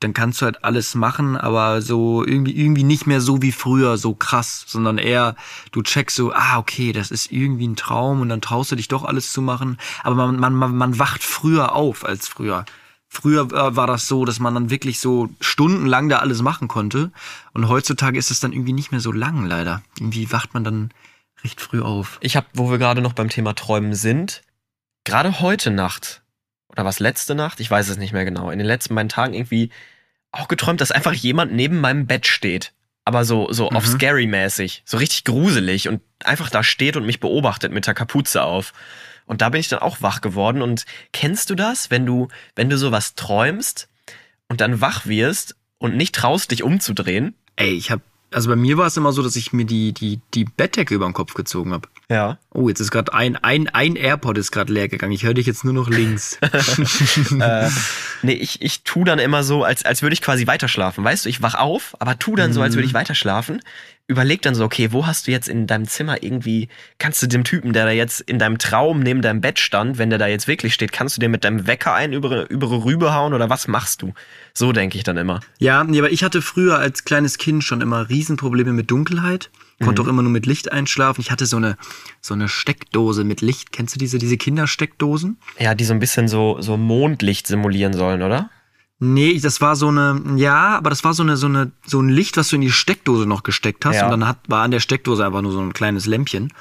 dann 0.00 0.14
kannst 0.14 0.40
du 0.40 0.44
halt 0.44 0.62
alles 0.62 0.94
machen, 0.94 1.36
aber 1.36 1.82
so 1.82 2.24
irgendwie, 2.24 2.56
irgendwie 2.56 2.84
nicht 2.84 3.08
mehr 3.08 3.20
so 3.20 3.42
wie 3.42 3.50
früher, 3.50 3.96
so 3.98 4.14
krass, 4.14 4.64
sondern 4.68 4.98
eher, 4.98 5.34
du 5.72 5.82
checkst 5.82 6.16
so, 6.16 6.32
ah, 6.32 6.58
okay, 6.58 6.92
das 6.92 7.10
ist 7.10 7.32
irgendwie 7.32 7.66
ein 7.66 7.74
Traum 7.74 8.20
und 8.20 8.28
dann 8.28 8.40
traust 8.40 8.70
du 8.70 8.76
dich 8.76 8.86
doch 8.86 9.04
alles 9.04 9.32
zu 9.32 9.42
machen. 9.42 9.78
Aber 10.04 10.14
man, 10.14 10.38
man, 10.38 10.54
man, 10.54 10.76
man 10.76 10.98
wacht 11.00 11.24
früher 11.24 11.74
auf 11.74 12.04
als 12.04 12.28
früher. 12.28 12.64
Früher 13.08 13.46
äh, 13.52 13.76
war 13.76 13.86
das 13.86 14.06
so, 14.06 14.24
dass 14.24 14.38
man 14.38 14.54
dann 14.54 14.70
wirklich 14.70 15.00
so 15.00 15.28
stundenlang 15.40 16.08
da 16.08 16.18
alles 16.18 16.42
machen 16.42 16.68
konnte. 16.68 17.10
Und 17.54 17.68
heutzutage 17.68 18.18
ist 18.18 18.30
es 18.30 18.40
dann 18.40 18.52
irgendwie 18.52 18.72
nicht 18.74 18.90
mehr 18.90 19.00
so 19.00 19.12
lang, 19.12 19.46
leider. 19.46 19.82
Irgendwie 19.98 20.30
wacht 20.30 20.54
man 20.54 20.62
dann 20.64 20.90
recht 21.42 21.60
früh 21.60 21.80
auf. 21.80 22.18
Ich 22.20 22.36
habe, 22.36 22.46
wo 22.52 22.70
wir 22.70 22.78
gerade 22.78 23.00
noch 23.00 23.14
beim 23.14 23.28
Thema 23.30 23.54
Träumen 23.54 23.94
sind, 23.94 24.42
gerade 25.04 25.40
heute 25.40 25.70
Nacht 25.70 26.22
oder 26.68 26.84
was 26.84 27.00
letzte 27.00 27.34
Nacht, 27.34 27.60
ich 27.60 27.70
weiß 27.70 27.88
es 27.88 27.96
nicht 27.96 28.12
mehr 28.12 28.24
genau, 28.24 28.50
in 28.50 28.58
den 28.58 28.66
letzten 28.66 28.94
beiden 28.94 29.08
Tagen 29.08 29.32
irgendwie 29.34 29.70
auch 30.30 30.48
geträumt, 30.48 30.80
dass 30.80 30.90
einfach 30.92 31.14
jemand 31.14 31.52
neben 31.52 31.80
meinem 31.80 32.06
Bett 32.06 32.26
steht. 32.26 32.72
Aber 33.06 33.24
so, 33.24 33.50
so 33.50 33.70
auf 33.70 33.86
Mhm. 33.86 33.92
scary-mäßig, 33.92 34.82
so 34.84 34.98
richtig 34.98 35.24
gruselig 35.24 35.88
und 35.88 36.02
einfach 36.22 36.50
da 36.50 36.62
steht 36.62 36.96
und 36.98 37.06
mich 37.06 37.20
beobachtet 37.20 37.72
mit 37.72 37.86
der 37.86 37.94
Kapuze 37.94 38.42
auf. 38.44 38.74
Und 39.28 39.42
da 39.42 39.50
bin 39.50 39.60
ich 39.60 39.68
dann 39.68 39.78
auch 39.78 40.02
wach 40.02 40.20
geworden. 40.20 40.62
Und 40.62 40.84
kennst 41.12 41.50
du 41.50 41.54
das, 41.54 41.90
wenn 41.90 42.04
du, 42.04 42.28
wenn 42.56 42.68
du 42.68 42.76
sowas 42.76 43.14
träumst 43.14 43.88
und 44.48 44.60
dann 44.60 44.80
wach 44.80 45.06
wirst 45.06 45.54
und 45.78 45.96
nicht 45.96 46.14
traust, 46.14 46.50
dich 46.50 46.64
umzudrehen? 46.64 47.34
Ey, 47.54 47.72
ich 47.72 47.90
hab, 47.90 48.00
also 48.32 48.48
bei 48.48 48.56
mir 48.56 48.78
war 48.78 48.86
es 48.86 48.96
immer 48.96 49.12
so, 49.12 49.22
dass 49.22 49.36
ich 49.36 49.52
mir 49.52 49.64
die, 49.64 49.92
die, 49.92 50.20
die 50.34 50.44
Bettdecke 50.44 50.94
über 50.94 51.06
den 51.06 51.12
Kopf 51.12 51.34
gezogen 51.34 51.72
habe. 51.72 51.88
Ja. 52.10 52.38
Oh, 52.54 52.68
jetzt 52.68 52.80
ist 52.80 52.90
gerade 52.90 53.12
ein, 53.12 53.36
ein, 53.36 53.68
ein 53.68 53.96
AirPod 53.96 54.38
ist 54.38 54.50
gerade 54.50 54.72
leer 54.72 54.88
gegangen. 54.88 55.12
Ich 55.12 55.24
höre 55.24 55.34
dich 55.34 55.46
jetzt 55.46 55.64
nur 55.64 55.74
noch 55.74 55.88
links. 55.88 56.38
äh, 57.40 57.68
nee, 58.22 58.32
ich, 58.32 58.62
ich 58.62 58.82
tu 58.82 59.04
dann 59.04 59.18
immer 59.18 59.44
so, 59.44 59.62
als, 59.62 59.84
als 59.84 60.00
würde 60.00 60.14
ich 60.14 60.22
quasi 60.22 60.46
weiterschlafen. 60.46 61.04
Weißt 61.04 61.26
du, 61.26 61.28
ich 61.28 61.42
wach 61.42 61.54
auf, 61.54 61.96
aber 62.00 62.18
tu 62.18 62.34
dann 62.34 62.54
so, 62.54 62.62
als 62.62 62.74
würde 62.74 62.86
ich 62.86 62.94
weiterschlafen. 62.94 63.60
Überleg 64.08 64.42
dann 64.42 64.54
so, 64.54 64.64
okay, 64.64 64.90
wo 64.90 65.06
hast 65.06 65.26
du 65.26 65.30
jetzt 65.30 65.48
in 65.48 65.66
deinem 65.66 65.86
Zimmer 65.86 66.22
irgendwie, 66.22 66.68
kannst 66.98 67.22
du 67.22 67.26
dem 67.26 67.44
Typen, 67.44 67.72
der 67.74 67.84
da 67.84 67.92
jetzt 67.92 68.20
in 68.22 68.38
deinem 68.38 68.58
Traum 68.58 69.00
neben 69.00 69.20
deinem 69.20 69.40
Bett 69.40 69.58
stand, 69.58 69.98
wenn 69.98 70.08
der 70.08 70.18
da 70.18 70.26
jetzt 70.26 70.48
wirklich 70.48 70.74
steht, 70.74 70.92
kannst 70.92 71.16
du 71.16 71.20
dir 71.20 71.28
mit 71.28 71.44
deinem 71.44 71.66
Wecker 71.66 71.92
einen 71.92 72.14
über, 72.14 72.50
über 72.50 72.68
Rübe 72.84 73.14
hauen 73.14 73.34
oder 73.34 73.50
was 73.50 73.68
machst 73.68 74.00
du? 74.00 74.14
So 74.54 74.72
denke 74.72 74.96
ich 74.96 75.04
dann 75.04 75.18
immer. 75.18 75.40
Ja, 75.58 75.84
nee, 75.84 75.98
aber 75.98 76.10
ich 76.10 76.24
hatte 76.24 76.42
früher 76.42 76.78
als 76.78 77.04
kleines 77.04 77.38
Kind 77.38 77.62
schon 77.62 77.82
immer 77.82 78.08
Riesenprobleme 78.08 78.72
mit 78.72 78.90
Dunkelheit. 78.90 79.50
Konnte 79.80 80.02
auch 80.02 80.08
immer 80.08 80.22
nur 80.22 80.32
mit 80.32 80.46
Licht 80.46 80.72
einschlafen. 80.72 81.20
Ich 81.20 81.30
hatte 81.30 81.46
so 81.46 81.56
eine, 81.56 81.76
so 82.20 82.34
eine 82.34 82.48
Steckdose 82.48 83.22
mit 83.22 83.42
Licht. 83.42 83.70
Kennst 83.70 83.94
du 83.94 83.98
diese, 84.00 84.18
diese 84.18 84.36
Kindersteckdosen? 84.36 85.38
Ja, 85.58 85.76
die 85.76 85.84
so 85.84 85.92
ein 85.92 86.00
bisschen 86.00 86.26
so, 86.26 86.60
so 86.60 86.76
Mondlicht 86.76 87.46
simulieren 87.46 87.92
sollen, 87.92 88.22
oder? 88.22 88.50
Nee, 89.00 89.38
das 89.38 89.60
war 89.60 89.76
so 89.76 89.88
eine, 89.88 90.20
ja, 90.36 90.76
aber 90.76 90.90
das 90.90 91.04
war 91.04 91.14
so 91.14 91.22
eine, 91.22 91.36
so 91.36 91.46
eine, 91.46 91.70
so 91.86 92.00
ein 92.00 92.08
Licht, 92.08 92.36
was 92.36 92.48
du 92.48 92.56
in 92.56 92.62
die 92.62 92.72
Steckdose 92.72 93.26
noch 93.26 93.44
gesteckt 93.44 93.84
hast. 93.84 93.96
Ja. 93.96 94.04
Und 94.06 94.10
dann 94.10 94.26
hat, 94.26 94.38
war 94.48 94.64
an 94.64 94.72
der 94.72 94.80
Steckdose 94.80 95.24
einfach 95.24 95.42
nur 95.42 95.52
so 95.52 95.60
ein 95.60 95.72
kleines 95.72 96.06
Lämpchen. 96.06 96.52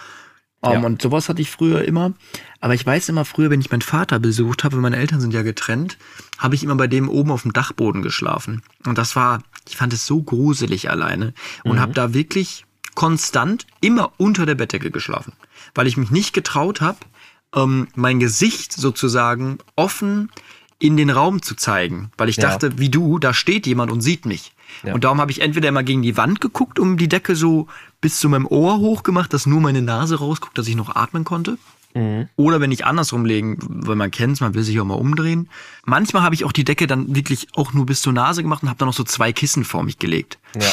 Um, 0.61 0.71
Ja. 0.73 0.79
Und 0.79 1.01
sowas 1.01 1.29
hatte 1.29 1.41
ich 1.41 1.49
früher 1.49 1.83
immer. 1.83 2.13
Aber 2.59 2.73
ich 2.73 2.85
weiß 2.85 3.09
immer 3.09 3.25
früher, 3.25 3.49
wenn 3.49 3.61
ich 3.61 3.71
meinen 3.71 3.81
Vater 3.81 4.19
besucht 4.19 4.63
habe, 4.63 4.77
meine 4.77 4.97
Eltern 4.97 5.19
sind 5.19 5.33
ja 5.33 5.41
getrennt, 5.41 5.97
habe 6.37 6.55
ich 6.55 6.63
immer 6.63 6.75
bei 6.75 6.87
dem 6.87 7.09
oben 7.09 7.31
auf 7.31 7.43
dem 7.43 7.53
Dachboden 7.53 8.01
geschlafen. 8.01 8.61
Und 8.85 8.97
das 8.97 9.15
war, 9.15 9.41
ich 9.67 9.77
fand 9.77 9.93
es 9.93 10.05
so 10.05 10.21
gruselig 10.21 10.89
alleine 10.89 11.33
und 11.63 11.79
habe 11.79 11.93
da 11.93 12.13
wirklich 12.13 12.65
konstant 12.95 13.67
immer 13.79 14.11
unter 14.17 14.47
der 14.47 14.55
Bettdecke 14.55 14.89
geschlafen, 14.89 15.33
weil 15.75 15.85
ich 15.85 15.97
mich 15.97 16.09
nicht 16.09 16.33
getraut 16.33 16.81
habe, 16.81 16.97
ähm, 17.55 17.87
mein 17.95 18.19
Gesicht 18.19 18.73
sozusagen 18.73 19.59
offen 19.75 20.31
in 20.79 20.95
den 20.97 21.09
Raum 21.09 21.41
zu 21.41 21.55
zeigen, 21.55 22.11
weil 22.17 22.29
ich 22.29 22.37
Ja. 22.37 22.49
dachte, 22.49 22.77
wie 22.77 22.89
du, 22.89 23.17
da 23.19 23.33
steht 23.33 23.65
jemand 23.67 23.91
und 23.91 24.01
sieht 24.01 24.25
mich. 24.25 24.51
Ja. 24.83 24.93
Und 24.93 25.03
darum 25.03 25.19
habe 25.19 25.31
ich 25.31 25.41
entweder 25.41 25.69
immer 25.69 25.83
gegen 25.83 26.01
die 26.01 26.17
Wand 26.17 26.41
geguckt, 26.41 26.77
um 26.77 26.97
die 26.97 27.07
Decke 27.07 27.35
so 27.35 27.67
bis 28.01 28.19
zu 28.19 28.29
meinem 28.29 28.45
Ohr 28.45 28.77
hochgemacht, 28.77 29.33
dass 29.33 29.45
nur 29.45 29.61
meine 29.61 29.81
Nase 29.81 30.19
rausguckt, 30.19 30.57
dass 30.57 30.67
ich 30.67 30.75
noch 30.75 30.95
atmen 30.95 31.23
konnte. 31.23 31.57
Oder 32.35 32.61
wenn 32.61 32.71
ich 32.71 32.85
andersrum 32.85 33.25
legen, 33.25 33.57
weil 33.59 33.95
man 33.95 34.11
kennt's, 34.11 34.39
man 34.39 34.53
will 34.53 34.61
sich 34.61 34.79
auch 34.79 34.85
mal 34.85 34.93
umdrehen. 34.93 35.49
Manchmal 35.83 36.21
habe 36.21 36.35
ich 36.35 36.45
auch 36.45 36.51
die 36.51 36.63
Decke 36.63 36.85
dann 36.85 37.15
wirklich 37.15 37.47
auch 37.55 37.73
nur 37.73 37.87
bis 37.87 38.03
zur 38.03 38.13
Nase 38.13 38.43
gemacht 38.43 38.61
und 38.61 38.69
habe 38.69 38.77
dann 38.77 38.87
noch 38.87 38.93
so 38.93 39.03
zwei 39.03 39.33
Kissen 39.33 39.63
vor 39.65 39.81
mich 39.81 39.97
gelegt. 39.97 40.37
Ja. 40.55 40.69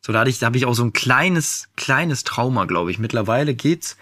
So, 0.00 0.10
da, 0.14 0.24
ich, 0.24 0.38
da 0.38 0.46
habe 0.46 0.56
ich 0.56 0.64
auch 0.64 0.72
so 0.72 0.82
ein 0.82 0.94
kleines, 0.94 1.68
kleines 1.76 2.24
Trauma, 2.24 2.64
glaube 2.64 2.90
ich. 2.90 2.98
Mittlerweile 2.98 3.52
geht's, 3.54 3.98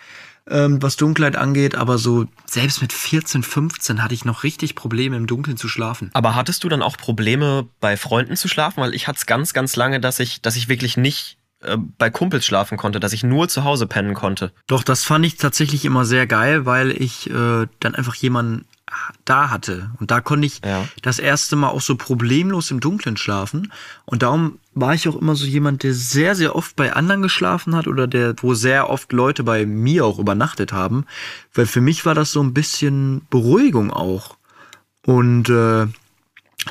ähm, 0.49 0.83
was 0.83 0.97
Dunkelheit 0.97 1.37
angeht, 1.37 1.75
aber 1.75 1.99
so 1.99 2.27
selbst 2.47 2.83
mit 2.83 2.93
14, 2.93 3.43
15 3.43 4.03
hatte 4.03 4.15
ich 4.15 4.25
noch 4.25 4.43
richtig 4.43 4.75
Probleme, 4.75 5.17
im 5.17 5.27
Dunkeln 5.27 5.57
zu 5.57 5.69
schlafen. 5.69 6.11
Aber 6.15 6.35
hattest 6.35 6.65
du 6.65 6.69
dann 6.69 6.83
auch 6.83 6.97
Probleme 6.97 7.69
bei 7.81 7.97
Freunden 7.97 8.37
zu 8.37 8.49
schlafen? 8.49 8.81
Weil 8.81 8.95
ich 8.95 9.09
hatte 9.09 9.19
es 9.19 9.27
ganz, 9.27 9.53
ganz 9.53 9.77
lange, 9.77 10.01
dass 10.01 10.21
ich, 10.21 10.43
dass 10.43 10.57
ich 10.57 10.69
wirklich 10.69 10.97
nicht 10.97 11.39
äh, 11.63 11.77
bei 11.99 12.11
Kumpels 12.11 12.45
schlafen 12.45 12.77
konnte, 12.77 13.01
dass 13.01 13.13
ich 13.13 13.23
nur 13.23 13.49
zu 13.49 13.65
Hause 13.65 13.87
pennen 13.87 14.15
konnte. 14.15 14.53
Doch, 14.67 14.83
das 14.83 15.05
fand 15.05 15.25
ich 15.25 15.37
tatsächlich 15.37 15.85
immer 15.85 16.05
sehr 16.05 16.27
geil, 16.27 16.67
weil 16.67 16.91
ich 16.91 17.31
äh, 17.31 17.67
dann 17.81 17.95
einfach 17.95 18.15
jemanden 18.17 18.67
da 19.25 19.51
hatte. 19.51 19.91
Und 20.01 20.11
da 20.11 20.21
konnte 20.21 20.47
ich 20.47 20.61
Ja. 20.65 20.87
das 21.03 21.19
erste 21.19 21.57
Mal 21.57 21.69
auch 21.69 21.81
so 21.81 21.97
problemlos 21.97 22.71
im 22.71 22.81
Dunkeln 22.81 23.17
schlafen. 23.17 23.73
Und 24.05 24.23
darum 24.23 24.59
war 24.75 24.95
ich 24.95 25.09
auch 25.09 25.17
immer 25.17 25.37
so 25.37 25.45
jemand, 25.47 25.83
der 25.83 25.95
sehr, 25.95 26.35
sehr 26.35 26.57
oft 26.57 26.77
bei 26.77 26.93
anderen 26.95 27.23
geschlafen 27.23 27.75
hat 27.77 27.87
oder 27.87 28.07
der, 28.07 28.35
wo 28.41 28.55
sehr 28.55 28.89
oft 28.91 29.13
Leute 29.13 29.43
bei 29.45 29.67
mir 29.67 30.05
auch 30.07 30.19
übernachtet 30.19 30.73
haben. 30.73 31.05
Weil 31.55 31.67
für 31.67 31.81
mich 31.81 32.05
war 32.07 32.15
das 32.15 32.33
so 32.33 32.43
ein 32.43 32.55
bisschen 32.55 33.27
Beruhigung 33.31 33.91
auch. 33.91 34.37
Und 35.05 35.49
äh, 35.49 35.87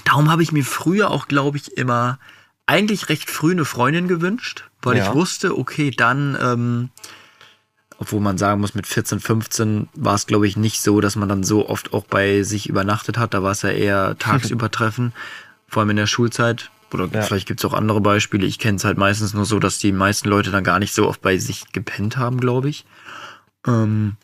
darum 0.05 0.29
habe 0.31 0.43
ich 0.43 0.51
mir 0.51 0.63
früher 0.63 1.09
auch, 1.11 1.27
glaube 1.27 1.57
ich, 1.57 1.77
immer 1.77 2.17
eigentlich 2.65 3.09
recht 3.09 3.29
früh 3.29 3.51
eine 3.51 3.65
Freundin 3.65 4.07
gewünscht, 4.07 4.69
weil 4.81 4.97
Ja. 4.97 5.07
ich 5.09 5.13
wusste, 5.13 5.57
okay, 5.57 5.91
dann, 5.91 6.37
ähm, 6.41 6.89
obwohl 8.01 8.19
man 8.19 8.39
sagen 8.39 8.59
muss, 8.61 8.73
mit 8.73 8.87
14, 8.87 9.19
15 9.19 9.87
war 9.93 10.15
es, 10.15 10.25
glaube 10.25 10.47
ich, 10.47 10.57
nicht 10.57 10.81
so, 10.81 10.99
dass 11.01 11.15
man 11.15 11.29
dann 11.29 11.43
so 11.43 11.69
oft 11.69 11.93
auch 11.93 12.03
bei 12.05 12.41
sich 12.41 12.67
übernachtet 12.67 13.19
hat. 13.19 13.35
Da 13.35 13.43
war 13.43 13.51
es 13.51 13.61
ja 13.61 13.69
eher 13.69 14.17
tagsüber 14.17 14.71
Treffen, 14.77 15.13
vor 15.67 15.81
allem 15.81 15.91
in 15.91 15.97
der 15.97 16.07
Schulzeit. 16.07 16.71
Oder 16.91 17.07
Ja. 17.13 17.21
vielleicht 17.21 17.47
gibt 17.47 17.59
es 17.61 17.65
auch 17.65 17.73
andere 17.75 18.01
Beispiele. 18.01 18.45
Ich 18.47 18.57
kenne 18.57 18.77
es 18.77 18.83
halt 18.85 18.97
meistens 18.97 19.35
nur 19.35 19.45
so, 19.45 19.59
dass 19.59 19.77
die 19.77 19.91
meisten 19.91 20.27
Leute 20.29 20.49
dann 20.49 20.63
gar 20.63 20.79
nicht 20.79 20.93
so 20.95 21.07
oft 21.07 21.21
bei 21.21 21.37
sich 21.37 21.71
gepennt 21.71 22.17
haben, 22.17 22.39
glaube 22.39 22.69
ich. 22.69 22.85
Ähm, 23.67 24.15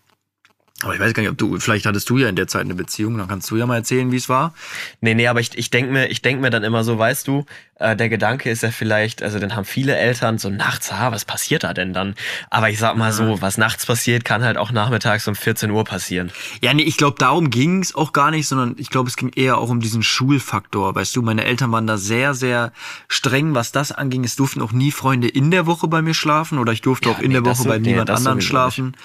aber 0.83 0.93
ich 0.93 0.99
weiß 0.99 1.13
gar 1.13 1.23
nicht, 1.23 1.31
ob 1.31 1.37
du, 1.39 1.59
vielleicht 1.59 1.85
hattest 1.87 2.07
du 2.09 2.17
ja 2.19 2.29
in 2.29 2.35
der 2.35 2.47
Zeit 2.47 2.61
eine 2.61 2.75
Beziehung, 2.75 3.17
dann 3.17 3.27
kannst 3.27 3.49
du 3.49 3.55
ja 3.55 3.65
mal 3.65 3.77
erzählen, 3.77 4.11
wie 4.11 4.15
es 4.17 4.29
war. 4.29 4.53
Nee, 5.01 5.15
nee, 5.15 5.27
aber 5.27 5.39
ich, 5.39 5.57
ich 5.57 5.71
denke 5.71 5.91
mir, 5.91 6.07
ich 6.11 6.21
denk 6.21 6.39
mir 6.39 6.51
dann 6.51 6.63
immer 6.63 6.83
so, 6.83 6.99
weißt 6.99 7.27
du, 7.27 7.45
äh, 7.79 7.95
der 7.95 8.09
Gedanke 8.09 8.51
ist 8.51 8.61
ja 8.61 8.69
vielleicht, 8.69 9.23
also 9.23 9.39
dann 9.39 9.55
haben 9.55 9.65
viele 9.65 9.97
Eltern 9.97 10.37
so 10.37 10.49
nachts, 10.51 10.91
ah, 10.91 11.11
was 11.11 11.25
passiert 11.25 11.63
da 11.63 11.73
denn 11.73 11.93
dann? 11.93 12.13
Aber 12.51 12.69
ich 12.69 12.77
sag 12.77 12.95
mal 12.95 13.11
so, 13.11 13.41
was 13.41 13.57
nachts 13.57 13.87
passiert, 13.87 14.23
kann 14.23 14.43
halt 14.43 14.57
auch 14.57 14.71
nachmittags 14.71 15.27
um 15.27 15.33
14 15.35 15.71
Uhr 15.71 15.83
passieren. 15.83 16.31
Ja, 16.61 16.73
nee, 16.75 16.83
ich 16.83 16.97
glaube, 16.97 17.15
darum 17.17 17.49
ging 17.49 17.81
es 17.81 17.95
auch 17.95 18.13
gar 18.13 18.29
nicht, 18.29 18.47
sondern 18.47 18.75
ich 18.77 18.91
glaube, 18.91 19.09
es 19.09 19.15
ging 19.15 19.31
eher 19.35 19.57
auch 19.57 19.69
um 19.69 19.79
diesen 19.79 20.03
Schulfaktor. 20.03 20.93
Weißt 20.93 21.15
du, 21.15 21.23
meine 21.23 21.43
Eltern 21.45 21.71
waren 21.71 21.87
da 21.87 21.97
sehr, 21.97 22.35
sehr 22.35 22.71
streng, 23.07 23.55
was 23.55 23.71
das 23.71 23.91
anging. 23.91 24.23
Es 24.23 24.35
durften 24.35 24.61
auch 24.61 24.71
nie 24.71 24.91
Freunde 24.91 25.27
in 25.27 25.49
der 25.49 25.65
Woche 25.65 25.87
bei 25.87 26.03
mir 26.03 26.13
schlafen 26.13 26.59
oder 26.59 26.71
ich 26.71 26.81
durfte 26.81 27.09
Ja, 27.09 27.15
auch 27.15 27.19
in 27.19 27.29
nee, 27.29 27.33
der 27.33 27.45
Woche 27.45 27.63
so- 27.63 27.69
bei 27.69 27.79
nee, 27.79 27.91
niemand 27.91 28.11
anderen 28.11 28.41
schlafen. 28.41 28.95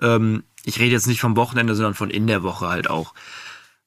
Ähm, 0.00 0.42
ich 0.64 0.78
rede 0.78 0.92
jetzt 0.92 1.06
nicht 1.06 1.20
vom 1.20 1.36
Wochenende, 1.36 1.74
sondern 1.74 1.94
von 1.94 2.10
in 2.10 2.26
der 2.26 2.42
Woche 2.42 2.68
halt 2.68 2.88
auch. 2.88 3.14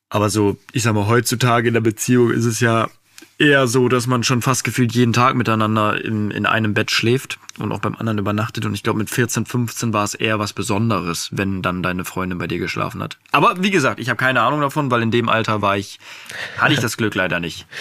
Aber 0.10 0.30
so, 0.30 0.58
ich 0.72 0.84
sag 0.84 0.94
mal, 0.94 1.08
heutzutage 1.08 1.68
in 1.68 1.74
der 1.74 1.82
Beziehung 1.82 2.32
ist 2.32 2.46
es 2.46 2.60
ja 2.60 2.90
eher 3.38 3.68
so, 3.68 3.90
dass 3.90 4.08
man 4.08 4.24
schon 4.24 4.42
fast 4.42 4.64
gefühlt 4.64 4.94
jeden 4.94 5.14
Tag 5.14 5.36
miteinander 5.36 6.04
in, 6.04 6.32
in 6.32 6.46
einem 6.46 6.74
Bett 6.74 6.92
schläft 6.92 7.38
und 7.58 7.72
auch 7.72 7.80
beim 7.80 7.96
anderen 7.96 8.18
übernachtet. 8.18 8.66
Und 8.66 8.74
ich 8.74 8.84
glaube, 8.84 9.00
mit 9.00 9.10
14, 9.10 9.46
15 9.46 9.94
war 9.94 10.04
es 10.04 10.14
eher 10.14 10.40
was 10.40 10.54
Besonderes, 10.54 11.30
wenn 11.32 11.62
dann 11.62 11.84
deine 11.84 12.06
Freundin 12.06 12.38
bei 12.38 12.48
dir 12.48 12.60
geschlafen 12.60 13.04
hat. 13.04 13.18
Aber 13.32 13.62
wie 13.62 13.72
gesagt, 13.72 14.00
ich 14.00 14.10
habe 14.10 14.18
keine 14.18 14.42
Ahnung 14.42 14.62
davon, 14.62 14.90
weil 14.90 15.02
in 15.02 15.12
dem 15.12 15.28
Alter 15.28 15.62
war 15.62 15.78
ich, 15.78 16.00
hatte 16.58 16.74
ich 16.74 16.80
das 16.80 16.98
Glück 16.98 17.16
leider 17.16 17.40
nicht. 17.40 17.66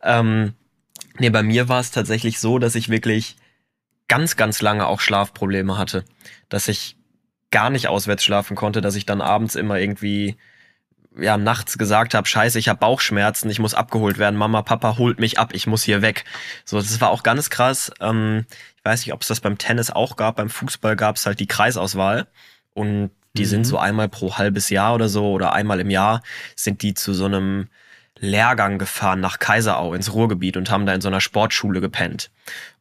Ähm, 0.00 0.54
nee, 1.18 1.28
bei 1.28 1.42
mir 1.42 1.68
war 1.68 1.80
es 1.80 1.90
tatsächlich 1.90 2.38
so, 2.38 2.60
dass 2.60 2.76
ich 2.76 2.88
wirklich 2.88 3.36
ganz, 4.06 4.36
ganz 4.36 4.62
lange 4.62 4.86
auch 4.86 5.00
Schlafprobleme 5.00 5.76
hatte. 5.76 6.04
Dass 6.48 6.68
ich 6.68 6.96
gar 7.50 7.70
nicht 7.70 7.88
auswärts 7.88 8.24
schlafen 8.24 8.56
konnte, 8.56 8.80
dass 8.80 8.94
ich 8.94 9.06
dann 9.06 9.20
abends 9.20 9.54
immer 9.54 9.78
irgendwie 9.78 10.36
ja 11.18 11.36
nachts 11.36 11.78
gesagt 11.78 12.14
habe, 12.14 12.28
scheiße, 12.28 12.58
ich 12.58 12.68
habe 12.68 12.78
Bauchschmerzen, 12.78 13.50
ich 13.50 13.58
muss 13.58 13.74
abgeholt 13.74 14.18
werden, 14.18 14.36
Mama, 14.36 14.62
Papa 14.62 14.98
holt 14.98 15.18
mich 15.18 15.38
ab, 15.38 15.50
ich 15.52 15.66
muss 15.66 15.82
hier 15.82 16.02
weg. 16.02 16.24
So, 16.64 16.78
das 16.78 17.00
war 17.00 17.10
auch 17.10 17.22
ganz 17.22 17.50
krass. 17.50 17.90
Ähm, 18.00 18.46
ich 18.76 18.84
weiß 18.84 19.00
nicht, 19.00 19.12
ob 19.12 19.22
es 19.22 19.28
das 19.28 19.40
beim 19.40 19.58
Tennis 19.58 19.90
auch 19.90 20.16
gab, 20.16 20.36
beim 20.36 20.50
Fußball 20.50 20.96
gab 20.96 21.16
es 21.16 21.26
halt 21.26 21.40
die 21.40 21.46
Kreisauswahl 21.46 22.28
und 22.74 23.10
die 23.34 23.44
sind 23.44 23.64
so 23.64 23.78
einmal 23.78 24.08
pro 24.08 24.38
halbes 24.38 24.70
Jahr 24.70 24.94
oder 24.94 25.08
so 25.08 25.30
oder 25.30 25.52
einmal 25.52 25.80
im 25.80 25.90
Jahr 25.90 26.22
sind 26.56 26.82
die 26.82 26.94
zu 26.94 27.12
so 27.14 27.26
einem 27.26 27.68
Lehrgang 28.20 28.78
gefahren 28.78 29.20
nach 29.20 29.38
Kaiserau 29.38 29.94
ins 29.94 30.12
Ruhrgebiet 30.12 30.56
und 30.56 30.70
haben 30.70 30.86
da 30.86 30.94
in 30.94 31.00
so 31.00 31.08
einer 31.08 31.20
Sportschule 31.20 31.80
gepennt. 31.80 32.30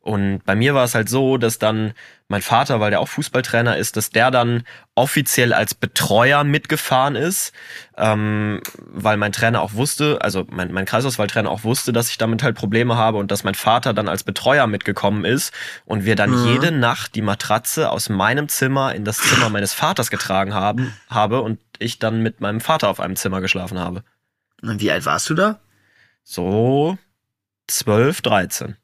Und 0.08 0.40
bei 0.46 0.56
mir 0.56 0.74
war 0.74 0.86
es 0.86 0.96
halt 0.96 1.10
so, 1.10 1.38
dass 1.38 1.60
dann 1.60 1.92
mein 2.30 2.42
Vater, 2.42 2.80
weil 2.80 2.92
der 2.92 3.02
auch 3.02 3.10
Fußballtrainer 3.10 3.76
ist, 3.76 3.98
dass 3.98 4.10
der 4.10 4.32
dann 4.32 4.64
offiziell 4.96 5.52
als 5.52 5.76
Betreuer 5.76 6.46
mitgefahren 6.46 7.18
ist, 7.18 7.52
ähm, 7.98 8.62
weil 8.78 9.18
mein 9.18 9.34
Trainer 9.34 9.62
auch 9.62 9.74
wusste, 9.74 10.20
also 10.22 10.46
mein, 10.50 10.72
mein 10.72 10.86
Kreisauswahltrainer 10.86 11.52
auch 11.52 11.66
wusste, 11.66 11.92
dass 11.92 12.10
ich 12.10 12.18
damit 12.18 12.42
halt 12.42 12.56
Probleme 12.56 12.96
habe 12.96 13.18
und 13.18 13.32
dass 13.32 13.44
mein 13.44 13.54
Vater 13.54 13.94
dann 13.94 14.08
als 14.08 14.24
Betreuer 14.24 14.66
mitgekommen 14.66 15.26
ist 15.26 15.52
und 15.84 16.06
wir 16.06 16.16
dann 16.16 16.32
Mhm. 16.32 16.46
jede 16.48 16.72
Nacht 16.72 17.14
die 17.16 17.22
Matratze 17.22 17.92
aus 17.92 18.08
meinem 18.08 18.48
Zimmer 18.48 18.96
in 18.96 19.04
das 19.04 19.18
Zimmer 19.18 19.50
meines 19.50 19.74
Vaters 19.74 20.10
getragen 20.10 20.54
haben, 20.54 20.94
habe 21.10 21.42
und 21.42 21.60
ich 21.80 22.00
dann 22.00 22.24
mit 22.24 22.40
meinem 22.40 22.62
Vater 22.62 22.88
auf 22.88 23.02
einem 23.02 23.18
Zimmer 23.18 23.42
geschlafen 23.42 23.78
habe. 23.78 24.04
Und 24.62 24.80
wie 24.80 24.90
alt 24.90 25.06
warst 25.06 25.30
du 25.30 25.34
da? 25.34 25.60
So 26.24 26.98
12, 27.68 28.22
13. 28.22 28.78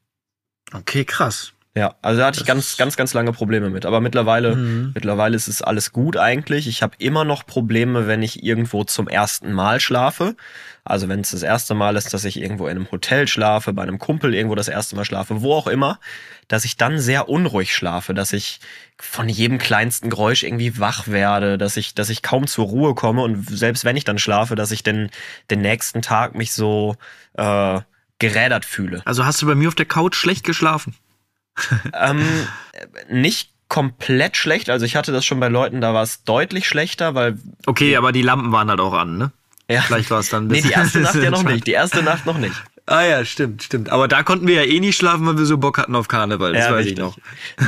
Okay, 0.74 1.04
krass. 1.04 1.52
Ja, 1.76 1.96
also 2.02 2.20
da 2.20 2.26
hatte 2.28 2.38
ich 2.40 2.46
ganz, 2.46 2.76
ganz, 2.76 2.96
ganz 2.96 3.14
lange 3.14 3.32
Probleme 3.32 3.68
mit. 3.68 3.84
Aber 3.84 4.00
mittlerweile, 4.00 4.54
Mhm. 4.54 4.92
mittlerweile 4.94 5.34
ist 5.34 5.48
es 5.48 5.60
alles 5.60 5.92
gut 5.92 6.16
eigentlich. 6.16 6.68
Ich 6.68 6.82
habe 6.84 6.94
immer 6.98 7.24
noch 7.24 7.46
Probleme, 7.46 8.06
wenn 8.06 8.22
ich 8.22 8.44
irgendwo 8.44 8.84
zum 8.84 9.08
ersten 9.08 9.52
Mal 9.52 9.80
schlafe. 9.80 10.36
Also 10.84 11.08
wenn 11.08 11.18
es 11.20 11.32
das 11.32 11.42
erste 11.42 11.74
Mal 11.74 11.96
ist, 11.96 12.14
dass 12.14 12.24
ich 12.24 12.40
irgendwo 12.40 12.68
in 12.68 12.76
einem 12.76 12.90
Hotel 12.92 13.26
schlafe, 13.26 13.72
bei 13.72 13.82
einem 13.82 13.98
Kumpel 13.98 14.34
irgendwo 14.34 14.54
das 14.54 14.68
erste 14.68 14.94
Mal 14.94 15.04
schlafe, 15.04 15.42
wo 15.42 15.52
auch 15.52 15.66
immer, 15.66 15.98
dass 16.46 16.64
ich 16.64 16.76
dann 16.76 17.00
sehr 17.00 17.28
unruhig 17.28 17.74
schlafe, 17.74 18.14
dass 18.14 18.32
ich 18.32 18.60
von 19.00 19.28
jedem 19.28 19.58
kleinsten 19.58 20.10
Geräusch 20.10 20.44
irgendwie 20.44 20.78
wach 20.78 21.08
werde, 21.08 21.58
dass 21.58 21.76
ich, 21.76 21.94
dass 21.94 22.08
ich 22.08 22.22
kaum 22.22 22.46
zur 22.46 22.66
Ruhe 22.66 22.94
komme 22.94 23.22
und 23.22 23.48
selbst 23.48 23.84
wenn 23.84 23.96
ich 23.96 24.04
dann 24.04 24.18
schlafe, 24.18 24.54
dass 24.54 24.70
ich 24.70 24.84
den, 24.84 25.10
den 25.50 25.60
nächsten 25.62 26.02
Tag 26.02 26.36
mich 26.36 26.52
so 26.52 26.94
äh, 27.36 27.80
gerädert 28.28 28.64
fühle. 28.64 29.02
Also 29.04 29.24
hast 29.24 29.40
du 29.42 29.46
bei 29.46 29.54
mir 29.54 29.68
auf 29.68 29.74
der 29.74 29.86
Couch 29.86 30.16
schlecht 30.16 30.44
geschlafen? 30.44 30.94
ähm, 31.92 32.24
nicht 33.08 33.50
komplett 33.68 34.36
schlecht. 34.36 34.70
Also 34.70 34.84
ich 34.86 34.96
hatte 34.96 35.12
das 35.12 35.24
schon 35.24 35.40
bei 35.40 35.48
Leuten, 35.48 35.80
da 35.80 35.94
war 35.94 36.02
es 36.02 36.24
deutlich 36.24 36.66
schlechter, 36.68 37.14
weil 37.14 37.38
Okay, 37.66 37.96
aber 37.96 38.12
die 38.12 38.22
Lampen 38.22 38.52
waren 38.52 38.68
halt 38.68 38.80
auch 38.80 38.92
an, 38.92 39.16
ne? 39.18 39.32
ja, 39.70 39.80
Vielleicht 39.82 40.10
war 40.10 40.20
es 40.20 40.28
dann 40.28 40.44
ein 40.44 40.48
nee, 40.48 40.56
die 40.60 40.68
bisschen- 40.68 40.80
erste 40.82 41.00
Nacht 41.00 41.14
ja 41.16 41.30
noch 41.30 41.42
nicht. 41.52 41.66
Die 41.66 41.72
erste 41.72 42.02
Nacht 42.02 42.26
noch 42.26 42.38
nicht. 42.38 42.54
Ah 42.86 43.02
ja, 43.02 43.24
stimmt, 43.24 43.62
stimmt. 43.62 43.88
Aber 43.88 44.08
da 44.08 44.22
konnten 44.22 44.46
wir 44.46 44.56
ja 44.56 44.70
eh 44.70 44.78
nicht 44.78 44.96
schlafen, 44.98 45.26
weil 45.26 45.38
wir 45.38 45.46
so 45.46 45.56
Bock 45.56 45.78
hatten 45.78 45.94
auf 45.96 46.06
Karneval. 46.08 46.52
Das 46.52 46.64
Ja, 46.66 46.72
weiß 46.72 46.84
richtig. 46.86 46.92
ich 46.92 46.98
noch. 46.98 47.16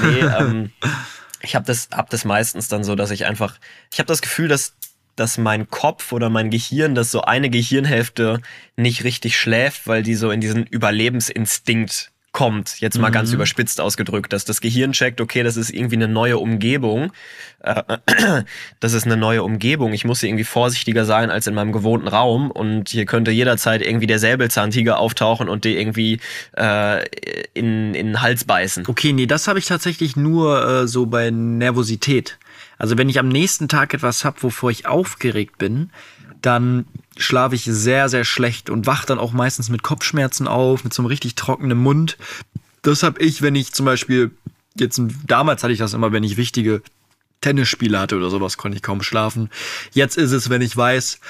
Nee, 0.03 0.21
ähm, 0.21 0.71
ich 1.41 1.55
habe 1.57 1.65
das, 1.65 1.89
hab 1.93 2.11
das 2.11 2.25
meistens 2.27 2.69
dann 2.69 2.85
so, 2.85 2.95
dass 2.97 3.11
ich 3.11 3.25
einfach, 3.25 3.55
ich 3.91 3.99
habe 3.99 4.07
das 4.09 4.21
Gefühl, 4.21 4.49
dass 4.49 4.75
dass 5.17 5.39
mein 5.39 5.69
Kopf 5.69 6.13
oder 6.13 6.31
mein 6.31 6.51
Gehirn, 6.51 6.95
dass 6.95 7.11
so 7.11 7.23
eine 7.23 7.51
Gehirnhälfte 7.51 8.41
nicht 8.77 9.05
richtig 9.05 9.37
schläft, 9.37 9.87
weil 9.87 10.03
die 10.03 10.15
so 10.15 10.31
in 10.31 10.41
diesen 10.41 10.65
Überlebensinstinkt 10.65 12.13
kommt. 12.37 12.81
Jetzt 12.81 12.99
mal 12.99 13.09
ganz 13.09 13.33
überspitzt 13.33 13.81
ausgedrückt, 13.81 14.31
dass 14.31 14.45
das 14.45 14.61
Gehirn 14.61 14.93
checkt, 14.93 15.23
okay, 15.23 15.43
das 15.43 15.57
ist 15.57 15.71
irgendwie 15.71 15.97
eine 15.97 16.07
neue 16.07 16.37
Umgebung. 16.37 17.11
Äh, 17.61 17.83
das 18.81 18.93
ist 18.93 19.07
eine 19.07 19.17
neue 19.17 19.43
Umgebung. 19.43 19.95
Ich 19.95 20.05
muss 20.05 20.21
hier 20.21 20.29
irgendwie 20.29 20.45
vorsichtiger 20.45 21.07
sein 21.07 21.31
als 21.31 21.47
in 21.47 21.55
meinem 21.55 21.73
gewohnten 21.73 22.09
Raum 22.09 22.51
und 22.51 22.91
hier 22.91 23.07
könnte 23.07 23.31
jederzeit 23.31 23.81
irgendwie 23.81 24.07
der 24.07 24.19
Säbelzahntiger 24.19 24.99
auftauchen 24.99 25.49
und 25.49 25.65
dir 25.65 25.81
irgendwie 25.81 26.21
äh, 26.59 27.07
in, 27.55 27.95
in 27.95 28.09
den 28.09 28.21
Hals 28.21 28.45
beißen. 28.45 28.85
Okay, 28.87 29.15
nee, 29.15 29.25
das 29.25 29.49
habe 29.49 29.59
ich 29.59 29.65
tatsächlich 29.65 30.15
nur 30.15 30.83
äh, 30.83 30.87
so 30.87 31.07
bei 31.07 31.31
Nervosität. 31.31 32.37
Also 32.79 32.99
wenn 32.99 33.09
ich 33.09 33.19
am 33.19 33.29
nächsten 33.29 33.69
Tag 33.69 33.95
etwas 33.95 34.25
hab, 34.25 34.43
wovor 34.43 34.71
ich 34.71 34.87
aufgeregt 34.87 35.59
bin, 35.59 35.91
dann 36.43 36.87
schlafe 37.17 37.55
ich 37.55 37.65
sehr, 37.65 38.09
sehr 38.09 38.25
schlecht 38.25 38.71
und 38.71 38.87
wach 38.87 39.05
dann 39.05 39.19
auch 39.19 39.33
meistens 39.33 39.69
mit 39.69 39.83
Kopfschmerzen 39.83 40.47
auf, 40.47 40.85
mit 40.85 40.93
so 40.93 41.03
einem 41.03 41.09
richtig 41.09 41.35
trockenen 41.35 41.79
Mund. 41.79 42.19
Das 42.83 43.03
habe 43.03 43.21
ich, 43.21 43.43
wenn 43.43 43.55
ich 43.55 43.73
zum 43.73 43.87
Beispiel, 43.87 44.31
jetzt 44.79 45.01
damals 45.27 45.63
hatte 45.63 45.73
ich 45.73 45.79
das 45.79 45.95
immer, 45.95 46.13
wenn 46.13 46.25
ich 46.25 46.37
wichtige 46.37 46.83
Tennisspiele 47.41 47.99
hatte 47.99 48.17
oder 48.17 48.31
sowas, 48.31 48.57
konnte 48.59 48.77
ich 48.77 48.83
kaum 48.83 49.03
schlafen. 49.03 49.51
Jetzt 49.93 50.17
ist 50.19 50.33
es, 50.33 50.51
wenn 50.51 50.63
ich 50.63 50.77
weiß, 50.77 51.21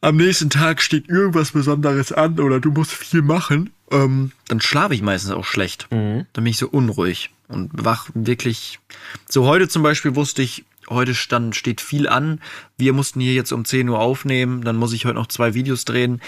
am 0.00 0.16
nächsten 0.16 0.50
Tag 0.50 0.82
steht 0.82 1.08
irgendwas 1.08 1.52
Besonderes 1.52 2.12
an 2.12 2.38
oder 2.38 2.60
du 2.60 2.70
musst 2.70 2.92
viel 2.92 3.22
machen, 3.22 3.70
ähm, 3.90 4.32
dann 4.48 4.60
schlafe 4.60 4.94
ich 4.94 5.02
meistens 5.02 5.32
auch 5.32 5.46
schlecht. 5.46 5.86
Dann 6.32 6.44
bin 6.44 6.46
ich 6.46 6.58
so 6.58 6.68
unruhig 6.68 7.30
und 7.48 7.70
wach 7.72 8.10
wirklich. 8.14 8.80
So 9.28 9.46
heute 9.46 9.68
zum 9.68 9.82
Beispiel 9.82 10.14
wusste 10.14 10.42
ich, 10.42 10.64
heute 10.88 11.14
stand, 11.14 11.56
steht 11.56 11.80
viel 11.80 12.08
an. 12.08 12.40
Wir 12.76 12.92
mussten 12.92 13.20
hier 13.20 13.34
jetzt 13.34 13.52
um 13.52 13.64
10 13.64 13.88
Uhr 13.88 13.98
aufnehmen, 13.98 14.62
dann 14.62 14.76
muss 14.76 14.92
ich 14.92 15.04
heute 15.04 15.14
noch 15.16 15.26
zwei 15.28 15.54
Videos 15.54 15.84
drehen. 15.84 16.20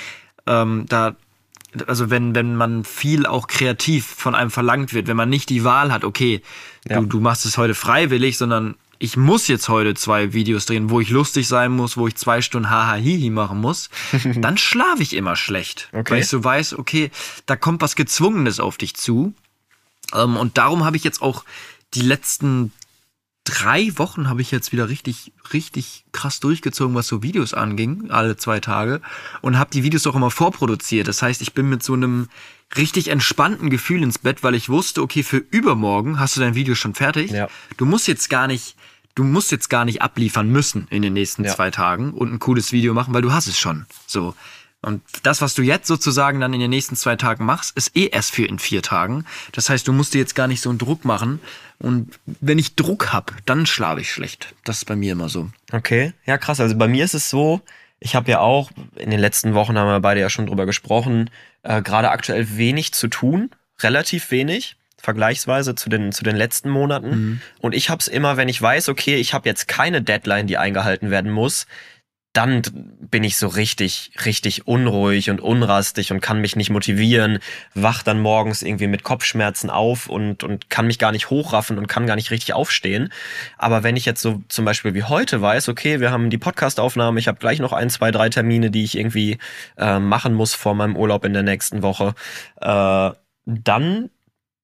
Ähm, 0.46 0.86
da, 0.88 1.16
also 1.86 2.11
wenn, 2.11 2.34
wenn 2.34 2.57
man 2.57 2.84
viel 2.84 3.26
auch 3.26 3.46
kreativ 3.48 4.07
von 4.07 4.34
einem 4.34 4.50
verlangt 4.50 4.94
wird, 4.94 5.07
wenn 5.09 5.16
man 5.16 5.28
nicht 5.28 5.48
die 5.50 5.64
Wahl 5.64 5.92
hat, 5.92 6.04
okay, 6.04 6.42
Ja. 6.88 7.00
du, 7.00 7.07
du 7.07 7.20
machst 7.20 7.44
es 7.46 7.59
heute 7.59 7.74
freiwillig, 7.74 8.38
sondern 8.38 8.76
ich 8.98 9.16
muss 9.18 9.46
jetzt 9.46 9.68
heute 9.68 9.94
zwei 9.94 10.32
Videos 10.32 10.64
drehen, 10.64 10.88
wo 10.88 11.00
ich 11.00 11.11
lustig 11.11 11.48
sein 11.48 11.70
muss, 11.72 11.98
wo 11.98 12.09
ich 12.09 12.16
zwei 12.16 12.40
Stunden 12.40 12.70
haha 12.70 12.94
hihi 12.94 13.28
machen 13.28 13.61
muss, 13.61 13.90
dann 14.36 14.57
schlafe 14.57 15.02
ich 15.02 15.14
immer 15.14 15.36
schlecht. 15.36 15.90
Okay. 15.92 16.12
Weil 16.14 16.20
ich 16.20 16.28
so 16.28 16.42
weiß, 16.42 16.78
okay, 16.78 17.11
da 17.44 17.57
kommt 17.57 17.82
was 17.82 17.94
Gezwungenes 17.94 18.59
auf 18.59 18.78
dich 18.78 18.94
zu. 18.94 19.34
Ähm, 20.14 20.36
und 20.36 20.57
darum 20.57 20.84
habe 20.84 20.96
ich 20.96 21.04
jetzt 21.04 21.20
auch 21.20 21.44
die 21.92 22.00
letzten 22.00 22.72
drei 23.47 23.90
Wochen 23.97 24.28
habe 24.28 24.42
ich 24.42 24.51
jetzt 24.51 24.72
wieder 24.72 24.88
richtig, 24.90 25.32
richtig 25.55 26.05
krass 26.12 26.40
durchgezogen, 26.40 26.94
was 26.94 27.07
so 27.07 27.22
Videos 27.22 27.55
anging, 27.55 28.11
alle 28.11 28.36
zwei 28.36 28.61
Tage. 28.61 29.01
Und 29.40 29.59
habe 29.59 29.70
die 29.70 29.82
Videos 29.82 30.07
auch 30.07 30.14
immer 30.16 30.30
vorproduziert. 30.30 31.09
Das 31.09 31.22
heißt, 31.22 31.40
ich 31.40 31.55
bin 31.55 31.68
mit 31.70 31.82
so 31.82 31.94
einem 31.94 32.28
richtig 32.76 33.09
entspannten 33.09 33.70
Gefühl 33.70 34.03
ins 34.03 34.18
Bett, 34.18 34.42
weil 34.42 34.55
ich 34.55 34.68
wusste, 34.68 35.01
okay, 35.01 35.22
für 35.22 35.38
übermorgen 35.38 36.18
hast 36.18 36.36
du 36.36 36.40
dein 36.40 36.55
Video 36.55 36.74
schon 36.74 36.94
fertig. 36.94 37.30
Ja. 37.30 37.49
Du 37.76 37.86
musst 37.86 38.09
jetzt 38.09 38.28
gar 38.28 38.49
nicht, 38.49 38.76
du 39.14 39.24
musst 39.24 39.53
jetzt 39.53 39.70
gar 39.70 39.84
nicht 39.84 40.03
abliefern 40.03 40.51
müssen 40.51 40.86
in 40.90 41.03
den 41.03 41.12
nächsten 41.12 41.44
Ja. 41.44 41.55
zwei 41.55 41.70
Tagen 41.70 42.12
und 42.12 42.32
ein 42.32 42.38
cooles 42.40 42.72
Video 42.72 42.92
machen, 42.92 43.14
weil 43.14 43.22
du 43.22 43.32
hast 43.32 43.47
es 43.47 43.59
schon. 43.59 43.86
So. 44.07 44.34
Und 44.87 45.03
das, 45.24 45.43
was 45.43 45.55
du 45.55 45.62
jetzt 45.62 45.89
sozusagen 45.89 46.39
dann 46.39 46.55
in 46.55 46.61
den 46.61 46.70
nächsten 46.70 46.95
zwei 46.95 47.16
Tagen 47.16 47.45
machst, 47.45 47.76
ist 47.76 47.97
eh 47.97 48.07
erst 48.07 48.30
für 48.30 48.47
in 48.47 48.61
vier 48.61 48.82
Tagen. 48.82 49.24
Das 49.51 49.68
heißt, 49.68 49.89
du 49.89 49.93
musst 49.93 50.14
dir 50.14 50.18
jetzt 50.18 50.37
gar 50.37 50.47
nicht 50.47 50.61
so 50.61 50.70
einen 50.70 50.78
Druck 50.78 51.05
machen. 51.05 51.41
Und 51.78 52.20
wenn 52.41 52.61
ich 52.61 52.76
Druck 52.76 53.12
hab, 53.12 53.34
dann 53.47 53.66
schlafe 53.66 54.03
ich 54.03 54.12
schlecht. 54.12 54.55
Das 54.62 54.76
ist 54.76 54.84
bei 54.84 54.95
mir 54.95 55.11
immer 55.11 55.28
so. 55.28 55.51
Okay, 55.72 56.12
ja 56.24 56.39
krass. 56.39 56.61
Also 56.61 56.76
bei 56.76 56.87
mir 56.87 57.05
ist 57.05 57.14
es 57.14 57.28
so, 57.28 57.62
ich 57.99 58.14
habe 58.14 58.30
ja 58.30 58.39
auch, 58.39 58.70
in 58.95 59.11
den 59.11 59.18
letzten 59.18 59.55
Wochen 59.55 59.76
haben 59.76 59.89
wir 59.89 59.99
beide 59.99 60.20
ja 60.20 60.30
schon 60.30 60.47
drüber 60.47 60.66
gesprochen, 60.66 61.30
äh, 61.64 61.82
gerade 61.82 62.12
aktuell 62.12 62.57
wenig 62.57 62.93
zu 62.93 63.09
tun, 63.09 63.51
relativ 63.80 64.30
wenig, 64.30 64.76
vergleichsweise 64.99 65.74
zu 65.74 65.89
den, 65.89 66.12
zu 66.12 66.22
den 66.22 66.37
letzten 66.37 66.70
Monaten. 66.70 67.43
Und 67.59 67.74
ich 67.74 67.91
habe 67.91 67.99
es 67.99 68.07
immer, 68.07 68.37
wenn 68.37 68.49
ich 68.49 68.62
weiß, 68.62 68.89
okay, 68.89 69.16
ich 69.16 69.34
habe 69.34 69.49
jetzt 69.49 69.66
keine 69.66 70.01
Deadline, 70.01 70.47
die 70.47 70.59
eingehalten 70.59 71.11
werden 71.11 71.32
muss, 71.32 71.66
dann 72.37 72.61
bin 73.01 73.24
ich 73.24 73.39
so 73.39 73.47
richtig, 73.47 74.11
richtig 74.26 74.66
unruhig 74.66 75.30
und 75.30 75.41
unrastig 75.41 76.12
und 76.12 76.20
kann 76.20 76.43
mich 76.43 76.55
nicht 76.55 76.68
motivieren, 76.68 77.39
wach 77.72 78.03
dann 78.03 78.20
morgens 78.20 78.61
irgendwie 78.61 78.89
mit 78.89 79.05
Kopfschmerzen 79.05 79.70
auf 79.70 80.07
und, 80.09 80.45
und 80.45 80.68
kann 80.68 80.87
mich 80.87 80.99
gar 80.99 81.12
nicht 81.12 81.30
hochraffen 81.30 81.78
und 81.78 81.87
kann 81.87 82.07
gar 82.07 82.16
nicht 82.16 82.30
richtig 82.30 82.53
aufstehen. 82.53 83.11
Aber 83.57 83.82
wenn 83.84 83.97
ich 83.97 84.05
jetzt 84.05 84.20
so 84.20 84.43
zum 84.49 84.66
Beispiel 84.66 84.93
wie 84.93 85.05
heute 85.05 85.41
weiß, 85.41 85.70
okay, 85.70 86.01
wir 86.01 86.11
haben 86.11 86.28
die 86.28 86.37
Podcast-Aufnahme, 86.37 87.18
ich 87.18 87.26
habe 87.26 87.39
gleich 87.39 87.59
noch 87.59 87.72
ein, 87.72 87.89
zwei, 87.89 88.11
drei 88.11 88.28
Termine, 88.28 88.70
die 88.70 88.84
ich 88.84 88.99
irgendwie 88.99 89.39
äh, 89.78 89.99
machen 89.99 90.34
muss 90.34 90.55
vor 90.55 90.74
meinem 90.74 90.97
Urlaub 90.97 91.24
in 91.24 91.32
der 91.32 91.43
nächsten 91.43 91.80
Woche, 91.80 92.14
äh, 92.61 93.11
dann 93.47 94.11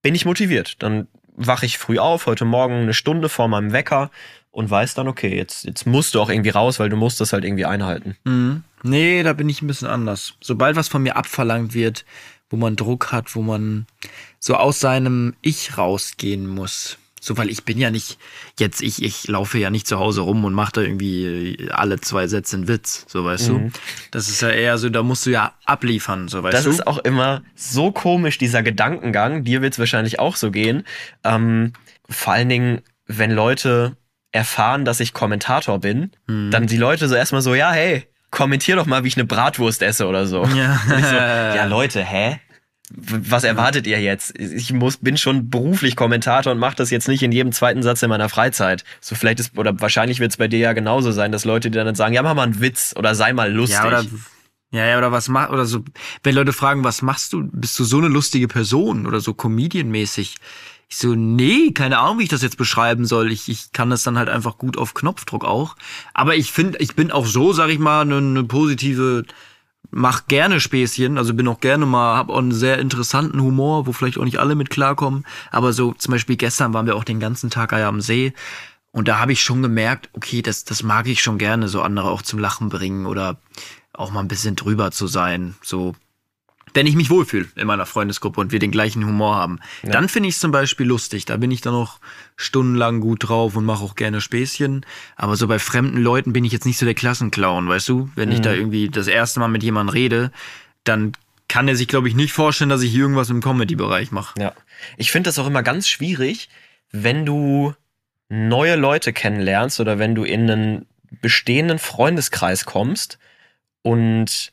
bin 0.02 0.14
ich 0.14 0.26
motiviert. 0.26 0.82
Dann 0.82 1.08
wache 1.34 1.64
ich 1.64 1.78
früh 1.78 1.98
auf, 1.98 2.26
heute 2.26 2.44
Morgen 2.44 2.82
eine 2.82 2.94
Stunde 2.94 3.30
vor 3.30 3.48
meinem 3.48 3.72
Wecker 3.72 4.10
und 4.52 4.70
weiß 4.70 4.94
dann, 4.94 5.08
okay, 5.08 5.34
jetzt, 5.34 5.64
jetzt 5.64 5.86
musst 5.86 6.14
du 6.14 6.20
auch 6.20 6.28
irgendwie 6.30 6.50
raus, 6.50 6.78
weil 6.78 6.90
du 6.90 6.96
musst 6.96 7.20
das 7.20 7.32
halt 7.32 7.44
irgendwie 7.44 7.64
einhalten. 7.64 8.16
Mhm. 8.24 8.62
Nee, 8.84 9.22
da 9.22 9.32
bin 9.32 9.48
ich 9.48 9.62
ein 9.62 9.66
bisschen 9.66 9.88
anders. 9.88 10.34
Sobald 10.40 10.76
was 10.76 10.88
von 10.88 11.02
mir 11.02 11.16
abverlangt 11.16 11.74
wird, 11.74 12.04
wo 12.50 12.56
man 12.56 12.76
Druck 12.76 13.12
hat, 13.12 13.34
wo 13.34 13.42
man 13.42 13.86
so 14.38 14.54
aus 14.56 14.78
seinem 14.78 15.34
Ich 15.40 15.78
rausgehen 15.78 16.46
muss. 16.46 16.98
So, 17.24 17.36
weil 17.38 17.50
ich 17.50 17.62
bin 17.64 17.78
ja 17.78 17.92
nicht, 17.92 18.18
jetzt, 18.58 18.82
ich, 18.82 19.00
ich 19.00 19.28
laufe 19.28 19.56
ja 19.56 19.70
nicht 19.70 19.86
zu 19.86 20.00
Hause 20.00 20.22
rum 20.22 20.44
und 20.44 20.54
mache 20.54 20.72
da 20.72 20.80
irgendwie 20.80 21.68
alle 21.70 22.00
zwei 22.00 22.26
Sätze 22.26 22.56
einen 22.56 22.66
Witz, 22.66 23.06
so 23.08 23.24
weißt 23.24 23.48
du. 23.48 23.70
Das 24.10 24.28
ist 24.28 24.42
ja 24.42 24.50
eher 24.50 24.76
so, 24.76 24.88
da 24.90 25.04
musst 25.04 25.24
du 25.24 25.30
ja 25.30 25.54
abliefern, 25.64 26.26
so 26.26 26.42
weißt 26.42 26.52
Das 26.52 26.64
du. 26.64 26.70
ist 26.70 26.84
auch 26.84 26.98
immer 26.98 27.42
so 27.54 27.92
komisch, 27.92 28.38
dieser 28.38 28.64
Gedankengang. 28.64 29.44
Dir 29.44 29.62
wird's 29.62 29.78
wahrscheinlich 29.78 30.18
auch 30.18 30.34
so 30.34 30.50
gehen. 30.50 30.82
Ähm, 31.22 31.74
vor 32.10 32.32
allen 32.32 32.48
Dingen, 32.48 32.82
wenn 33.06 33.30
Leute 33.30 33.96
erfahren, 34.32 34.84
dass 34.84 35.00
ich 35.00 35.12
Kommentator 35.12 35.78
bin, 35.78 36.10
Mhm. 36.26 36.50
dann 36.50 36.66
die 36.66 36.76
Leute 36.78 37.06
so 37.08 37.14
erstmal 37.14 37.42
so, 37.42 37.54
ja, 37.54 37.70
hey, 37.72 38.04
kommentier 38.30 38.76
doch 38.76 38.86
mal, 38.86 39.04
wie 39.04 39.08
ich 39.08 39.16
eine 39.16 39.26
Bratwurst 39.26 39.82
esse 39.82 40.06
oder 40.06 40.26
so. 40.26 40.44
Ja. 40.46 40.80
So, 40.88 40.94
ja, 41.56 41.64
Leute, 41.66 42.02
hä? 42.02 42.40
Was 42.94 43.44
erwartet 43.44 43.86
ihr 43.86 44.00
jetzt? 44.02 44.38
Ich 44.38 44.70
muss, 44.72 44.98
bin 44.98 45.16
schon 45.16 45.48
beruflich 45.48 45.96
Kommentator 45.96 46.52
und 46.52 46.58
mache 46.58 46.76
das 46.76 46.90
jetzt 46.90 47.08
nicht 47.08 47.22
in 47.22 47.32
jedem 47.32 47.52
zweiten 47.52 47.82
Satz 47.82 48.02
in 48.02 48.10
meiner 48.10 48.28
Freizeit. 48.28 48.84
So 49.00 49.14
vielleicht 49.14 49.40
ist, 49.40 49.56
oder 49.56 49.80
wahrscheinlich 49.80 50.20
wird 50.20 50.30
es 50.32 50.36
bei 50.36 50.46
dir 50.48 50.58
ja 50.58 50.72
genauso 50.74 51.10
sein, 51.10 51.32
dass 51.32 51.46
Leute 51.46 51.70
dir 51.70 51.84
dann 51.84 51.94
sagen, 51.94 52.12
ja, 52.14 52.22
mach 52.22 52.34
mal 52.34 52.42
einen 52.42 52.60
Witz 52.60 52.94
oder 52.96 53.14
sei 53.14 53.32
mal 53.32 53.50
lustig. 53.50 53.78
Ja, 53.78 53.86
oder, 53.86 54.04
ja, 54.72 54.86
ja, 54.86 54.98
oder 54.98 55.10
was 55.10 55.28
mach, 55.28 55.48
oder 55.50 55.64
so, 55.64 55.84
wenn 56.22 56.34
Leute 56.34 56.52
fragen, 56.52 56.84
was 56.84 57.00
machst 57.00 57.32
du? 57.32 57.48
Bist 57.50 57.78
du 57.78 57.84
so 57.84 57.96
eine 57.98 58.08
lustige 58.08 58.48
Person 58.48 59.06
oder 59.06 59.20
so 59.20 59.32
Comedian-mäßig? 59.32 60.34
Ich 60.92 60.98
so, 60.98 61.14
nee, 61.14 61.70
keine 61.70 62.00
Ahnung, 62.00 62.18
wie 62.18 62.24
ich 62.24 62.28
das 62.28 62.42
jetzt 62.42 62.58
beschreiben 62.58 63.06
soll. 63.06 63.32
Ich, 63.32 63.48
ich 63.48 63.72
kann 63.72 63.88
das 63.88 64.02
dann 64.02 64.18
halt 64.18 64.28
einfach 64.28 64.58
gut 64.58 64.76
auf 64.76 64.92
Knopfdruck 64.92 65.42
auch. 65.42 65.74
Aber 66.12 66.36
ich 66.36 66.52
finde, 66.52 66.76
ich 66.80 66.94
bin 66.94 67.10
auch 67.10 67.24
so, 67.24 67.54
sag 67.54 67.70
ich 67.70 67.78
mal, 67.78 68.02
eine, 68.02 68.18
eine 68.18 68.44
positive, 68.44 69.24
mach 69.90 70.26
gerne 70.26 70.60
Späßchen, 70.60 71.16
also 71.16 71.32
bin 71.32 71.48
auch 71.48 71.60
gerne 71.60 71.86
mal, 71.86 72.18
hab 72.18 72.28
auch 72.28 72.36
einen 72.36 72.52
sehr 72.52 72.78
interessanten 72.78 73.40
Humor, 73.40 73.86
wo 73.86 73.92
vielleicht 73.94 74.18
auch 74.18 74.24
nicht 74.26 74.38
alle 74.38 74.54
mit 74.54 74.68
klarkommen. 74.68 75.24
Aber 75.50 75.72
so, 75.72 75.94
zum 75.94 76.12
Beispiel 76.12 76.36
gestern 76.36 76.74
waren 76.74 76.84
wir 76.84 76.94
auch 76.96 77.04
den 77.04 77.20
ganzen 77.20 77.48
Tag 77.48 77.72
am 77.72 78.02
See. 78.02 78.34
Und 78.90 79.08
da 79.08 79.18
habe 79.18 79.32
ich 79.32 79.40
schon 79.40 79.62
gemerkt, 79.62 80.10
okay, 80.12 80.42
das, 80.42 80.64
das 80.64 80.82
mag 80.82 81.08
ich 81.08 81.22
schon 81.22 81.38
gerne, 81.38 81.68
so 81.68 81.80
andere 81.80 82.10
auch 82.10 82.20
zum 82.20 82.38
Lachen 82.38 82.68
bringen 82.68 83.06
oder 83.06 83.38
auch 83.94 84.10
mal 84.10 84.20
ein 84.20 84.28
bisschen 84.28 84.56
drüber 84.56 84.90
zu 84.90 85.06
sein. 85.06 85.54
So, 85.62 85.94
wenn 86.74 86.86
ich 86.86 86.96
mich 86.96 87.10
wohlfühle 87.10 87.48
in 87.56 87.66
meiner 87.66 87.86
Freundesgruppe 87.86 88.40
und 88.40 88.52
wir 88.52 88.58
den 88.58 88.70
gleichen 88.70 89.04
Humor 89.04 89.36
haben. 89.36 89.60
Ja. 89.82 89.90
Dann 89.90 90.08
finde 90.08 90.28
ich 90.28 90.36
es 90.36 90.40
zum 90.40 90.52
Beispiel 90.52 90.86
lustig. 90.86 91.24
Da 91.24 91.36
bin 91.36 91.50
ich 91.50 91.60
dann 91.60 91.74
auch 91.74 91.98
stundenlang 92.36 93.00
gut 93.00 93.28
drauf 93.28 93.56
und 93.56 93.64
mache 93.64 93.84
auch 93.84 93.94
gerne 93.94 94.20
Späßchen. 94.20 94.86
Aber 95.16 95.36
so 95.36 95.46
bei 95.48 95.58
fremden 95.58 95.98
Leuten 95.98 96.32
bin 96.32 96.44
ich 96.44 96.52
jetzt 96.52 96.66
nicht 96.66 96.78
so 96.78 96.86
der 96.86 96.94
Klassenclown, 96.94 97.68
weißt 97.68 97.88
du? 97.88 98.10
Wenn 98.14 98.32
ich 98.32 98.40
da 98.40 98.52
irgendwie 98.52 98.88
das 98.88 99.06
erste 99.06 99.40
Mal 99.40 99.48
mit 99.48 99.62
jemandem 99.62 99.92
rede, 99.92 100.32
dann 100.84 101.12
kann 101.48 101.68
er 101.68 101.76
sich, 101.76 101.88
glaube 101.88 102.08
ich, 102.08 102.14
nicht 102.14 102.32
vorstellen, 102.32 102.70
dass 102.70 102.82
ich 102.82 102.94
irgendwas 102.94 103.28
im 103.28 103.42
Comedy-Bereich 103.42 104.10
mache. 104.10 104.40
Ja. 104.40 104.54
Ich 104.96 105.12
finde 105.12 105.28
das 105.28 105.38
auch 105.38 105.46
immer 105.46 105.62
ganz 105.62 105.86
schwierig, 105.86 106.48
wenn 106.90 107.26
du 107.26 107.74
neue 108.28 108.76
Leute 108.76 109.12
kennenlernst 109.12 109.78
oder 109.78 109.98
wenn 109.98 110.14
du 110.14 110.24
in 110.24 110.50
einen 110.50 110.86
bestehenden 111.20 111.78
Freundeskreis 111.78 112.64
kommst 112.64 113.18
und 113.82 114.52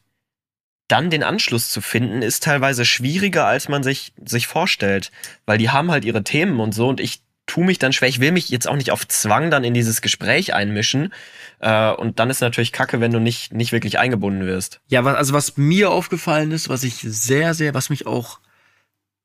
dann 0.89 1.09
den 1.09 1.23
Anschluss 1.23 1.69
zu 1.69 1.81
finden, 1.81 2.21
ist 2.21 2.43
teilweise 2.43 2.83
schwieriger, 2.83 3.45
als 3.45 3.69
man 3.69 3.83
sich, 3.83 4.13
sich 4.25 4.47
vorstellt. 4.47 5.11
Weil 5.45 5.57
die 5.57 5.69
haben 5.69 5.91
halt 5.91 6.03
ihre 6.03 6.23
Themen 6.23 6.59
und 6.59 6.73
so 6.73 6.89
und 6.89 6.99
ich 6.99 7.21
tu 7.49 7.63
mich 7.63 7.79
dann 7.79 7.93
schwer. 7.93 8.09
Ich 8.09 8.19
will 8.19 8.31
mich 8.31 8.49
jetzt 8.49 8.67
auch 8.67 8.75
nicht 8.75 8.91
auf 8.91 9.07
Zwang 9.07 9.49
dann 9.49 9.63
in 9.63 9.73
dieses 9.73 10.01
Gespräch 10.01 10.53
einmischen. 10.53 11.13
Äh, 11.59 11.91
und 11.91 12.19
dann 12.19 12.29
ist 12.29 12.41
natürlich 12.41 12.71
kacke, 12.71 13.01
wenn 13.01 13.11
du 13.11 13.19
nicht, 13.19 13.53
nicht 13.53 13.71
wirklich 13.71 13.97
eingebunden 13.99 14.45
wirst. 14.45 14.81
Ja, 14.87 15.03
also 15.03 15.33
was 15.33 15.57
mir 15.57 15.91
aufgefallen 15.91 16.51
ist, 16.51 16.69
was 16.69 16.83
ich 16.83 16.97
sehr, 17.01 17.53
sehr, 17.53 17.73
was 17.73 17.89
mich 17.89 18.05
auch. 18.05 18.39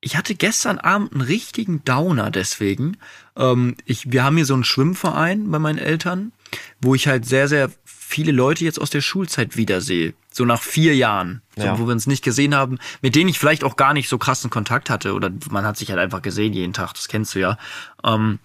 Ich 0.01 0.17
hatte 0.17 0.35
gestern 0.35 0.79
Abend 0.79 1.13
einen 1.13 1.23
richtigen 1.23 1.85
Downer 1.85 2.31
deswegen. 2.31 2.99
Ähm, 3.37 3.77
ich, 3.85 4.11
wir 4.13 4.25
haben 4.25 4.37
hier 4.37 4.47
so 4.47 4.55
einen 4.55 4.65
Schwimmverein 4.65 5.51
bei 5.51 5.59
meinen 5.59 5.79
Eltern, 5.79 6.33
wo 6.81 6.95
ich 6.95 7.09
halt 7.09 7.25
sehr, 7.27 7.49
sehr 7.49 7.71
viele 8.07 8.33
Leute 8.33 8.65
jetzt 8.65 8.81
aus 8.81 8.91
der 8.91 9.01
Schulzeit 9.01 9.57
wiedersehe. 9.57 10.15
So 10.31 10.45
nach 10.45 10.61
vier 10.63 10.95
Jahren, 10.95 11.43
so, 11.57 11.65
Ja. 11.65 11.79
wo 11.79 11.87
wir 11.87 11.93
uns 11.93 12.07
nicht 12.07 12.23
gesehen 12.23 12.55
haben, 12.55 12.79
mit 13.03 13.15
denen 13.15 13.29
ich 13.31 13.39
vielleicht 13.39 13.65
auch 13.65 13.77
gar 13.77 13.95
nicht 13.95 14.09
so 14.09 14.19
krassen 14.19 14.51
Kontakt 14.51 14.91
hatte. 14.91 15.15
Oder 15.15 15.31
man 15.51 15.65
hat 15.65 15.77
sich 15.77 15.91
halt 15.91 15.99
einfach 16.01 16.23
gesehen 16.23 16.53
jeden 16.53 16.73
Tag, 16.73 16.93
das 16.95 17.09
kennst 17.09 17.35
du 17.35 17.41
ja. 17.41 17.59
Ähm, 18.05 18.39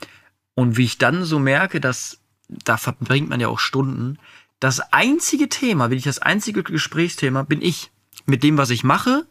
und 0.56 0.78
wie 0.78 0.86
ich 0.86 0.98
dann 0.98 1.24
so 1.26 1.40
merke, 1.40 1.80
dass 1.80 2.20
da 2.48 2.78
verbringt 2.78 3.30
man 3.30 3.40
ja 3.40 3.48
auch 3.48 3.60
Stunden. 3.60 4.18
Das 4.60 4.80
einzige 4.92 5.50
Thema, 5.50 5.90
wirklich 5.90 6.04
das 6.04 6.20
einzige 6.20 6.64
Gesprächsthema 6.64 7.44
bin 7.44 7.62
ich. 7.62 7.92
Mit 8.26 8.44
dem, 8.44 8.58
was 8.58 8.70
ich 8.70 8.84
mache. 8.84 9.26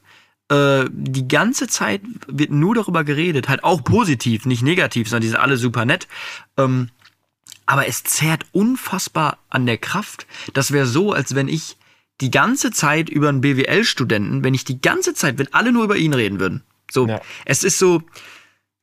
Äh, 0.50 0.86
die 0.90 1.28
ganze 1.28 1.68
Zeit 1.68 2.00
wird 2.26 2.50
nur 2.50 2.74
darüber 2.74 3.04
geredet, 3.04 3.48
halt 3.48 3.64
auch 3.64 3.84
positiv, 3.84 4.46
nicht 4.46 4.62
negativ, 4.62 5.08
sondern 5.08 5.22
die 5.22 5.28
sind 5.28 5.36
alle 5.38 5.58
super 5.58 5.84
nett. 5.84 6.08
Ähm, 6.56 6.88
aber 7.68 7.86
es 7.86 8.02
zehrt 8.02 8.46
unfassbar 8.52 9.36
an 9.50 9.66
der 9.66 9.76
Kraft. 9.76 10.26
Das 10.54 10.72
wäre 10.72 10.86
so, 10.86 11.12
als 11.12 11.34
wenn 11.34 11.48
ich 11.48 11.76
die 12.22 12.30
ganze 12.30 12.70
Zeit 12.70 13.10
über 13.10 13.28
einen 13.28 13.42
BWL-Studenten, 13.42 14.42
wenn 14.42 14.54
ich 14.54 14.64
die 14.64 14.80
ganze 14.80 15.12
Zeit, 15.12 15.38
wenn 15.38 15.52
alle 15.52 15.70
nur 15.70 15.84
über 15.84 15.98
ihn 15.98 16.14
reden 16.14 16.40
würden. 16.40 16.62
So, 16.90 17.06
Ja. 17.06 17.20
es 17.44 17.64
ist 17.64 17.78
so, 17.78 18.02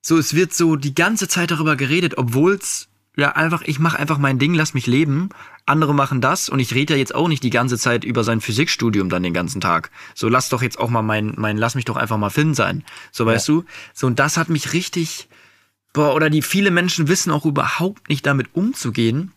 so, 0.04 0.20
es 0.20 0.36
wird 0.36 0.54
so 0.54 0.76
die 0.76 0.94
ganze 0.94 1.28
Zeit 1.28 1.50
darüber 1.50 1.76
geredet, 1.76 2.20
obwohl's 2.20 2.88
ja 3.18 3.32
einfach, 3.32 3.64
ich 3.64 3.80
mache 3.80 3.98
einfach 3.98 4.20
mein 4.20 4.38
Ding, 4.38 4.54
lass 4.54 4.76
mich 4.76 4.86
leben. 4.86 5.30
Andere 5.66 5.96
machen 5.96 6.22
das 6.22 6.48
und 6.48 6.60
ich 6.60 6.76
rede 6.76 6.94
ja 6.94 7.00
jetzt 7.00 7.16
auch 7.16 7.28
nicht 7.28 7.42
die 7.42 7.50
ganze 7.50 7.80
Zeit 7.80 8.04
über 8.04 8.24
sein 8.24 8.40
Physikstudium 8.40 9.10
dann 9.10 9.24
den 9.24 9.34
ganzen 9.34 9.62
Tag. 9.62 9.90
So, 10.14 10.30
lass 10.30 10.50
doch 10.50 10.62
jetzt 10.62 10.78
auch 10.78 10.92
mal 10.92 11.02
mein, 11.02 11.34
mein, 11.38 11.58
lass 11.58 11.74
mich 11.74 11.86
doch 11.86 11.98
einfach 11.98 12.18
mal 12.20 12.30
Finn 12.30 12.54
sein. 12.54 12.84
So, 13.12 13.26
weißt 13.26 13.48
du? 13.48 13.66
So, 13.96 14.06
und 14.06 14.20
das 14.20 14.38
hat 14.38 14.50
mich 14.50 14.74
richtig, 14.74 15.28
boah, 15.96 16.14
oder 16.14 16.30
die 16.30 16.42
viele 16.44 16.70
Menschen 16.72 17.08
wissen 17.08 17.32
auch 17.32 17.46
überhaupt 17.46 18.10
nicht 18.10 18.26
damit 18.26 18.50
umzugehen. 18.54 19.32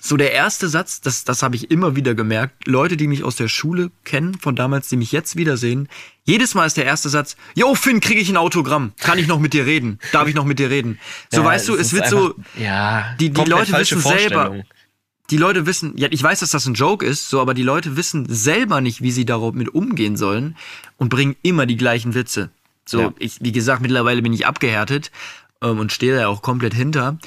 So 0.00 0.16
der 0.16 0.32
erste 0.32 0.68
Satz, 0.68 1.00
das, 1.00 1.24
das 1.24 1.42
habe 1.42 1.54
ich 1.56 1.70
immer 1.70 1.96
wieder 1.96 2.14
gemerkt. 2.14 2.66
Leute, 2.66 2.96
die 2.96 3.06
mich 3.06 3.24
aus 3.24 3.36
der 3.36 3.48
Schule 3.48 3.90
kennen, 4.04 4.34
von 4.38 4.56
damals, 4.56 4.88
die 4.88 4.96
mich 4.96 5.12
jetzt 5.12 5.36
wiedersehen, 5.36 5.88
jedes 6.24 6.54
Mal 6.54 6.66
ist 6.66 6.76
der 6.76 6.86
erste 6.86 7.08
Satz, 7.08 7.36
Yo, 7.54 7.74
Finn, 7.74 8.00
kriege 8.00 8.20
ich 8.20 8.28
ein 8.30 8.36
Autogramm? 8.38 8.92
Kann 8.98 9.18
ich 9.18 9.26
noch 9.26 9.38
mit 9.38 9.52
dir 9.52 9.66
reden? 9.66 9.98
Darf 10.12 10.28
ich 10.28 10.34
noch 10.34 10.44
mit 10.46 10.58
dir 10.58 10.70
reden? 10.70 10.98
So, 11.30 11.40
Ja, 11.42 11.46
weißt 11.46 11.68
du, 11.68 11.76
es 11.76 11.92
wird 11.92 12.04
einfach- 12.04 12.18
so, 12.18 12.34
Ja, 12.58 13.14
die- 13.20 13.30
die 13.30 13.44
Leute 13.44 13.72
wissen 13.78 14.00
selber- 14.00 14.62
die 15.30 15.36
Leute 15.38 15.66
wissen, 15.66 15.92
ja, 15.96 16.08
ich 16.10 16.22
weiß, 16.22 16.40
dass 16.40 16.50
das 16.50 16.66
ein 16.66 16.74
Joke 16.74 17.06
ist, 17.06 17.28
so, 17.30 17.40
aber 17.40 17.54
die 17.54 17.62
Leute 17.62 17.96
wissen 17.96 18.26
selber 18.28 18.80
nicht, 18.80 19.02
wie 19.02 19.12
sie 19.12 19.24
darauf 19.24 19.54
mit 19.54 19.74
umgehen 19.74 20.16
sollen 20.16 20.56
und 20.96 21.08
bringen 21.10 21.36
immer 21.42 21.64
die 21.66 21.76
gleichen 21.76 22.14
Witze. 22.14 22.50
So, 22.84 23.00
Ja. 23.00 23.14
ich, 23.18 23.36
wie 23.40 23.52
gesagt, 23.52 23.80
mittlerweile 23.80 24.20
bin 24.22 24.32
ich 24.32 24.46
abgehärtet 24.46 25.10
ähm, 25.62 25.78
und 25.78 25.92
stehe 25.92 26.16
da 26.16 26.28
auch 26.28 26.42
komplett 26.42 26.74
hinter. 26.74 27.18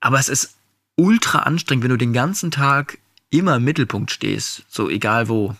Aber 0.00 0.18
es 0.18 0.28
ist 0.28 0.56
ultra 0.96 1.40
anstrengend, 1.40 1.84
wenn 1.84 1.90
du 1.90 1.96
den 1.96 2.12
ganzen 2.12 2.50
Tag 2.50 2.98
immer 3.30 3.56
im 3.56 3.64
Mittelpunkt 3.64 4.10
stehst, 4.10 4.64
so 4.68 4.90
egal 4.90 5.28
wo. 5.28 5.56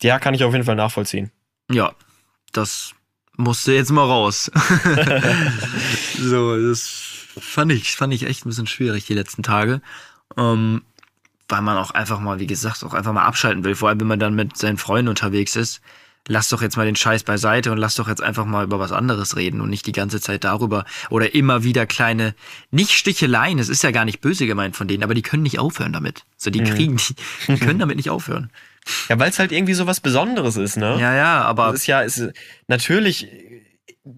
Ja, 0.00 0.18
kann 0.18 0.34
ich 0.34 0.44
auf 0.44 0.52
jeden 0.52 0.64
Fall 0.64 0.76
nachvollziehen. 0.76 1.30
Ja, 1.70 1.92
das 2.52 2.94
musste 3.36 3.72
jetzt 3.72 3.90
mal 3.90 4.04
raus. 4.04 4.50
so, 6.18 6.68
das 6.68 7.02
fand 7.38 7.72
ich, 7.72 7.92
fand 7.92 8.12
ich 8.12 8.24
echt 8.26 8.44
ein 8.44 8.48
bisschen 8.48 8.66
schwierig 8.66 9.06
die 9.06 9.14
letzten 9.14 9.42
Tage. 9.42 9.80
Ähm, 10.36 10.82
weil 11.48 11.62
man 11.62 11.76
auch 11.76 11.90
einfach 11.90 12.18
mal, 12.18 12.38
wie 12.38 12.46
gesagt, 12.46 12.82
auch 12.82 12.94
einfach 12.94 13.12
mal 13.12 13.24
abschalten 13.24 13.64
will. 13.64 13.74
Vor 13.74 13.88
allem, 13.88 14.00
wenn 14.00 14.06
man 14.06 14.18
dann 14.18 14.34
mit 14.34 14.56
seinen 14.56 14.78
Freunden 14.78 15.08
unterwegs 15.08 15.54
ist. 15.54 15.80
Lass 16.28 16.48
doch 16.48 16.62
jetzt 16.62 16.76
mal 16.76 16.86
den 16.86 16.94
Scheiß 16.94 17.24
beiseite 17.24 17.72
und 17.72 17.78
lass 17.78 17.96
doch 17.96 18.06
jetzt 18.06 18.22
einfach 18.22 18.44
mal 18.44 18.64
über 18.64 18.78
was 18.78 18.92
anderes 18.92 19.36
reden 19.36 19.60
und 19.60 19.70
nicht 19.70 19.86
die 19.86 19.92
ganze 19.92 20.20
Zeit 20.20 20.44
darüber 20.44 20.84
oder 21.10 21.34
immer 21.34 21.64
wieder 21.64 21.84
kleine, 21.84 22.34
nicht 22.70 22.92
Sticheleien, 22.92 23.58
es 23.58 23.68
ist 23.68 23.82
ja 23.82 23.90
gar 23.90 24.04
nicht 24.04 24.20
böse 24.20 24.46
gemeint 24.46 24.76
von 24.76 24.86
denen, 24.86 25.02
aber 25.02 25.14
die 25.14 25.22
können 25.22 25.42
nicht 25.42 25.58
aufhören 25.58 25.92
damit. 25.92 26.24
So, 26.36 26.50
die 26.50 26.62
kriegen, 26.62 26.96
die, 26.96 27.16
die 27.48 27.58
können 27.58 27.80
damit 27.80 27.96
nicht 27.96 28.10
aufhören. 28.10 28.50
Ja, 29.08 29.18
weil 29.18 29.30
es 29.30 29.38
halt 29.38 29.52
irgendwie 29.52 29.74
so 29.74 29.86
was 29.86 30.00
Besonderes 30.00 30.56
ist, 30.56 30.76
ne? 30.76 30.96
Ja, 31.00 31.14
ja, 31.14 31.42
aber 31.42 31.66
Das 31.66 31.80
ist 31.80 31.86
ja, 31.86 32.02
ist, 32.02 32.32
natürlich 32.66 33.28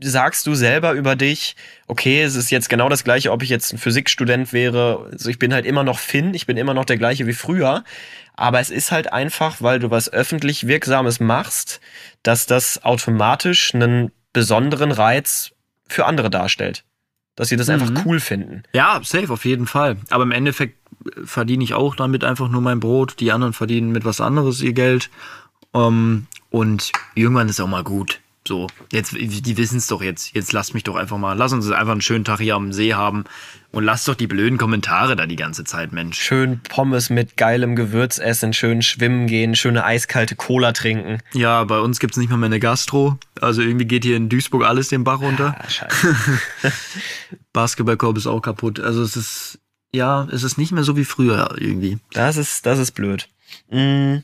sagst 0.01 0.47
du 0.47 0.55
selber 0.55 0.93
über 0.93 1.15
dich, 1.15 1.57
okay, 1.89 2.23
es 2.23 2.37
ist 2.37 2.51
jetzt 2.51 2.69
genau 2.71 2.89
das 2.89 3.05
gleiche, 3.05 3.31
ob 3.33 3.43
ich 3.43 3.51
jetzt 3.51 3.73
ein 3.73 3.79
Physikstudent 3.79 4.53
wäre. 4.53 5.09
Also 5.13 5.29
ich 5.29 5.39
bin 5.39 5.53
halt 5.53 5.67
immer 5.67 5.85
noch 5.85 5.99
Finn, 5.99 6.33
ich 6.33 6.47
bin 6.47 6.57
immer 6.57 6.73
noch 6.75 6.87
der 6.87 6.97
gleiche 6.97 7.27
wie 7.27 7.35
früher. 7.35 7.85
Aber 8.35 8.61
es 8.61 8.71
ist 8.71 8.91
halt 8.93 9.13
einfach, 9.13 9.61
weil 9.61 9.79
du 9.79 9.91
was 9.91 10.13
öffentlich 10.13 10.67
Wirksames 10.67 11.21
machst, 11.21 11.81
dass 12.23 12.47
das 12.47 12.83
automatisch 12.85 13.75
einen 13.75 14.11
besonderen 14.33 14.91
Reiz 14.91 15.53
für 15.87 16.07
andere 16.07 16.31
darstellt. 16.31 16.85
Dass 17.37 17.49
sie 17.49 17.57
das 17.57 17.69
Mhm. 17.69 17.75
einfach 17.75 18.07
cool 18.07 18.21
finden. 18.21 18.63
Ja, 18.73 19.01
safe, 19.05 19.33
auf 19.33 19.45
jeden 19.45 19.67
Fall. 19.67 19.97
Aber 20.11 20.23
im 20.25 20.31
Endeffekt 20.33 20.79
äh, 21.07 21.27
verdiene 21.27 21.63
ich 21.63 21.75
auch 21.75 21.95
damit 21.95 22.25
einfach 22.25 22.49
nur 22.49 22.61
mein 22.63 22.81
Brot. 22.81 23.21
Die 23.21 23.33
anderen 23.33 23.53
verdienen 23.53 23.93
mit 23.93 24.05
was 24.05 24.21
anderes 24.21 24.63
ihr 24.63 24.73
Geld. 24.73 25.11
Ähm, 25.75 26.27
und 26.51 26.91
irgendwann 27.15 27.49
ist 27.49 27.61
auch 27.61 27.69
mal 27.69 27.85
gut. 27.85 28.21
So, 28.47 28.67
jetzt, 28.93 29.13
die 29.13 29.57
wissen 29.57 29.79
es 29.79 29.87
doch 29.87 30.03
jetzt. 30.03 30.35
Jetzt 30.35 30.53
lasst 30.53 30.75
mich 30.75 30.85
doch 30.85 30.97
einfach 30.97 31.17
mal, 31.17 31.33
lass 31.33 31.55
uns 31.55 31.71
einfach 31.71 31.93
einen 31.93 32.03
schönen 32.03 32.25
Tag 32.25 32.41
hier 32.41 32.57
am 32.57 32.75
See 32.75 32.93
haben 32.93 33.25
und 33.73 33.85
lass 33.85 34.05
doch 34.05 34.15
die 34.15 34.27
blöden 34.27 34.59
Kommentare 34.59 35.17
da 35.17 35.25
die 35.25 35.37
ganze 35.37 35.65
Zeit, 35.65 35.93
Mensch. 35.93 36.21
Schön 36.21 36.61
Pommes 36.61 37.09
mit 37.09 37.39
geilem 37.39 37.75
Gewürz 37.75 38.19
essen, 38.19 38.53
schön 38.53 38.83
schwimmen 38.83 39.29
gehen, 39.29 39.57
schöne 39.57 39.85
eiskalte 39.85 40.37
Cola 40.37 40.73
trinken. 40.73 41.21
Ja, 41.33 41.65
bei 41.65 41.79
uns 41.79 42.01
gibt's 42.01 42.19
nicht 42.19 42.29
mal 42.29 42.37
mehr 42.37 42.49
eine 42.49 42.61
Gastro. 42.61 43.19
Also 43.41 43.63
irgendwie 43.63 43.87
geht 43.87 44.05
hier 44.05 44.17
in 44.19 44.29
Duisburg 44.29 44.65
alles 44.65 44.89
den 44.89 45.05
Bach 45.05 45.23
runter. 45.23 45.57
Ah, 45.59 45.71
scheiße. 45.71 46.15
Basketballkorb 47.55 48.19
ist 48.19 48.27
auch 48.27 48.43
kaputt. 48.43 48.79
Also 48.79 49.03
es 49.03 49.17
ist, 49.17 49.59
ja, 49.95 50.29
es 50.31 50.43
ist 50.43 50.59
nicht 50.59 50.71
mehr 50.71 50.85
so 50.85 50.99
wie 50.99 51.07
früher 51.07 51.57
irgendwie. 51.57 51.99
Das 52.13 52.37
ist, 52.37 52.67
das 52.67 52.79
ist 52.79 52.93
blöd. 52.93 53.27
Mm, 53.71 54.17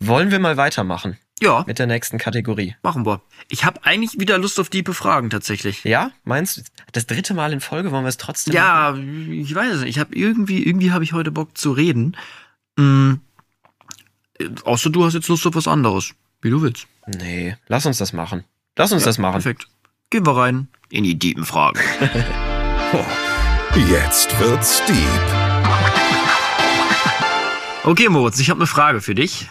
wollen 0.00 0.30
wir 0.30 0.38
mal 0.38 0.56
weitermachen 0.56 1.18
Ja, 1.42 1.64
mit 1.66 1.78
der 1.78 1.86
nächsten 1.86 2.18
Kategorie? 2.18 2.74
machen 2.82 3.06
wir. 3.06 3.20
Ich 3.48 3.64
habe 3.64 3.84
eigentlich 3.84 4.18
wieder 4.18 4.38
Lust 4.38 4.58
auf 4.60 4.68
diepe 4.68 4.94
Fragen 4.94 5.30
tatsächlich. 5.30 5.84
Ja, 5.84 6.10
meinst 6.24 6.56
du? 6.56 6.62
Das 6.92 7.06
dritte 7.06 7.34
Mal 7.34 7.52
in 7.52 7.60
Folge 7.60 7.92
wollen 7.92 8.04
wir 8.04 8.08
es 8.08 8.16
trotzdem? 8.16 8.54
Ja, 8.54 8.94
ich 8.96 9.54
weiß 9.54 9.74
es 9.74 9.80
nicht. 9.80 9.90
Ich 9.90 9.98
habe 9.98 10.14
irgendwie, 10.14 10.64
irgendwie 10.66 10.92
habe 10.92 11.04
ich 11.04 11.12
heute 11.12 11.30
Bock 11.30 11.56
zu 11.56 11.72
reden. 11.72 12.16
Mhm. 12.76 13.20
Außer 14.64 14.90
du 14.90 15.04
hast 15.04 15.14
jetzt 15.14 15.28
Lust 15.28 15.46
auf 15.46 15.54
was 15.54 15.68
anderes. 15.68 16.14
Wie 16.40 16.50
du 16.50 16.62
willst. 16.62 16.86
machen? 17.06 17.20
Nee, 17.20 17.56
lass 17.66 17.86
uns 17.86 17.98
das 17.98 18.12
machen. 18.12 18.44
Lass 18.76 18.92
uns 18.92 19.02
das 19.04 19.18
machen. 19.18 19.42
Perfekt. 19.42 19.66
Gehen 20.10 20.24
wir 20.26 20.36
rein 20.36 20.68
in 20.90 21.04
die 21.04 21.18
tiefen 21.18 21.44
Fragen. 21.44 21.80
Jetzt 23.90 24.38
wird's 24.40 24.82
deep. 24.86 24.96
Okay, 27.84 28.08
Moritz, 28.08 28.38
ich 28.38 28.50
habe 28.50 28.60
eine 28.60 28.66
Frage 28.66 29.00
für 29.00 29.14
dich. 29.14 29.48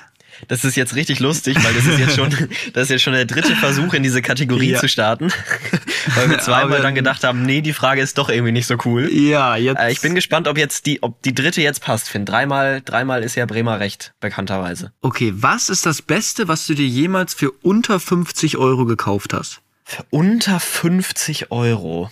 Das 0.48 0.64
ist 0.64 0.76
jetzt 0.76 0.96
richtig 0.96 1.20
lustig, 1.20 1.58
weil 1.64 1.74
das 1.74 1.86
ist 1.86 2.00
jetzt 2.00 2.16
schon, 2.16 2.30
das 2.74 2.84
ist 2.84 2.90
jetzt 2.90 3.02
schon 3.02 3.14
der 3.14 3.26
dritte 3.26 3.56
Versuch, 3.56 3.94
in 3.94 4.04
diese 4.04 4.22
Kategorie 4.22 4.72
Ja. 4.72 4.80
zu 4.80 4.88
starten. 4.88 5.32
weil 6.16 6.30
wir 6.30 6.40
zweimal 6.40 6.82
dann 6.82 6.96
gedacht 6.96 7.24
haben, 7.24 7.44
nee, 7.44 7.62
die 7.62 7.74
Frage 7.74 8.02
ist 8.02 8.18
doch 8.18 8.30
irgendwie 8.30 8.52
nicht 8.52 8.68
so 8.68 8.78
cool. 8.86 9.12
Ja, 9.12 9.56
jetzt. 9.56 9.80
Äh, 9.80 9.92
ich 9.92 10.02
bin 10.02 10.16
gespannt, 10.16 10.48
ob 10.48 10.58
jetzt 10.58 10.86
die, 10.86 11.02
ob 11.04 11.22
die 11.24 11.34
dritte 11.34 11.62
jetzt 11.62 11.82
passt, 11.82 12.10
Finn. 12.10 12.26
Dreimal, 12.26 12.82
dreimal 12.82 13.24
ist 13.24 13.36
ja 13.36 13.46
Bremer 13.46 13.80
recht, 13.80 14.14
bekannterweise. 14.20 14.92
Okay, 15.02 15.34
was 15.36 15.70
ist 15.70 15.86
das 15.86 16.02
Beste, 16.02 16.48
was 16.48 16.68
du 16.68 16.74
dir 16.76 16.88
jemals 16.88 17.34
für 17.34 17.52
unter 17.52 18.00
50 18.00 18.58
Euro 18.58 18.86
gekauft 18.86 19.34
hast? 19.34 19.62
Für 19.84 20.06
unter 20.10 20.60
50 20.60 21.52
Euro. 21.52 22.12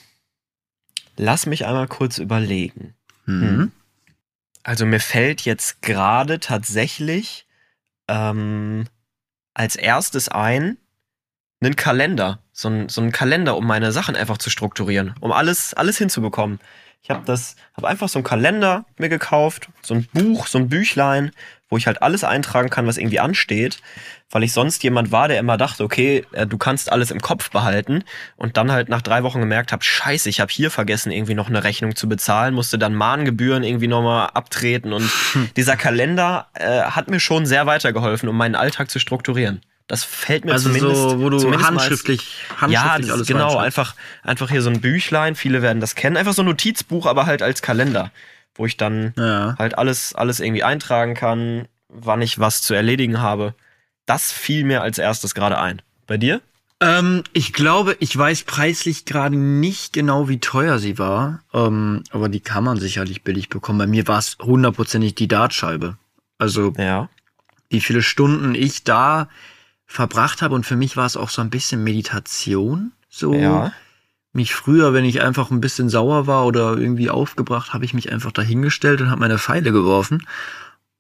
Lass 1.18 1.46
mich 1.46 1.66
einmal 1.66 1.88
kurz 1.88 2.18
überlegen. 2.18 2.94
Mhm. 3.26 3.72
Also 4.64 4.86
mir 4.86 5.00
fällt 5.00 5.42
jetzt 5.42 5.82
gerade 5.82 6.40
tatsächlich 6.40 7.45
ähm, 8.08 8.86
als 9.54 9.76
erstes 9.76 10.30
ein 10.30 10.78
einen 11.62 11.76
Kalender, 11.76 12.40
so 12.52 12.70
ein, 12.70 12.90
so 12.90 13.02
ein 13.02 13.12
Kalender, 13.12 13.58
um 13.58 13.66
meine 13.66 13.92
Sachen 13.92 14.16
einfach 14.16 14.38
zu 14.38 14.50
strukturieren, 14.50 15.16
um 15.20 15.32
alles, 15.32 15.74
alles 15.74 15.98
hinzubekommen. 15.98 16.60
Ich 17.02 17.10
habe 17.10 17.24
das, 17.26 17.56
habe 17.76 17.88
einfach 17.88 18.10
so 18.10 18.20
einen 18.20 18.24
Kalender 18.24 18.86
mir 18.98 19.10
gekauft, 19.10 19.70
so 19.82 19.94
ein 19.94 20.08
Buch, 20.14 20.48
so 20.48 20.58
ein 20.58 20.70
Büchlein, 20.70 21.32
wo 21.70 21.78
ich 21.78 21.88
halt 21.88 22.02
alles 22.02 22.24
eintragen 22.24 22.70
kann, 22.70 22.86
was 22.88 22.98
irgendwie 22.98 23.20
ansteht, 23.20 23.80
weil 24.30 24.44
ich 24.44 24.54
sonst 24.54 24.84
jemand 24.84 25.12
war, 25.12 25.28
der 25.28 25.40
immer 25.40 25.58
dachte, 25.58 25.84
okay, 25.84 26.26
äh, 26.32 26.46
du 26.46 26.58
kannst 26.58 26.92
alles 26.92 27.12
im 27.12 27.22
Kopf 27.22 27.50
behalten 27.50 28.04
und 28.38 28.58
dann 28.58 28.72
halt 28.72 28.88
nach 28.90 29.02
drei 29.02 29.24
Wochen 29.24 29.40
gemerkt 29.40 29.72
habe, 29.72 29.84
scheiße, 29.84 30.30
ich 30.30 30.40
habe 30.40 30.52
hier 30.52 30.70
vergessen, 30.72 31.12
irgendwie 31.12 31.34
noch 31.36 31.50
eine 31.50 31.64
Rechnung 31.64 31.96
zu 31.96 32.08
bezahlen, 32.08 32.54
musste 32.54 32.78
dann 32.78 32.94
Mahngebühren 32.94 33.64
irgendwie 33.64 33.88
nochmal 33.88 34.30
abtreten 34.34 34.94
und 34.94 35.10
dieser 35.56 35.76
Kalender 35.76 36.48
äh, 36.54 36.82
hat 36.84 37.10
mir 37.10 37.20
schon 37.20 37.46
sehr 37.46 37.66
weitergeholfen, 37.66 38.30
um 38.30 38.38
meinen 38.38 38.56
Alltag 38.56 38.90
zu 38.92 39.00
strukturieren. 39.00 39.62
Das 39.88 40.04
fällt 40.04 40.46
mir 40.46 40.52
Also 40.54 40.70
zumindest, 40.70 40.96
so, 41.02 41.20
wo 41.22 41.30
du 41.30 41.38
zumindest 41.38 41.72
mal 41.72 41.76
als- 41.76 41.82
handschriftlich, 41.84 42.22
ja, 42.70 42.82
handschriftlich 42.84 43.12
alles 43.14 43.28
genau, 43.28 43.58
einfach, 43.58 43.94
einfach 44.24 44.50
hier 44.50 44.64
so 44.64 44.72
ein 44.72 44.82
Büchlein, 44.82 45.36
viele 45.36 45.62
werden 45.62 45.80
das 45.80 45.94
kennen, 45.94 46.18
einfach 46.18 46.34
so 46.34 46.42
ein 46.42 46.48
Notizbuch, 46.48 47.06
aber 47.06 47.28
halt 47.28 47.44
als 47.44 47.62
Kalender, 47.62 48.12
wo 48.56 48.66
ich 48.66 48.78
dann 48.78 49.14
Ja. 49.18 49.56
halt 49.60 49.78
alles, 49.78 50.16
alles 50.16 50.40
irgendwie 50.40 50.64
eintragen 50.64 51.14
kann, 51.14 51.68
wann 51.90 52.22
ich 52.22 52.40
was 52.40 52.62
zu 52.62 52.74
erledigen 52.74 53.20
habe. 53.20 53.54
Das 54.06 54.32
fiel 54.32 54.64
mir 54.66 54.82
als 54.82 54.98
erstes 54.98 55.36
gerade 55.36 55.58
ein. 55.58 55.82
Bei 56.08 56.18
dir? 56.18 56.42
Ähm, 56.82 57.24
ich 57.34 57.54
glaube, 57.54 57.96
ich 58.00 58.16
weiß 58.18 58.44
preislich 58.44 59.06
gerade 59.06 59.36
nicht 59.38 59.94
genau, 59.94 60.28
wie 60.28 60.40
teuer 60.40 60.78
sie 60.78 60.98
war. 61.00 61.42
Ähm, 61.54 62.04
aber 62.12 62.28
die 62.30 62.42
kann 62.42 62.64
man 62.66 62.78
sicherlich 62.78 63.24
billig 63.24 63.50
bekommen. 63.50 63.80
Bei 63.80 63.88
mir 63.88 64.08
war 64.08 64.20
es 64.20 64.38
hundertprozentig 64.42 65.16
die 65.16 65.28
Dartscheibe. 65.28 65.98
Also 66.38 66.74
Ja. 66.78 67.10
wie 67.70 67.80
viele 67.82 68.02
Stunden 68.04 68.56
ich 68.56 68.84
da 68.84 69.30
verbracht 69.88 70.42
habe 70.42 70.54
und 70.56 70.66
für 70.66 70.76
mich 70.76 70.98
war 70.98 71.06
es 71.06 71.16
auch 71.18 71.30
so 71.30 71.42
ein 71.42 71.50
bisschen 71.50 71.84
Meditation. 71.84 72.92
So 73.10 73.34
Ja. 73.34 73.72
Mich 74.36 74.54
früher, 74.54 74.94
wenn 74.94 75.06
ich 75.06 75.22
einfach 75.22 75.50
ein 75.52 75.62
bisschen 75.62 75.90
sauer 75.90 76.28
war 76.28 76.46
oder 76.46 76.78
irgendwie 76.78 77.10
aufgebracht, 77.10 77.74
habe 77.74 77.86
ich 77.86 77.94
mich 77.94 78.12
einfach 78.12 78.32
dahingestellt 78.32 79.02
und 79.02 79.10
habe 79.10 79.22
meine 79.22 79.38
Pfeile 79.40 79.72
geworfen. 79.72 80.26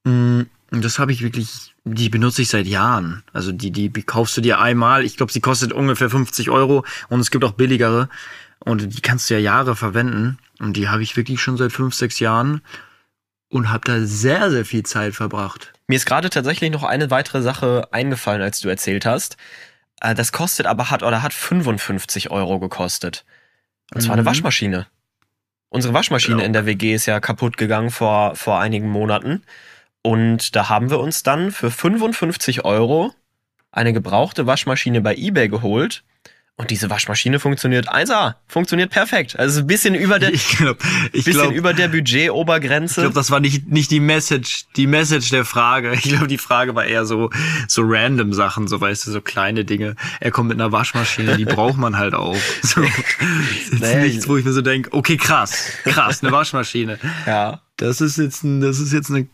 Mm, 0.05 0.41
Und 0.71 0.83
das 0.83 0.99
habe 0.99 1.11
ich 1.11 1.21
wirklich, 1.21 1.75
die 1.83 2.09
benutze 2.09 2.41
ich 2.41 2.49
seit 2.49 2.65
Jahren. 2.65 3.23
Also 3.33 3.51
die, 3.51 3.71
die 3.71 3.91
kaufst 4.03 4.35
du 4.37 4.41
dir 4.41 4.59
einmal. 4.59 5.05
Ich 5.05 5.17
glaube, 5.17 5.31
sie 5.31 5.41
kostet 5.41 5.73
ungefähr 5.73 6.09
50 6.09 6.49
Euro 6.49 6.85
und 7.09 7.19
es 7.19 7.29
gibt 7.31 7.43
auch 7.43 7.53
billigere. 7.53 8.09
Und 8.59 8.95
die 8.95 9.01
kannst 9.01 9.29
du 9.29 9.35
ja 9.35 9.39
Jahre 9.39 9.75
verwenden. 9.75 10.39
Und 10.59 10.77
die 10.77 10.89
habe 10.89 11.03
ich 11.03 11.15
wirklich 11.17 11.41
schon 11.41 11.57
seit 11.57 11.71
fünf, 11.71 11.93
sechs 11.93 12.19
Jahren 12.19 12.61
und 13.49 13.71
habe 13.71 13.85
da 13.85 14.01
sehr, 14.01 14.49
sehr 14.49 14.65
viel 14.65 14.83
Zeit 14.83 15.13
verbracht. 15.13 15.73
Mir 15.87 15.95
ist 15.95 16.05
gerade 16.05 16.29
tatsächlich 16.29 16.71
noch 16.71 16.83
eine 16.83 17.11
weitere 17.11 17.41
Sache 17.41 17.87
eingefallen, 17.91 18.41
als 18.41 18.59
du 18.59 18.69
erzählt 18.69 19.05
hast. 19.05 19.37
Äh, 20.01 20.15
Das 20.15 20.31
kostet 20.31 20.65
aber 20.65 20.89
hat 20.91 21.03
oder 21.03 21.21
hat 21.21 21.33
55 21.33 22.31
Euro 22.31 22.59
gekostet. 22.59 23.25
Und 23.93 24.01
zwar 24.01 24.13
eine 24.13 24.23
Mhm. 24.23 24.27
Waschmaschine. 24.27 24.87
Unsere 25.69 25.93
Waschmaschine 25.93 26.39
Ja. 26.39 26.45
in 26.45 26.53
der 26.53 26.65
WG 26.65 26.93
ist 26.93 27.05
ja 27.05 27.19
kaputt 27.19 27.57
gegangen 27.57 27.89
vor, 27.91 28.35
vor 28.35 28.59
einigen 28.59 28.89
Monaten. 28.89 29.43
Und 30.01 30.55
da 30.55 30.69
haben 30.69 30.89
wir 30.89 30.99
uns 30.99 31.23
dann 31.23 31.51
für 31.51 31.71
55 31.71 32.63
Euro 32.65 33.13
eine 33.71 33.91
gebrauchte 33.91 34.45
Waschmaschine 34.47 35.01
bei 35.01 35.15
eBay 35.15 35.49
geholt. 35.49 36.03
Und 36.57 36.71
diese 36.71 36.89
Waschmaschine 36.89 37.39
funktioniert 37.41 37.89
1A, 37.93 38.35
funktioniert 38.47 38.89
perfekt. 38.89 39.37
Also 39.37 39.59
ein 39.59 39.67
bisschen 39.67 39.93
über 39.93 40.19
der, 40.19 40.33
Ich 40.33 40.55
glaube, 40.57 40.79
ich 41.11 41.25
bisschen 41.25 41.41
glaub, 41.41 41.53
über 41.53 41.73
der 41.73 41.87
Ich 41.87 41.91
Budget-Obergrenze. 41.91 43.01
glaube, 43.01 43.13
das 43.13 43.29
war 43.29 43.41
nicht, 43.41 43.67
nicht 43.67 43.91
die 43.91 43.99
Message, 43.99 44.63
die 44.77 44.87
Message 44.87 45.31
der 45.31 45.43
Frage. 45.43 45.91
Ich 45.95 46.03
glaube, 46.03 46.27
die 46.27 46.37
Frage 46.37 46.73
war 46.73 46.85
eher 46.85 47.05
so, 47.05 47.29
so 47.67 47.81
random 47.83 48.31
Sachen, 48.31 48.69
so 48.69 48.79
weißt 48.79 49.05
du, 49.05 49.11
so 49.11 49.19
kleine 49.19 49.65
Dinge. 49.65 49.95
Er 50.21 50.31
kommt 50.31 50.47
mit 50.47 50.57
einer 50.57 50.71
Waschmaschine, 50.71 51.35
die 51.35 51.43
braucht 51.43 51.77
man 51.77 51.97
halt 51.97 52.13
auch. 52.13 52.37
So. 52.61 52.81
Das 52.81 52.91
ist 53.71 53.81
Naja, 53.81 53.99
nichts, 54.03 54.27
wo 54.27 54.37
ich 54.37 54.45
mir 54.45 54.53
so 54.53 54.61
denke, 54.61 54.91
okay, 54.93 55.17
krass, 55.17 55.71
krass, 55.83 56.23
eine 56.23 56.31
Waschmaschine. 56.31 56.99
ja. 57.25 57.61
Das 57.77 57.99
ist 57.99 58.17
jetzt, 58.17 58.43
ein, 58.45 58.61
das 58.61 58.79
ist 58.79 58.93
jetzt 58.93 59.11
eine, 59.11 59.27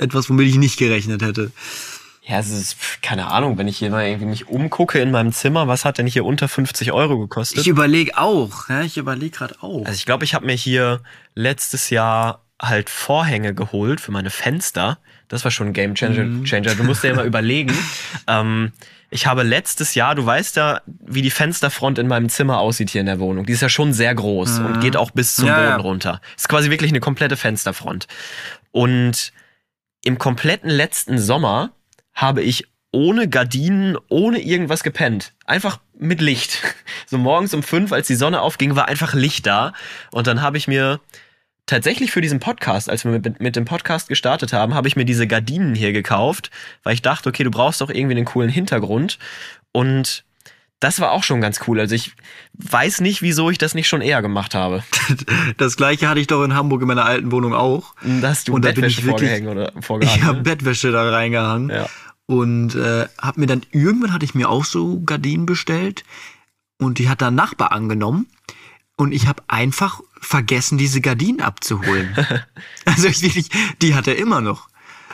etwas, 0.00 0.30
womit 0.30 0.48
ich 0.48 0.56
nicht 0.56 0.78
gerechnet 0.78 1.22
hätte. 1.22 1.52
Ja, 2.24 2.38
es 2.38 2.50
ist, 2.50 2.76
keine 3.02 3.28
Ahnung, 3.32 3.58
wenn 3.58 3.66
ich 3.66 3.78
hier 3.78 3.90
mal 3.90 4.06
irgendwie 4.06 4.26
mich 4.26 4.48
umgucke 4.48 5.00
in 5.00 5.10
meinem 5.10 5.32
Zimmer, 5.32 5.66
was 5.66 5.84
hat 5.84 5.98
denn 5.98 6.06
hier 6.06 6.24
unter 6.24 6.46
50 6.48 6.92
Euro 6.92 7.18
gekostet? 7.18 7.58
Ich 7.58 7.66
überlege 7.66 8.16
auch, 8.16 8.68
ja, 8.68 8.82
ich 8.82 8.96
überlege 8.96 9.36
gerade 9.36 9.56
auch. 9.60 9.84
also 9.84 9.92
ich 9.96 10.06
glaube, 10.06 10.24
ich 10.24 10.32
habe 10.34 10.46
mir 10.46 10.54
hier 10.54 11.00
letztes 11.34 11.90
Jahr 11.90 12.44
halt 12.60 12.90
Vorhänge 12.90 13.54
geholt 13.54 14.00
für 14.00 14.12
meine 14.12 14.30
Fenster. 14.30 14.98
Das 15.26 15.42
war 15.42 15.50
schon 15.50 15.68
ein 15.68 15.72
Game 15.72 15.96
Changer. 15.96 16.22
Mhm. 16.24 16.44
Changer. 16.44 16.76
Du 16.76 16.84
musst 16.84 17.02
dir 17.02 17.08
ja 17.08 17.14
mal 17.14 17.26
überlegen. 17.32 17.76
Ähm, 18.28 18.70
ich 19.10 19.26
habe 19.26 19.42
letztes 19.42 19.96
Jahr, 19.96 20.14
du 20.14 20.24
weißt 20.24 20.54
ja, 20.56 20.80
wie 20.86 21.22
die 21.22 21.30
Fensterfront 21.30 21.98
in 21.98 22.06
meinem 22.06 22.28
Zimmer 22.28 22.58
aussieht 22.60 22.90
hier 22.90 23.00
in 23.00 23.08
der 23.08 23.18
Wohnung. 23.18 23.46
Die 23.46 23.52
ist 23.52 23.62
ja 23.62 23.68
schon 23.68 23.92
sehr 23.92 24.14
groß 24.14 24.60
und 24.60 24.80
geht 24.80 24.96
auch 24.96 25.10
bis 25.10 25.34
zum 25.34 25.46
Mhm. 25.46 25.50
Ja, 25.50 25.56
Boden 25.56 25.68
ja. 25.70 25.76
runter. 25.78 26.20
Ist 26.36 26.48
quasi 26.48 26.70
wirklich 26.70 26.92
eine 26.92 27.00
komplette 27.00 27.36
Fensterfront. 27.36 28.06
Und 28.70 29.32
im 30.04 30.18
kompletten 30.18 30.70
letzten 30.70 31.18
Sommer 31.18 31.72
habe 32.14 32.42
ich 32.42 32.66
ohne 32.92 33.28
Gardinen, 33.28 33.96
ohne 34.08 34.40
irgendwas 34.40 34.82
gepennt. 34.82 35.32
Einfach 35.46 35.80
mit 35.98 36.20
Licht. 36.20 36.60
So 37.04 37.18
morgens 37.18 37.52
um 37.52 37.62
fünf, 37.62 37.92
als 37.92 38.06
die 38.06 38.14
Sonne 38.14 38.40
aufging, 38.40 38.74
war 38.74 38.88
einfach 38.88 39.12
Licht 39.12 39.44
da. 39.44 39.74
Und 40.12 40.26
dann 40.26 40.40
habe 40.40 40.56
ich 40.56 40.66
mir 40.66 40.98
tatsächlich 41.66 42.10
für 42.10 42.22
diesen 42.22 42.40
Podcast, 42.40 42.88
als 42.88 43.04
wir 43.04 43.12
mit, 43.12 43.38
mit 43.38 43.54
dem 43.54 43.66
Podcast 43.66 44.08
gestartet 44.08 44.54
haben, 44.54 44.72
habe 44.72 44.88
ich 44.88 44.96
mir 44.96 45.04
diese 45.04 45.26
Gardinen 45.26 45.74
hier 45.74 45.92
gekauft, 45.92 46.50
weil 46.84 46.94
ich 46.94 47.02
dachte, 47.02 47.28
okay, 47.28 47.44
du 47.44 47.50
brauchst 47.50 47.82
doch 47.82 47.90
irgendwie 47.90 48.16
einen 48.16 48.24
coolen 48.24 48.48
Hintergrund. 48.48 49.18
Und 49.72 50.24
das 50.82 51.00
war 51.00 51.12
auch 51.12 51.22
schon 51.22 51.40
ganz 51.40 51.60
cool. 51.66 51.78
Also 51.80 51.94
ich 51.94 52.12
weiß 52.54 53.00
nicht, 53.00 53.22
wieso 53.22 53.50
ich 53.50 53.58
das 53.58 53.74
nicht 53.74 53.88
schon 53.88 54.00
eher 54.02 54.22
gemacht 54.22 54.54
habe. 54.54 54.82
Das 55.58 55.76
gleiche 55.76 56.08
hatte 56.08 56.20
ich 56.20 56.26
doch 56.26 56.42
in 56.44 56.54
Hamburg 56.54 56.82
in 56.82 56.88
meiner 56.88 57.04
alten 57.04 57.30
Wohnung 57.32 57.54
auch. 57.54 57.94
Dass 58.20 58.44
du 58.44 58.54
Und 58.54 58.64
da 58.64 58.72
bin 58.72 58.84
ich 58.84 58.96
Bettwäsche 58.96 59.06
wirklich- 59.06 59.30
vorgehängt 59.30 59.48
oder 59.48 59.72
Ich 59.78 59.84
vorgehangen. 59.84 60.24
habe 60.24 60.36
ne? 60.38 60.42
Bettwäsche 60.42 60.90
da 60.90 61.10
reingehangen. 61.10 61.70
Ja. 61.70 61.88
Und 62.26 62.74
äh, 62.74 63.06
hab 63.20 63.36
mir 63.36 63.46
dann, 63.46 63.62
irgendwann 63.72 64.12
hatte 64.12 64.24
ich 64.24 64.34
mir 64.34 64.48
auch 64.48 64.64
so 64.64 65.00
Gardinen 65.00 65.46
bestellt. 65.46 66.04
Und 66.78 66.98
die 66.98 67.08
hat 67.08 67.20
der 67.20 67.30
Nachbar 67.30 67.72
angenommen. 67.72 68.26
Und 68.96 69.12
ich 69.12 69.26
habe 69.26 69.42
einfach 69.48 70.00
vergessen, 70.20 70.78
diese 70.78 71.00
Gardinen 71.00 71.40
abzuholen. 71.40 72.14
also 72.84 73.08
ich 73.08 73.22
wirklich, 73.22 73.48
die 73.82 73.94
hat 73.94 74.06
er 74.08 74.16
immer 74.16 74.40
noch. 74.40 74.68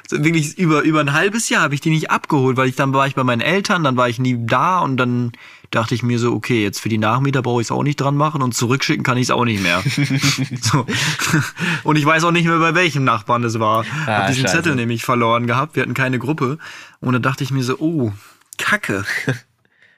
So 0.08 0.22
wirklich 0.24 0.56
über, 0.58 0.82
über 0.82 1.00
ein 1.00 1.12
halbes 1.12 1.48
Jahr 1.50 1.62
habe 1.62 1.74
ich 1.74 1.80
die 1.82 1.90
nicht 1.90 2.10
abgeholt, 2.10 2.56
weil 2.56 2.68
ich 2.68 2.76
dann 2.76 2.92
war 2.94 3.06
ich 3.06 3.14
bei 3.14 3.24
meinen 3.24 3.42
Eltern, 3.42 3.84
dann 3.84 3.96
war 3.96 4.08
ich 4.08 4.18
nie 4.18 4.36
da 4.38 4.78
und 4.80 4.96
dann 4.96 5.32
dachte 5.70 5.94
ich 5.94 6.02
mir 6.02 6.18
so, 6.18 6.32
okay, 6.32 6.62
jetzt 6.62 6.80
für 6.80 6.88
die 6.88 6.98
Nachmieter 6.98 7.42
brauche 7.42 7.60
ich 7.60 7.66
es 7.66 7.70
auch 7.70 7.82
nicht 7.82 8.00
dran 8.00 8.16
machen 8.16 8.42
und 8.42 8.54
zurückschicken 8.54 9.04
kann 9.04 9.18
ich 9.18 9.24
es 9.24 9.30
auch 9.30 9.44
nicht 9.44 9.62
mehr. 9.62 9.82
so. 10.60 10.86
Und 11.84 11.96
ich 11.96 12.04
weiß 12.04 12.24
auch 12.24 12.30
nicht 12.30 12.46
mehr, 12.46 12.58
bei 12.58 12.74
welchem 12.74 13.04
Nachbarn 13.04 13.42
das 13.42 13.58
war. 13.58 13.84
Ah, 14.06 14.18
hab 14.18 14.26
diesen 14.28 14.42
scheiße. 14.42 14.56
Zettel 14.56 14.74
nämlich 14.74 15.04
verloren 15.04 15.46
gehabt, 15.46 15.76
wir 15.76 15.82
hatten 15.82 15.94
keine 15.94 16.18
Gruppe. 16.18 16.58
Und 17.00 17.12
dann 17.12 17.22
dachte 17.22 17.44
ich 17.44 17.50
mir 17.50 17.62
so, 17.62 17.78
oh, 17.78 18.12
Kacke. 18.56 19.04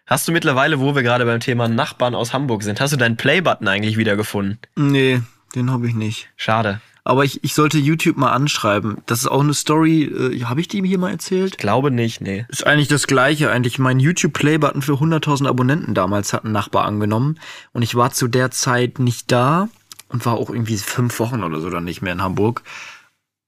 Hast 0.07 0.27
du 0.27 0.33
mittlerweile, 0.33 0.81
wo 0.81 0.97
wir 0.97 1.05
gerade 1.05 1.25
beim 1.25 1.39
Thema 1.39 1.68
Nachbarn 1.68 2.16
aus 2.16 2.33
Hamburg 2.33 2.64
sind, 2.64 2.81
hast 2.81 2.93
du 2.93 2.97
deinen 2.97 3.16
Play-Button 3.16 3.68
eigentlich 3.68 3.97
wiedergefunden? 3.97 4.59
Nee, 4.75 5.23
den 5.55 5.71
habe 5.71 5.87
ich 5.87 5.95
nicht. 5.95 6.31
Schade. 6.37 6.81
Aber 7.11 7.24
ich, 7.24 7.42
ich 7.42 7.54
sollte 7.54 7.76
YouTube 7.76 8.16
mal 8.16 8.30
anschreiben. 8.30 8.98
Das 9.06 9.18
ist 9.18 9.26
auch 9.26 9.40
eine 9.40 9.52
Story, 9.52 10.04
äh, 10.04 10.44
habe 10.44 10.61
ich 10.61 10.68
die 10.68 10.80
hier 10.86 10.96
mal 10.96 11.11
erzählt? 11.11 11.58
Glaube 11.58 11.90
nicht, 11.90 12.20
nee. 12.20 12.46
Ist 12.48 12.64
eigentlich 12.64 12.86
das 12.86 13.08
gleiche. 13.08 13.50
Eigentlich 13.50 13.80
mein 13.80 13.98
YouTube-Play-Button 13.98 14.80
für 14.80 14.92
100.000 14.92 15.48
Abonnenten 15.48 15.92
damals 15.94 16.32
hat 16.32 16.44
ein 16.44 16.52
Nachbar 16.52 16.84
angenommen. 16.84 17.40
Und 17.72 17.82
ich 17.82 17.96
war 17.96 18.12
zu 18.12 18.28
der 18.28 18.52
Zeit 18.52 19.00
nicht 19.00 19.32
da 19.32 19.68
und 20.08 20.24
war 20.24 20.34
auch 20.34 20.50
irgendwie 20.50 20.76
fünf 20.76 21.18
Wochen 21.18 21.42
oder 21.42 21.61
so 21.61 21.68
dann 21.68 21.82
nicht 21.82 22.00
mehr 22.00 22.12
in 22.12 22.22
Hamburg. 22.22 22.62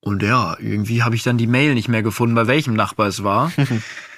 Und 0.01 0.25
ja, 0.25 0.57
irgendwie 0.59 1.05
habe 1.05 1.15
ich 1.15 1.23
dann 1.23 1.39
die 1.39 1.47
Mail 1.47 1.75
nicht 1.75 1.89
mehr 1.89 2.03
gefunden, 2.03 2.35
bei 2.35 2.49
welchem 2.49 2.75
Nachbar 2.75 3.07
es 3.07 3.23
war. 3.23 3.53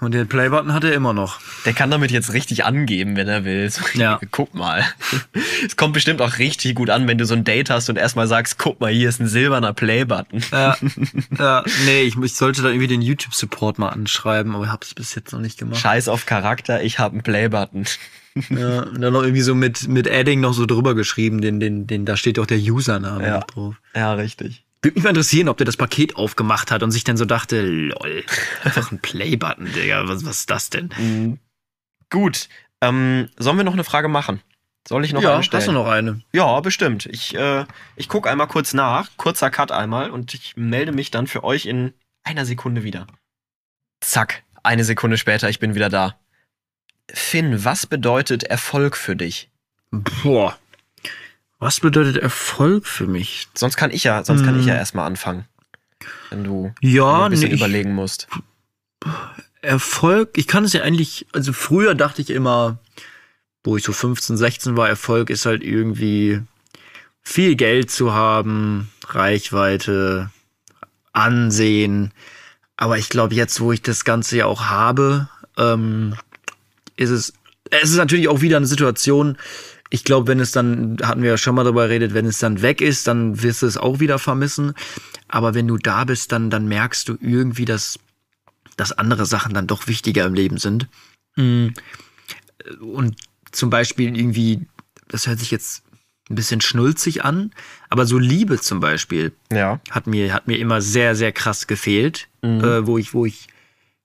und 0.00 0.12
den 0.12 0.28
Play-Button 0.28 0.72
hat 0.72 0.84
er 0.84 0.92
immer 0.92 1.12
noch. 1.12 1.40
Der 1.64 1.72
kann 1.72 1.90
damit 1.90 2.10
jetzt 2.10 2.32
richtig 2.32 2.64
angeben, 2.64 3.16
wenn 3.16 3.28
er 3.28 3.44
will. 3.44 3.70
So, 3.70 3.82
Ja. 3.94 4.18
Guck 4.30 4.54
mal. 4.54 4.84
Es 5.64 5.76
kommt 5.76 5.92
bestimmt 5.92 6.22
auch 6.22 6.38
richtig 6.38 6.74
gut 6.74 6.88
an, 6.90 7.06
wenn 7.06 7.18
du 7.18 7.26
so 7.26 7.34
ein 7.34 7.44
Date 7.44 7.68
hast 7.70 7.90
und 7.90 7.96
erstmal 7.96 8.26
sagst, 8.26 8.58
guck 8.58 8.80
mal, 8.80 8.90
hier 8.90 9.08
ist 9.08 9.20
ein 9.20 9.26
silberner 9.28 9.72
Play-Button. 9.74 10.42
Ja, 10.52 10.76
ja 11.38 11.64
nee, 11.84 12.02
ich, 12.02 12.16
ich 12.16 12.34
sollte 12.34 12.62
da 12.62 12.68
irgendwie 12.68 12.86
den 12.86 13.02
YouTube-Support 13.02 13.78
mal 13.78 13.90
anschreiben, 13.90 14.54
aber 14.54 14.64
ich 14.64 14.70
habe 14.70 14.84
es 14.84 14.94
bis 14.94 15.14
jetzt 15.14 15.32
noch 15.32 15.40
nicht 15.40 15.58
gemacht. 15.58 15.78
Scheiß 15.78 16.08
auf 16.08 16.24
Charakter, 16.26 16.82
ich 16.82 16.98
habe 16.98 17.12
einen 17.14 17.22
Play-Button. 17.22 17.84
Ja, 18.48 18.82
und 18.84 19.00
dann 19.00 19.12
noch 19.12 19.22
irgendwie 19.22 19.42
so 19.42 19.54
mit, 19.54 19.88
mit 19.88 20.10
Adding 20.10 20.40
noch 20.40 20.54
so 20.54 20.64
drüber 20.64 20.94
geschrieben, 20.94 21.40
den, 21.40 21.60
den, 21.60 21.86
den, 21.86 22.06
da 22.06 22.16
steht 22.16 22.38
auch 22.38 22.46
der 22.46 22.58
Username 22.58 23.26
Ja. 23.26 23.34
noch 23.38 23.44
drauf. 23.44 23.74
Ja, 23.94 24.12
richtig. 24.14 24.64
Würde 24.82 24.94
mich 24.94 25.04
mal 25.04 25.10
interessieren, 25.10 25.48
ob 25.48 25.58
der 25.58 25.66
das 25.66 25.76
Paket 25.76 26.16
aufgemacht 26.16 26.70
hat 26.70 26.82
und 26.82 26.90
sich 26.90 27.04
dann 27.04 27.16
so 27.16 27.26
dachte, 27.26 27.62
lol, 27.62 28.24
einfach 28.64 28.90
ein 28.90 28.98
Play-Button, 28.98 29.72
Digga, 29.72 30.08
was, 30.08 30.24
was 30.24 30.38
ist 30.38 30.50
das 30.50 30.70
denn? 30.70 30.90
Mhm. 30.96 31.38
Gut. 32.08 32.48
Ähm, 32.80 33.28
sollen 33.36 33.58
wir 33.58 33.64
noch 33.64 33.74
eine 33.74 33.84
Frage 33.84 34.08
machen? 34.08 34.40
Soll 34.88 35.04
ich 35.04 35.12
noch 35.12 35.22
ja, 35.22 35.34
eine 35.34 35.42
stellen? 35.42 35.60
hast 35.60 35.68
du 35.68 35.72
noch 35.72 35.86
eine? 35.86 36.22
Ja, 36.32 36.58
bestimmt. 36.60 37.06
Ich, 37.06 37.34
äh, 37.34 37.66
ich 37.96 38.08
gucke 38.08 38.30
einmal 38.30 38.46
kurz 38.46 38.72
nach, 38.72 39.10
kurzer 39.18 39.50
Cut 39.50 39.70
einmal 39.70 40.10
und 40.10 40.32
ich 40.32 40.56
melde 40.56 40.92
mich 40.92 41.10
dann 41.10 41.26
für 41.26 41.44
euch 41.44 41.66
in 41.66 41.92
einer 42.24 42.46
Sekunde 42.46 42.82
wieder. 42.82 43.06
Zack, 44.00 44.42
eine 44.62 44.84
Sekunde 44.84 45.18
später, 45.18 45.50
ich 45.50 45.58
bin 45.58 45.74
wieder 45.74 45.90
da. 45.90 46.18
Finn, 47.12 47.64
was 47.64 47.86
bedeutet 47.86 48.44
Erfolg 48.44 48.96
für 48.96 49.16
dich? 49.16 49.50
Boah. 49.90 50.58
Was 51.60 51.78
bedeutet 51.80 52.16
Erfolg 52.16 52.86
für 52.86 53.06
mich? 53.06 53.46
Sonst 53.54 53.76
kann 53.76 53.90
ich 53.92 54.02
ja, 54.04 54.24
sonst 54.24 54.44
kann 54.44 54.58
ich 54.58 54.66
ja 54.66 54.72
Hm. 54.72 54.78
erstmal 54.78 55.06
anfangen. 55.06 55.44
Wenn 56.30 56.42
du 56.42 56.72
Ja, 56.80 57.26
ein 57.26 57.30
bisschen 57.30 57.50
nee, 57.50 57.54
überlegen 57.56 57.94
musst. 57.94 58.26
Erfolg, 59.62 60.30
ich 60.36 60.46
kann 60.46 60.64
es 60.64 60.72
ja 60.72 60.82
eigentlich, 60.82 61.26
also 61.32 61.52
früher 61.52 61.94
dachte 61.94 62.22
ich 62.22 62.30
immer, 62.30 62.78
wo 63.62 63.76
ich 63.76 63.84
so 63.84 63.92
15, 63.92 64.36
16 64.38 64.76
war, 64.76 64.88
Erfolg 64.88 65.28
ist 65.28 65.44
halt 65.44 65.62
irgendwie 65.62 66.40
viel 67.22 67.56
Geld 67.56 67.90
zu 67.90 68.14
haben, 68.14 68.90
Reichweite, 69.08 70.30
Ansehen. 71.12 72.12
Aber 72.76 72.96
ich 72.96 73.10
glaube, 73.10 73.34
jetzt, 73.34 73.60
wo 73.60 73.72
ich 73.72 73.82
das 73.82 74.04
Ganze 74.06 74.38
ja 74.38 74.46
auch 74.46 74.64
habe, 74.66 75.28
ähm, 75.58 76.14
ist 76.96 77.10
es, 77.10 77.34
es 77.70 77.90
ist 77.90 77.96
natürlich 77.96 78.28
auch 78.28 78.40
wieder 78.40 78.56
eine 78.56 78.66
Situation, 78.66 79.36
ich 79.90 80.04
glaube, 80.04 80.28
wenn 80.28 80.40
es 80.40 80.52
dann, 80.52 80.96
hatten 81.02 81.22
wir 81.22 81.30
ja 81.30 81.36
schon 81.36 81.54
mal 81.54 81.64
darüber 81.64 81.88
geredet, 81.88 82.14
wenn 82.14 82.26
es 82.26 82.38
dann 82.38 82.62
weg 82.62 82.80
ist, 82.80 83.06
dann 83.06 83.42
wirst 83.42 83.62
du 83.62 83.66
es 83.66 83.76
auch 83.76 84.00
wieder 84.00 84.18
vermissen. 84.18 84.74
Aber 85.28 85.54
wenn 85.54 85.66
du 85.66 85.76
da 85.76 86.04
bist, 86.04 86.32
dann, 86.32 86.48
dann 86.48 86.68
merkst 86.68 87.08
du 87.08 87.16
irgendwie, 87.20 87.64
dass 87.64 87.98
dass 88.80 88.92
andere 88.92 89.26
Sachen 89.26 89.52
dann 89.52 89.66
doch 89.66 89.86
wichtiger 89.86 90.24
im 90.24 90.34
Leben 90.34 90.56
sind. 90.56 90.88
Mm. 91.36 91.68
Und 92.80 93.16
zum 93.52 93.68
Beispiel 93.68 94.16
irgendwie, 94.16 94.66
das 95.08 95.26
hört 95.26 95.38
sich 95.38 95.50
jetzt 95.50 95.82
ein 96.30 96.34
bisschen 96.34 96.60
schnulzig 96.60 97.24
an, 97.24 97.52
aber 97.88 98.06
so 98.06 98.16
Liebe 98.16 98.58
zum 98.60 98.80
Beispiel 98.80 99.32
Ja. 99.52 99.80
hat 99.90 100.06
mir, 100.06 100.32
hat 100.32 100.46
mir 100.46 100.58
immer 100.58 100.80
sehr, 100.80 101.14
sehr 101.14 101.32
krass 101.32 101.66
gefehlt, 101.66 102.28
äh, 102.42 102.86
wo 102.86 102.96
ich, 102.96 103.12
wo 103.12 103.26
ich, 103.26 103.48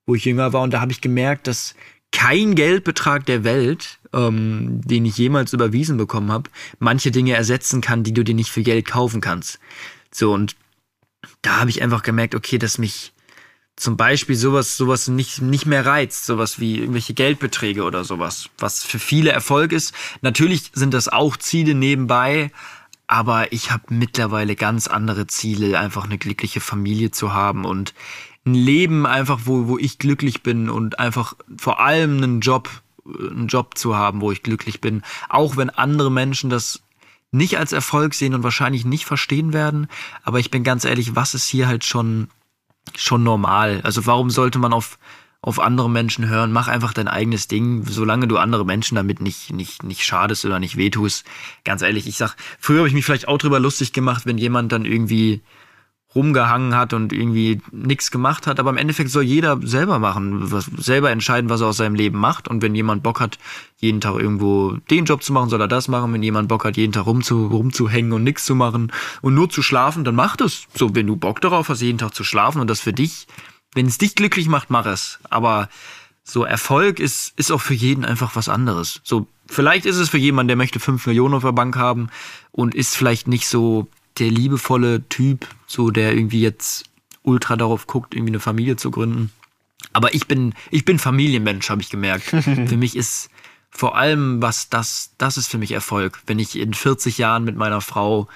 wo 0.05 0.15
ich 0.15 0.25
jünger 0.25 0.51
war. 0.51 0.61
Und 0.61 0.71
da 0.71 0.81
habe 0.81 0.91
ich 0.91 1.01
gemerkt, 1.01 1.47
dass 1.47 1.75
kein 2.11 2.55
Geldbetrag 2.55 3.25
der 3.25 3.43
Welt, 3.43 3.99
ähm, 4.16 4.82
den 4.82 5.05
ich 5.05 5.18
jemals 5.18 5.53
überwiesen 5.53 5.97
bekommen 5.97 6.32
habe, 6.32 6.49
manche 6.80 7.11
Dinge 7.11 7.34
ersetzen 7.34 7.82
kann, 7.82 8.03
die 8.03 8.13
du 8.13 8.24
dir 8.24 8.34
nicht 8.34 8.49
für 8.49 8.63
Geld 8.63 8.88
kaufen 8.88 9.22
kannst. 9.22 9.59
So, 10.11 10.34
und 10.34 10.55
da 11.41 11.59
habe 11.59 11.70
ich 11.70 11.82
einfach 11.84 12.01
gemerkt, 12.01 12.34
okay, 12.34 12.57
dass 12.57 12.78
mich 12.78 13.11
zum 13.76 13.97
Beispiel 13.97 14.38
sowas, 14.38 14.78
sowas 14.78 15.09
nicht, 15.09 15.41
nicht 15.41 15.66
mehr 15.66 15.86
reizt, 15.86 16.26
sowas 16.26 16.59
wie 16.59 16.80
irgendwelche 16.80 17.13
Geldbeträge 17.13 17.84
oder 17.84 18.05
sowas, 18.05 18.49
was 18.57 18.84
für 18.86 18.99
viele 18.99 19.32
Erfolg 19.32 19.74
ist. 19.74 19.93
Natürlich 20.22 20.72
sind 20.74 20.93
das 20.93 21.09
auch 21.09 21.36
Ziele 21.36 21.76
nebenbei, 21.76 22.51
aber 23.07 23.51
ich 23.51 23.72
habe 23.72 23.84
mittlerweile 23.89 24.55
ganz 24.55 24.88
andere 24.88 25.28
Ziele, 25.28 25.78
einfach 25.78 26.05
eine 26.05 26.18
glückliche 26.18 26.61
Familie 26.61 27.11
zu 27.11 27.34
haben 27.34 27.66
und 27.66 27.93
ein 28.45 28.53
Leben 28.53 29.05
einfach, 29.05 29.41
wo, 29.43 29.68
wo 29.68 29.78
ich 29.78 29.99
glücklich 29.99 30.41
bin 30.41 30.70
und 30.70 30.99
einfach 30.99 31.34
vor 31.57 31.82
allem 31.82 32.18
einen 32.18 32.39
Job, 32.39 32.70
einen 33.06 33.47
Job 33.47 33.78
zu 33.78 33.95
haben, 33.95 34.22
wo 34.22 34.32
ich 34.32 34.43
glücklich 34.43 34.82
bin. 34.82 35.03
Auch 35.30 35.58
wenn 35.58 35.70
andere 35.70 36.12
Menschen 36.12 36.49
das 36.49 36.82
nicht 37.32 37.58
als 37.58 37.74
Erfolg 37.74 38.14
sehen 38.14 38.34
und 38.34 38.43
wahrscheinlich 38.43 38.86
nicht 38.86 39.06
verstehen 39.06 39.53
werden. 39.53 39.88
Aber 40.24 40.39
ich 40.39 40.51
bin 40.51 40.64
ganz 40.64 40.86
ehrlich, 40.86 41.16
was 41.16 41.34
ist 41.34 41.47
hier 41.47 41.68
halt 41.68 41.84
schon, 41.84 42.30
schon 42.95 43.24
normal? 43.24 43.82
Also 43.84 44.06
warum 44.06 44.30
sollte 44.30 44.58
man 44.58 44.74
auf, 44.74 44.97
auf 45.41 45.60
andere 45.60 45.89
Menschen 45.89 46.28
hören? 46.28 46.51
Mach 46.51 46.68
einfach 46.68 46.93
dein 46.93 47.08
eigenes 47.08 47.47
Ding, 47.47 47.84
solange 47.86 48.28
du 48.28 48.38
andere 48.38 48.66
Menschen 48.66 48.95
damit 48.95 49.22
nicht, 49.22 49.51
nicht, 49.51 49.84
nicht 49.84 50.06
schadest 50.06 50.45
oder 50.45 50.60
nicht 50.60 50.78
wehtust. 50.78 51.26
Ganz 51.66 51.82
ehrlich, 51.82 52.08
ich 52.08 52.16
sag, 52.16 52.36
früher 52.60 52.80
habe 52.80 52.88
ich 52.88 52.93
mich 52.93 53.06
vielleicht 53.06 53.28
auch 53.28 53.38
drüber 53.38 53.60
lustig 53.60 53.91
gemacht, 53.91 54.26
wenn 54.26 54.38
jemand 54.38 54.72
dann 54.72 54.86
irgendwie 54.86 55.41
rumgehangen 56.16 56.76
hat 56.76 56.93
und 56.93 57.11
irgendwie 57.11 57.61
nichts 57.72 58.09
gemacht 58.09 58.47
hat. 58.47 58.59
Aber 58.59 58.70
im 58.70 58.78
Endeffekt 58.78 59.09
soll 59.09 59.24
jeder 59.24 59.59
selber 59.61 59.99
machen, 59.99 60.51
was, 60.51 60.66
selber 60.78 61.11
entscheiden, 61.11 61.49
was 61.49 61.61
er 61.61 61.68
aus 61.68 61.78
seinem 61.78 61.95
Leben 61.95 62.18
macht. 62.18 62.47
Und 62.47 62.61
wenn 62.61 62.74
jemand 62.74 63.03
Bock 63.03 63.20
hat, 63.20 63.38
jeden 63.78 63.99
Tag 64.01 64.16
irgendwo 64.16 64.78
den 64.89 65.05
Job 65.05 65.22
zu 65.22 65.34
machen, 65.34 65.49
soll 65.49 65.61
er 65.61 65.68
das 65.68 65.89
machen. 65.89 66.13
Wenn 66.13 66.24
jemand 66.24 66.47
Bock 66.47 66.63
hat, 66.63 66.78
jeden 66.78 66.93
Tag 66.93 67.05
rumzu, 67.05 67.47
rumzuhängen 67.47 68.13
und 68.13 68.24
nichts 68.24 68.45
zu 68.45 68.55
machen 68.55 68.91
und 69.22 69.36
nur 69.36 69.49
zu 69.49 69.61
schlafen, 69.61 70.05
dann 70.05 70.16
mach 70.16 70.38
das. 70.38 70.68
So, 70.74 70.95
wenn 70.95 71.07
du 71.07 71.18
Bock 71.18 71.41
darauf 71.41 71.70
hast, 71.70 71.82
jeden 71.82 71.97
Tag 71.97 72.16
zu 72.16 72.24
schlafen 72.24 72.61
und 72.61 72.70
das 72.70 72.80
für 72.80 72.93
dich, 72.93 73.28
wenn 73.74 73.86
es 73.86 73.97
dich 73.97 74.16
glücklich 74.16 74.47
macht, 74.47 74.70
mach 74.70 74.86
es. 74.86 75.20
Aber 75.30 75.68
so 76.24 76.43
Erfolg 76.43 76.99
ist, 76.99 77.34
ist 77.38 77.51
auch 77.51 77.61
für 77.61 77.74
jeden 77.74 78.05
einfach 78.05 78.36
was 78.36 78.49
anderes. 78.49 79.01
So, 79.03 79.28
vielleicht 79.47 79.86
ist 79.86 79.97
es 79.97 80.09
für 80.09 80.18
jemanden, 80.18 80.47
der 80.47 80.57
möchte 80.57 80.80
fünf 80.80 81.05
Millionen 81.05 81.36
auf 81.36 81.43
der 81.43 81.51
Bank 81.51 81.76
haben 81.76 82.09
und 82.51 82.74
ist 82.74 82.95
vielleicht 82.95 83.28
nicht 83.28 83.47
so 83.47 83.88
der 84.18 84.32
liebevolle 84.32 85.07
Typ, 85.09 85.47
so 85.68 85.91
der 85.91 86.13
irgendwie 86.13 86.41
jetzt 86.41 86.86
ultra 87.24 87.55
darauf 87.55 87.88
guckt, 87.88 88.13
irgendwie 88.13 88.32
eine 88.32 88.39
Familie 88.39 88.76
zu 88.76 88.91
gründen. 88.91 89.32
Aber 89.93 90.13
ich 90.13 90.28
bin, 90.28 90.53
ich 90.72 90.86
bin 90.86 90.99
Familienmensch, 90.99 91.70
habe 91.70 91.82
ich 91.82 91.89
gemerkt. 91.89 92.26
für 92.43 92.78
mich 92.78 92.95
ist 92.95 93.30
vor 93.70 93.97
allem 93.97 94.41
was 94.41 94.70
das, 94.70 95.11
das 95.18 95.38
ist 95.38 95.47
für 95.47 95.57
mich 95.57 95.72
Erfolg. 95.74 96.22
Wenn 96.28 96.39
ich 96.39 96.57
in 96.57 96.74
40 96.74 97.18
Jahren 97.18 97.43
mit 97.43 97.57
meiner 97.57 97.82
Frau 97.82 98.28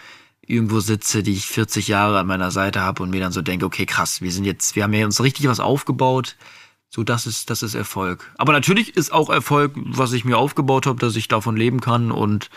irgendwo 0.41 0.79
sitze, 0.79 1.23
die 1.23 1.33
ich 1.33 1.45
40 1.45 1.87
Jahre 1.87 2.19
an 2.19 2.27
meiner 2.27 2.51
Seite 2.51 2.81
habe 2.81 3.03
und 3.03 3.11
mir 3.11 3.21
dann 3.21 3.31
so 3.31 3.41
denke, 3.41 3.65
okay, 3.65 3.85
krass, 3.85 4.21
wir 4.21 4.31
sind 4.31 4.45
jetzt, 4.45 4.75
wir 4.75 4.83
haben 4.83 4.93
ja 4.93 5.05
uns 5.05 5.21
richtig 5.21 5.47
was 5.47 5.59
aufgebaut. 5.59 6.35
So, 6.89 7.03
das 7.03 7.27
ist, 7.27 7.51
das 7.51 7.61
ist 7.61 7.75
Erfolg. 7.75 8.31
Aber 8.37 8.51
natürlich 8.51 8.97
ist 8.97 9.13
auch 9.13 9.29
Erfolg, 9.29 9.73
was 9.75 10.11
ich 10.11 10.25
mir 10.25 10.37
aufgebaut 10.37 10.87
habe, 10.87 10.99
dass 10.99 11.15
ich 11.15 11.27
davon 11.27 11.55
leben 11.55 11.81
kann 11.81 12.11
und 12.11 12.49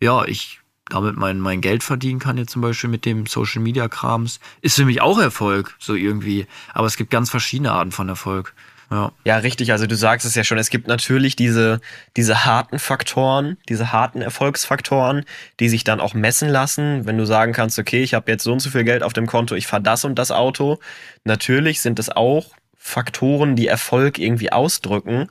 ja, 0.00 0.24
ich 0.24 0.61
damit 0.92 1.16
mein, 1.16 1.40
mein 1.40 1.60
Geld 1.60 1.82
verdienen 1.82 2.18
kann, 2.18 2.38
jetzt 2.38 2.52
zum 2.52 2.62
Beispiel 2.62 2.90
mit 2.90 3.04
dem 3.04 3.26
Social 3.26 3.62
Media 3.62 3.88
Krams, 3.88 4.40
ist 4.60 4.76
für 4.76 4.84
mich 4.84 5.00
auch 5.00 5.18
Erfolg, 5.18 5.74
so 5.78 5.94
irgendwie. 5.94 6.46
Aber 6.74 6.86
es 6.86 6.96
gibt 6.96 7.10
ganz 7.10 7.30
verschiedene 7.30 7.72
Arten 7.72 7.92
von 7.92 8.08
Erfolg. 8.08 8.54
Ja. 8.90 9.10
Ja, 9.24 9.36
richtig. 9.38 9.72
Also 9.72 9.86
du 9.86 9.96
sagst 9.96 10.26
es 10.26 10.34
ja 10.34 10.44
schon. 10.44 10.58
Es 10.58 10.68
gibt 10.68 10.86
natürlich 10.86 11.34
diese, 11.34 11.80
diese 12.16 12.44
harten 12.44 12.78
Faktoren, 12.78 13.56
diese 13.68 13.90
harten 13.90 14.20
Erfolgsfaktoren, 14.20 15.24
die 15.60 15.70
sich 15.70 15.82
dann 15.82 15.98
auch 15.98 16.12
messen 16.12 16.50
lassen. 16.50 17.06
Wenn 17.06 17.16
du 17.16 17.24
sagen 17.24 17.54
kannst, 17.54 17.78
okay, 17.78 18.02
ich 18.02 18.12
habe 18.12 18.30
jetzt 18.30 18.44
so 18.44 18.52
und 18.52 18.60
so 18.60 18.68
viel 18.68 18.84
Geld 18.84 19.02
auf 19.02 19.14
dem 19.14 19.26
Konto, 19.26 19.54
ich 19.54 19.66
fahre 19.66 19.82
das 19.82 20.04
und 20.04 20.18
das 20.18 20.30
Auto. 20.30 20.78
Natürlich 21.24 21.80
sind 21.80 21.98
es 21.98 22.10
auch 22.10 22.50
Faktoren, 22.76 23.56
die 23.56 23.66
Erfolg 23.66 24.18
irgendwie 24.18 24.52
ausdrücken. 24.52 25.28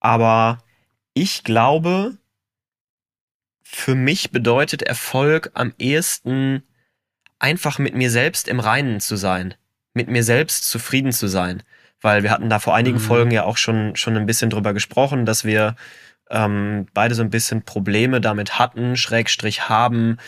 Aber 0.00 0.58
ich 1.14 1.44
glaube, 1.44 2.18
für 3.62 3.94
mich 3.94 4.30
bedeutet 4.30 4.82
Erfolg 4.82 5.50
am 5.54 5.72
ehesten 5.78 6.62
einfach 7.38 7.78
mit 7.78 7.94
mir 7.94 8.10
selbst 8.10 8.48
im 8.48 8.60
Reinen 8.60 9.00
zu 9.00 9.16
sein, 9.16 9.54
mit 9.94 10.08
mir 10.08 10.22
selbst 10.22 10.68
zufrieden 10.68 11.12
zu 11.12 11.26
sein. 11.26 11.62
Weil 12.00 12.22
wir 12.22 12.30
hatten 12.30 12.50
da 12.50 12.58
vor 12.58 12.74
einigen 12.74 12.98
Mhm. 12.98 13.02
Folgen 13.02 13.30
ja 13.30 13.44
auch 13.44 13.56
schon, 13.56 13.96
schon 13.96 14.16
ein 14.16 14.26
bisschen 14.26 14.50
drüber 14.50 14.74
gesprochen, 14.74 15.24
dass 15.24 15.44
wir 15.44 15.76
ähm, 16.30 16.86
beide 16.94 17.14
so 17.14 17.22
ein 17.22 17.30
bisschen 17.30 17.62
Probleme 17.62 18.20
damit 18.20 18.58
hatten, 18.58 18.96
Schrägstrich 18.96 19.68
haben, 19.68 20.18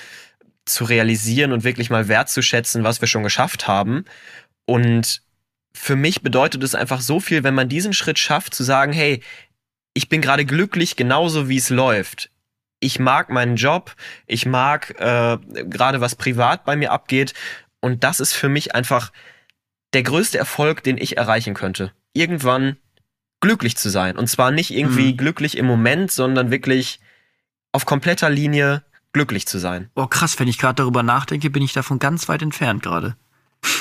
zu 0.64 0.84
realisieren 0.84 1.52
und 1.52 1.64
wirklich 1.64 1.90
mal 1.90 2.08
wertzuschätzen, 2.08 2.84
was 2.84 3.00
wir 3.00 3.08
schon 3.08 3.22
geschafft 3.22 3.66
haben. 3.66 4.04
Und 4.66 5.22
für 5.74 5.96
mich 5.96 6.22
bedeutet 6.22 6.62
es 6.62 6.74
einfach 6.74 7.00
so 7.00 7.20
viel, 7.20 7.44
wenn 7.44 7.54
man 7.54 7.68
diesen 7.68 7.92
Schritt 7.92 8.18
schafft, 8.18 8.54
zu 8.54 8.62
sagen, 8.62 8.92
hey, 8.92 9.22
ich 9.92 10.08
bin 10.08 10.20
gerade 10.20 10.44
glücklich, 10.44 10.96
genauso 10.96 11.48
wie 11.48 11.56
es 11.56 11.70
läuft. 11.70 12.30
Ich 12.80 12.98
mag 12.98 13.30
meinen 13.30 13.56
Job, 13.56 13.94
ich 14.26 14.46
mag 14.46 14.90
äh, 15.00 15.38
gerade 15.64 16.00
was 16.00 16.16
privat 16.16 16.64
bei 16.64 16.76
mir 16.76 16.92
abgeht. 16.92 17.34
Und 17.80 18.04
das 18.04 18.20
ist 18.20 18.32
für 18.32 18.48
mich 18.48 18.74
einfach 18.74 19.12
der 19.92 20.02
größte 20.02 20.38
Erfolg, 20.38 20.82
den 20.82 20.98
ich 20.98 21.16
erreichen 21.16 21.54
könnte. 21.54 21.92
Irgendwann 22.12 22.76
glücklich 23.40 23.76
zu 23.76 23.90
sein. 23.90 24.16
Und 24.16 24.26
zwar 24.28 24.50
nicht 24.50 24.70
irgendwie 24.70 25.12
Mhm. 25.12 25.16
glücklich 25.16 25.56
im 25.56 25.66
Moment, 25.66 26.10
sondern 26.10 26.50
wirklich 26.50 27.00
auf 27.72 27.86
kompletter 27.86 28.30
Linie 28.30 28.82
glücklich 29.12 29.46
zu 29.46 29.58
sein. 29.58 29.90
Boah, 29.94 30.08
krass, 30.10 30.38
wenn 30.40 30.48
ich 30.48 30.58
gerade 30.58 30.76
darüber 30.76 31.02
nachdenke, 31.02 31.50
bin 31.50 31.62
ich 31.62 31.72
davon 31.72 31.98
ganz 31.98 32.28
weit 32.28 32.42
entfernt 32.42 32.82
gerade. 32.82 33.16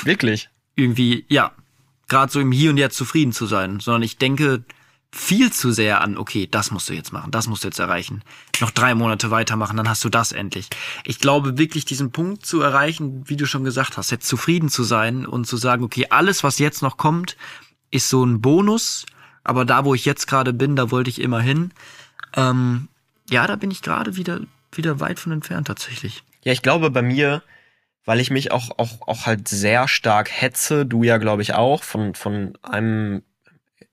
Wirklich. 0.04 0.48
Irgendwie, 0.76 1.24
ja, 1.28 1.52
gerade 2.08 2.30
so 2.30 2.40
im 2.40 2.52
Hier 2.52 2.70
und 2.70 2.76
Jetzt 2.76 2.96
zufrieden 2.96 3.32
zu 3.32 3.46
sein, 3.46 3.80
sondern 3.80 4.02
ich 4.02 4.18
denke 4.18 4.64
viel 5.14 5.52
zu 5.52 5.70
sehr 5.70 6.00
an, 6.00 6.18
okay, 6.18 6.48
das 6.50 6.72
musst 6.72 6.88
du 6.88 6.92
jetzt 6.92 7.12
machen, 7.12 7.30
das 7.30 7.46
musst 7.46 7.62
du 7.62 7.68
jetzt 7.68 7.78
erreichen. 7.78 8.22
Noch 8.60 8.72
drei 8.72 8.94
Monate 8.96 9.30
weitermachen, 9.30 9.76
dann 9.76 9.88
hast 9.88 10.02
du 10.04 10.08
das 10.08 10.32
endlich. 10.32 10.68
Ich 11.04 11.20
glaube 11.20 11.56
wirklich, 11.56 11.84
diesen 11.84 12.10
Punkt 12.10 12.44
zu 12.44 12.60
erreichen, 12.60 13.22
wie 13.28 13.36
du 13.36 13.46
schon 13.46 13.62
gesagt 13.62 13.96
hast, 13.96 14.10
jetzt 14.10 14.26
zufrieden 14.26 14.68
zu 14.68 14.82
sein 14.82 15.24
und 15.24 15.46
zu 15.46 15.56
sagen, 15.56 15.84
okay, 15.84 16.08
alles, 16.10 16.42
was 16.42 16.58
jetzt 16.58 16.82
noch 16.82 16.96
kommt, 16.96 17.36
ist 17.92 18.08
so 18.08 18.24
ein 18.24 18.40
Bonus, 18.40 19.06
aber 19.44 19.64
da, 19.64 19.84
wo 19.84 19.94
ich 19.94 20.04
jetzt 20.04 20.26
gerade 20.26 20.52
bin, 20.52 20.74
da 20.74 20.90
wollte 20.90 21.10
ich 21.10 21.20
immer 21.20 21.40
hin. 21.40 21.72
Ähm, 22.34 22.88
ja, 23.30 23.46
da 23.46 23.54
bin 23.54 23.70
ich 23.70 23.82
gerade 23.82 24.16
wieder, 24.16 24.40
wieder 24.72 24.98
weit 24.98 25.20
von 25.20 25.30
entfernt 25.30 25.68
tatsächlich. 25.68 26.24
Ja, 26.42 26.52
ich 26.52 26.62
glaube 26.62 26.90
bei 26.90 27.02
mir, 27.02 27.42
weil 28.04 28.18
ich 28.18 28.30
mich 28.32 28.50
auch, 28.50 28.78
auch, 28.78 29.06
auch 29.06 29.26
halt 29.26 29.46
sehr 29.46 29.86
stark 29.86 30.28
hetze, 30.30 30.84
du 30.84 31.04
ja, 31.04 31.18
glaube 31.18 31.42
ich, 31.42 31.54
auch, 31.54 31.84
von, 31.84 32.14
von 32.16 32.58
einem 32.62 33.22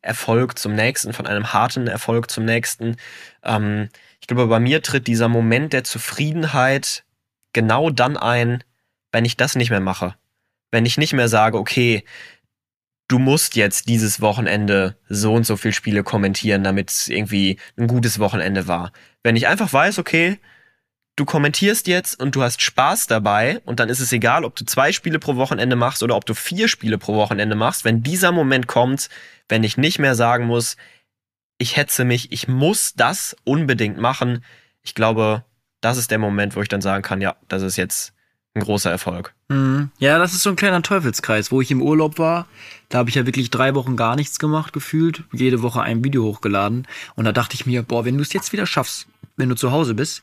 Erfolg 0.02 0.58
zum 0.58 0.74
nächsten, 0.74 1.14
von 1.14 1.28
einem 1.28 1.54
harten 1.54 1.88
Erfolg 1.88 2.32
zum 2.32 2.46
nächsten. 2.46 2.98
Ähm, 3.44 3.90
ich 4.20 4.28
glaube, 4.28 4.48
bei 4.48 4.60
mir 4.60 4.82
tritt 4.82 5.08
dieser 5.08 5.28
Moment 5.28 5.74
der 5.74 5.84
Zufriedenheit 5.84 7.04
genau 7.54 7.90
dann 7.90 8.18
ein, 8.18 8.64
wenn 9.12 9.26
ich 9.26 9.38
das 9.38 9.56
nicht 9.56 9.70
mehr 9.70 9.80
mache. 9.80 10.16
Wenn 10.72 10.86
ich 10.86 10.98
nicht 10.98 11.14
mehr 11.14 11.28
sage, 11.28 11.58
okay, 11.58 12.04
du 13.08 13.20
musst 13.20 13.56
jetzt 13.56 13.90
dieses 13.90 14.22
Wochenende 14.22 14.96
so 15.10 15.34
und 15.34 15.46
so 15.46 15.58
viel 15.58 15.74
Spiele 15.74 16.04
kommentieren, 16.04 16.64
damit 16.64 16.92
es 16.92 17.08
irgendwie 17.10 17.60
ein 17.78 17.88
gutes 17.88 18.20
Wochenende 18.20 18.68
war. 18.68 18.94
Wenn 19.22 19.36
ich 19.36 19.48
einfach 19.48 19.72
weiß, 19.72 20.00
okay, 20.00 20.40
du 21.16 21.26
kommentierst 21.26 21.88
jetzt 21.88 22.20
und 22.20 22.36
du 22.36 22.42
hast 22.42 22.62
Spaß 22.62 23.08
dabei 23.08 23.62
und 23.66 23.80
dann 23.80 23.90
ist 23.90 24.00
es 24.00 24.12
egal, 24.12 24.46
ob 24.46 24.56
du 24.56 24.66
zwei 24.66 24.92
Spiele 24.92 25.20
pro 25.20 25.36
Wochenende 25.36 25.76
machst 25.76 26.04
oder 26.04 26.16
ob 26.16 26.26
du 26.26 26.34
vier 26.34 26.68
Spiele 26.68 26.98
pro 26.98 27.16
Wochenende 27.16 27.56
machst, 27.56 27.86
wenn 27.86 28.04
dieser 28.04 28.32
Moment 28.32 28.68
kommt, 28.68 29.10
wenn 29.50 29.64
ich 29.64 29.78
nicht 29.78 30.00
mehr 30.00 30.16
sagen 30.16 30.46
muss, 30.46 30.78
ich 31.58 31.78
hetze 31.78 32.06
mich, 32.06 32.32
ich 32.32 32.48
muss 32.48 32.94
das 32.96 33.36
unbedingt 33.44 33.98
machen, 33.98 34.44
ich 34.82 34.96
glaube, 34.96 35.44
das 35.82 35.98
ist 35.98 36.12
der 36.12 36.20
Moment, 36.20 36.56
wo 36.56 36.62
ich 36.62 36.70
dann 36.70 36.82
sagen 36.82 37.04
kann, 37.04 37.22
ja, 37.22 37.36
das 37.48 37.62
ist 37.62 37.76
jetzt 37.76 38.14
ein 38.54 38.64
großer 38.64 38.92
Erfolg. 38.92 39.34
Mhm. 39.50 39.92
Ja, 40.00 40.18
das 40.18 40.34
ist 40.34 40.44
so 40.44 40.50
ein 40.50 40.56
kleiner 40.56 40.82
Teufelskreis. 40.82 41.52
Wo 41.52 41.62
ich 41.62 41.72
im 41.72 41.82
Urlaub 41.82 42.20
war, 42.20 42.48
da 42.90 42.98
habe 43.00 43.10
ich 43.10 43.16
ja 43.16 43.26
wirklich 43.26 43.50
drei 43.50 43.76
Wochen 43.76 43.96
gar 43.96 44.16
nichts 44.16 44.40
gemacht, 44.40 44.74
gefühlt. 44.74 45.24
Jede 45.32 45.62
Woche 45.62 45.82
ein 45.82 46.04
Video 46.04 46.24
hochgeladen. 46.24 46.88
Und 47.16 47.26
da 47.26 47.32
dachte 47.32 47.56
ich 47.56 47.66
mir, 47.66 47.84
boah, 47.84 48.04
wenn 48.04 48.18
du 48.18 48.24
es 48.24 48.34
jetzt 48.34 48.52
wieder 48.52 48.66
schaffst, 48.66 49.08
wenn 49.42 49.50
du 49.50 49.56
zu 49.56 49.72
Hause 49.72 49.96
bist, 49.96 50.22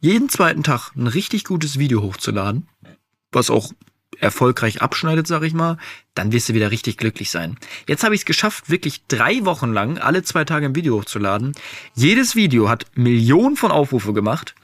jeden 0.00 0.28
zweiten 0.28 0.62
Tag 0.62 0.92
ein 0.94 1.08
richtig 1.08 1.44
gutes 1.44 1.78
Video 1.78 2.02
hochzuladen, 2.02 2.68
was 3.32 3.50
auch 3.50 3.72
erfolgreich 4.20 4.82
abschneidet, 4.82 5.26
sag 5.26 5.42
ich 5.42 5.54
mal, 5.54 5.78
dann 6.14 6.32
wirst 6.32 6.48
du 6.48 6.54
wieder 6.54 6.70
richtig 6.70 6.96
glücklich 6.98 7.30
sein. 7.30 7.56
Jetzt 7.86 8.04
habe 8.04 8.14
ich 8.14 8.22
es 8.22 8.26
geschafft, 8.26 8.68
wirklich 8.68 9.06
drei 9.06 9.44
Wochen 9.44 9.72
lang 9.72 9.98
alle 9.98 10.22
zwei 10.22 10.44
Tage 10.44 10.66
ein 10.66 10.74
Video 10.74 10.96
hochzuladen. 10.96 11.52
Jedes 11.94 12.36
Video 12.36 12.68
hat 12.68 12.86
Millionen 12.94 13.56
von 13.56 13.70
Aufrufe 13.70 14.12
gemacht. 14.12 14.54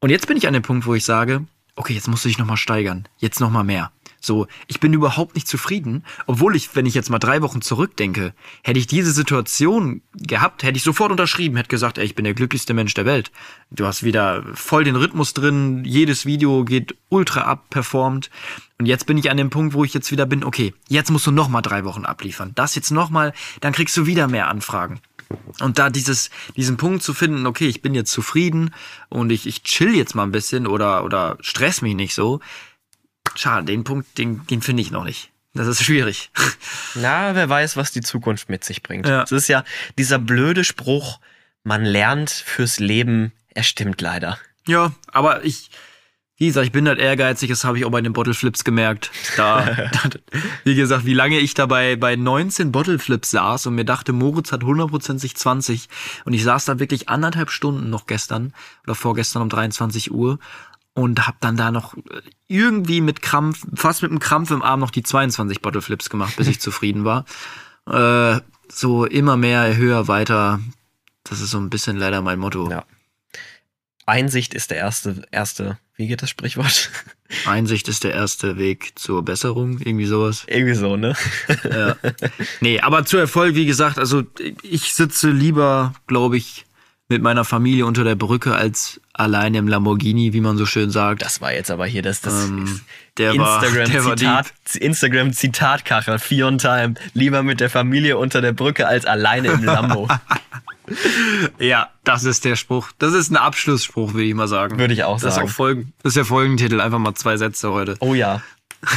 Und 0.00 0.10
jetzt 0.10 0.26
bin 0.26 0.36
ich 0.36 0.46
an 0.46 0.52
dem 0.52 0.62
Punkt, 0.62 0.86
wo 0.86 0.94
ich 0.94 1.04
sage, 1.04 1.44
okay, 1.74 1.94
jetzt 1.94 2.08
musst 2.08 2.24
du 2.24 2.28
dich 2.28 2.38
nochmal 2.38 2.56
steigern. 2.56 3.08
Jetzt 3.18 3.40
nochmal 3.40 3.64
mehr. 3.64 3.90
So, 4.20 4.46
ich 4.66 4.80
bin 4.80 4.92
überhaupt 4.92 5.34
nicht 5.34 5.46
zufrieden, 5.46 6.04
obwohl 6.26 6.56
ich, 6.56 6.74
wenn 6.74 6.86
ich 6.86 6.94
jetzt 6.94 7.10
mal 7.10 7.18
drei 7.18 7.40
Wochen 7.42 7.62
zurückdenke, 7.62 8.34
hätte 8.62 8.78
ich 8.78 8.86
diese 8.86 9.12
Situation 9.12 10.02
gehabt, 10.14 10.62
hätte 10.62 10.76
ich 10.76 10.82
sofort 10.82 11.12
unterschrieben, 11.12 11.56
hätte 11.56 11.68
gesagt, 11.68 11.98
ey, 11.98 12.04
ich 12.04 12.14
bin 12.14 12.24
der 12.24 12.34
glücklichste 12.34 12.74
Mensch 12.74 12.94
der 12.94 13.06
Welt. 13.06 13.30
Du 13.70 13.86
hast 13.86 14.02
wieder 14.02 14.44
voll 14.54 14.84
den 14.84 14.96
Rhythmus 14.96 15.34
drin, 15.34 15.84
jedes 15.84 16.26
Video 16.26 16.64
geht 16.64 16.96
ultra 17.08 17.42
abperformt. 17.42 18.30
Und 18.78 18.86
jetzt 18.86 19.06
bin 19.06 19.18
ich 19.18 19.30
an 19.30 19.36
dem 19.36 19.50
Punkt, 19.50 19.74
wo 19.74 19.84
ich 19.84 19.94
jetzt 19.94 20.10
wieder 20.10 20.26
bin, 20.26 20.44
okay, 20.44 20.74
jetzt 20.88 21.10
musst 21.10 21.26
du 21.26 21.30
nochmal 21.30 21.62
drei 21.62 21.84
Wochen 21.84 22.04
abliefern. 22.04 22.52
Das 22.54 22.74
jetzt 22.74 22.90
nochmal, 22.90 23.32
dann 23.60 23.72
kriegst 23.72 23.96
du 23.96 24.06
wieder 24.06 24.28
mehr 24.28 24.48
Anfragen. 24.48 25.00
Und 25.60 25.78
da 25.78 25.90
dieses, 25.90 26.30
diesen 26.56 26.76
Punkt 26.76 27.02
zu 27.02 27.12
finden, 27.12 27.46
okay, 27.46 27.66
ich 27.66 27.82
bin 27.82 27.94
jetzt 27.94 28.12
zufrieden 28.12 28.70
und 29.08 29.30
ich, 29.30 29.46
ich 29.46 29.62
chill 29.62 29.94
jetzt 29.94 30.14
mal 30.14 30.22
ein 30.22 30.32
bisschen 30.32 30.66
oder, 30.66 31.04
oder 31.04 31.36
stress 31.40 31.82
mich 31.82 31.94
nicht 31.94 32.14
so. 32.14 32.40
Schade, 33.34 33.66
den 33.66 33.84
Punkt, 33.84 34.18
den, 34.18 34.46
den 34.46 34.62
finde 34.62 34.82
ich 34.82 34.90
noch 34.90 35.04
nicht. 35.04 35.30
Das 35.54 35.66
ist 35.66 35.82
schwierig. 35.82 36.30
Na, 36.94 37.34
wer 37.34 37.48
weiß, 37.48 37.76
was 37.76 37.90
die 37.90 38.00
Zukunft 38.00 38.48
mit 38.48 38.64
sich 38.64 38.82
bringt. 38.82 39.06
Ja. 39.06 39.22
Es 39.22 39.32
ist 39.32 39.48
ja 39.48 39.64
dieser 39.98 40.18
blöde 40.18 40.64
Spruch, 40.64 41.20
man 41.64 41.84
lernt 41.84 42.30
fürs 42.30 42.78
Leben, 42.78 43.32
er 43.54 43.64
stimmt 43.64 44.00
leider. 44.00 44.38
Ja, 44.66 44.92
aber 45.12 45.44
ich, 45.44 45.70
wie 46.36 46.46
gesagt, 46.46 46.66
ich 46.66 46.72
bin 46.72 46.86
halt 46.86 47.00
ehrgeizig, 47.00 47.50
das 47.50 47.64
habe 47.64 47.78
ich 47.78 47.84
auch 47.84 47.90
bei 47.90 48.00
den 48.00 48.12
Bottle 48.12 48.34
Flips 48.34 48.62
gemerkt. 48.62 49.10
Da, 49.36 49.64
da, 49.92 50.10
wie 50.62 50.76
gesagt, 50.76 51.04
wie 51.04 51.14
lange 51.14 51.38
ich 51.40 51.54
dabei 51.54 51.96
bei 51.96 52.14
19 52.14 52.70
Bottle 52.70 53.00
Flips 53.00 53.32
saß 53.32 53.66
und 53.66 53.74
mir 53.74 53.84
dachte, 53.84 54.12
Moritz 54.12 54.52
hat 54.52 54.62
100% 54.62 55.34
20 55.34 55.88
und 56.24 56.34
ich 56.34 56.44
saß 56.44 56.66
da 56.66 56.78
wirklich 56.78 57.08
anderthalb 57.08 57.50
Stunden 57.50 57.90
noch 57.90 58.06
gestern 58.06 58.54
oder 58.84 58.94
vorgestern 58.94 59.42
um 59.42 59.48
23 59.48 60.12
Uhr 60.12 60.38
und 60.98 61.28
habe 61.28 61.36
dann 61.40 61.56
da 61.56 61.70
noch 61.70 61.94
irgendwie 62.48 63.00
mit 63.00 63.22
Krampf, 63.22 63.64
fast 63.74 64.02
mit 64.02 64.10
einem 64.10 64.18
Krampf 64.18 64.50
im 64.50 64.62
Arm 64.62 64.80
noch 64.80 64.90
die 64.90 65.04
22 65.04 65.62
Bottle 65.62 65.80
Flips 65.80 66.10
gemacht, 66.10 66.36
bis 66.36 66.48
ich 66.48 66.60
zufrieden 66.60 67.04
war. 67.04 67.24
Äh, 67.86 68.40
so 68.68 69.04
immer 69.04 69.36
mehr, 69.36 69.76
höher, 69.76 70.08
weiter. 70.08 70.60
Das 71.22 71.40
ist 71.40 71.50
so 71.50 71.58
ein 71.58 71.70
bisschen 71.70 71.96
leider 71.96 72.20
mein 72.20 72.40
Motto. 72.40 72.68
Ja. 72.68 72.84
Einsicht 74.06 74.54
ist 74.54 74.72
der 74.72 74.78
erste, 74.78 75.22
erste, 75.30 75.78
wie 75.94 76.08
geht 76.08 76.20
das 76.20 76.30
Sprichwort? 76.30 76.90
Einsicht 77.46 77.86
ist 77.86 78.02
der 78.02 78.14
erste 78.14 78.56
Weg 78.56 78.98
zur 78.98 79.22
Besserung, 79.24 79.78
irgendwie 79.78 80.06
sowas. 80.06 80.44
Irgendwie 80.48 80.74
so, 80.74 80.96
ne? 80.96 81.14
Ja. 81.62 81.96
Nee, 82.60 82.80
aber 82.80 83.04
zu 83.04 83.18
Erfolg, 83.18 83.54
wie 83.54 83.66
gesagt, 83.66 83.98
also 83.98 84.24
ich 84.62 84.94
sitze 84.94 85.30
lieber, 85.30 85.92
glaube 86.08 86.38
ich, 86.38 86.64
mit 87.08 87.22
meiner 87.22 87.44
Familie 87.44 87.86
unter 87.86 88.04
der 88.04 88.14
Brücke 88.16 88.54
als 88.54 89.00
alleine 89.14 89.58
im 89.58 89.66
Lamborghini, 89.66 90.34
wie 90.34 90.42
man 90.42 90.58
so 90.58 90.66
schön 90.66 90.90
sagt. 90.90 91.22
Das 91.22 91.40
war 91.40 91.52
jetzt 91.52 91.70
aber 91.70 91.86
hier 91.86 92.02
das, 92.02 92.20
das 92.20 92.44
Ähm, 92.44 92.80
Instagram-Zitat, 93.16 94.52
Instagram-Zitatkachel, 94.74 96.18
Fear 96.18 96.48
on 96.48 96.58
Time. 96.58 96.94
Lieber 97.14 97.42
mit 97.42 97.60
der 97.60 97.70
Familie 97.70 98.18
unter 98.18 98.42
der 98.42 98.52
Brücke 98.52 98.86
als 98.86 99.06
alleine 99.06 99.48
im 99.48 99.64
Lambo. 99.64 100.08
Ja, 101.58 101.90
das 102.02 102.24
ist 102.24 102.46
der 102.46 102.56
Spruch. 102.56 102.92
Das 102.98 103.12
ist 103.12 103.30
ein 103.30 103.36
Abschlussspruch, 103.36 104.14
würde 104.14 104.24
ich 104.24 104.32
mal 104.34 104.48
sagen. 104.48 104.78
Würde 104.78 104.94
ich 104.94 105.04
auch 105.04 105.20
das 105.20 105.34
sagen. 105.34 105.46
Ist 105.46 105.52
auch 105.52 105.54
Folgen, 105.54 105.92
das 106.02 106.12
ist 106.12 106.16
der 106.16 106.24
Folgentitel, 106.24 106.80
einfach 106.80 106.98
mal 106.98 107.14
zwei 107.14 107.36
Sätze 107.36 107.70
heute. 107.72 107.96
Oh 108.00 108.14
ja. 108.14 108.40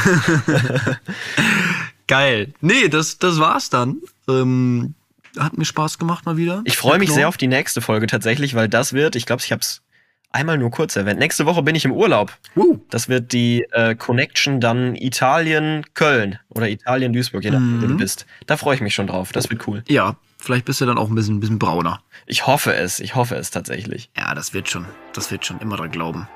Geil. 2.08 2.54
Nee, 2.62 2.88
das, 2.88 3.18
das 3.18 3.38
war's 3.38 3.68
dann. 3.68 3.98
Ähm, 4.26 4.94
hat 5.38 5.56
mir 5.58 5.64
Spaß 5.64 5.98
gemacht 5.98 6.26
mal 6.26 6.36
wieder. 6.36 6.62
Ich 6.64 6.76
freue 6.76 6.98
mich 6.98 7.10
sehr 7.12 7.28
auf 7.28 7.36
die 7.36 7.46
nächste 7.48 7.80
Folge 7.80 8.06
tatsächlich, 8.06 8.54
weil 8.54 8.68
das 8.68 8.92
wird, 8.92 9.16
ich 9.16 9.26
glaube, 9.26 9.42
ich 9.44 9.52
habe 9.52 9.60
es 9.60 9.82
einmal 10.30 10.56
nur 10.58 10.70
kurz 10.70 10.96
erwähnt. 10.96 11.18
Nächste 11.18 11.44
Woche 11.46 11.62
bin 11.62 11.74
ich 11.74 11.84
im 11.84 11.92
Urlaub. 11.92 12.32
Uh, 12.56 12.78
Das 12.90 13.08
wird 13.08 13.32
die 13.32 13.66
äh, 13.72 13.94
Connection 13.94 14.60
dann 14.60 14.94
Italien-Köln 14.96 16.38
oder 16.48 16.68
Italien-Duisburg, 16.68 17.44
je 17.44 17.50
nachdem, 17.50 17.82
wo 17.82 17.86
Mhm. 17.86 17.90
du 17.90 17.96
bist. 17.98 18.26
Da 18.46 18.56
freue 18.56 18.74
ich 18.76 18.80
mich 18.80 18.94
schon 18.94 19.06
drauf. 19.08 19.32
Das 19.32 19.50
wird 19.50 19.66
cool. 19.68 19.82
ja, 19.88 20.16
vielleicht 20.38 20.64
bist 20.64 20.80
du 20.80 20.86
dann 20.86 20.96
auch 20.98 21.08
ein 21.10 21.14
bisschen, 21.14 21.36
ein 21.36 21.40
bisschen 21.40 21.58
brauner. 21.58 22.00
Ich 22.26 22.46
hoffe 22.46 22.74
es. 22.74 22.98
Ich 23.00 23.14
hoffe 23.14 23.34
es 23.36 23.50
tatsächlich. 23.50 24.10
Ja, 24.16 24.34
das 24.34 24.54
wird 24.54 24.68
schon. 24.70 24.86
Das 25.12 25.30
wird 25.30 25.44
schon 25.44 25.60
immer 25.60 25.76
dran 25.76 25.90
glauben. 25.90 26.26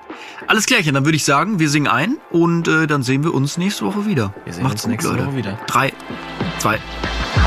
Alles 0.47 0.66
klärchen, 0.66 0.92
dann 0.94 1.05
würde 1.07 1.16
ich 1.16 1.24
sagen, 1.24 1.59
wir 1.59 1.70
singen 1.70 1.88
ein 1.88 2.18
und 2.30 2.68
äh, 2.68 2.86
dann 2.86 3.03
sehen 3.03 3.24
wir 3.24 3.32
uns 3.32 3.57
nächste 3.57 3.84
Woche 3.86 4.05
wieder. 4.07 4.34
Wir 4.44 4.53
sehen 4.53 4.62
Macht's 4.64 4.84
uns 4.84 4.90
nächste 4.90 5.09
gut, 5.11 5.18
Leute. 5.18 5.28
Woche 5.30 5.36
wieder. 5.38 5.59
Drei, 5.66 5.92
zwei, 6.59 6.78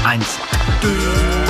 eins. 0.05 0.39
de 0.81 1.48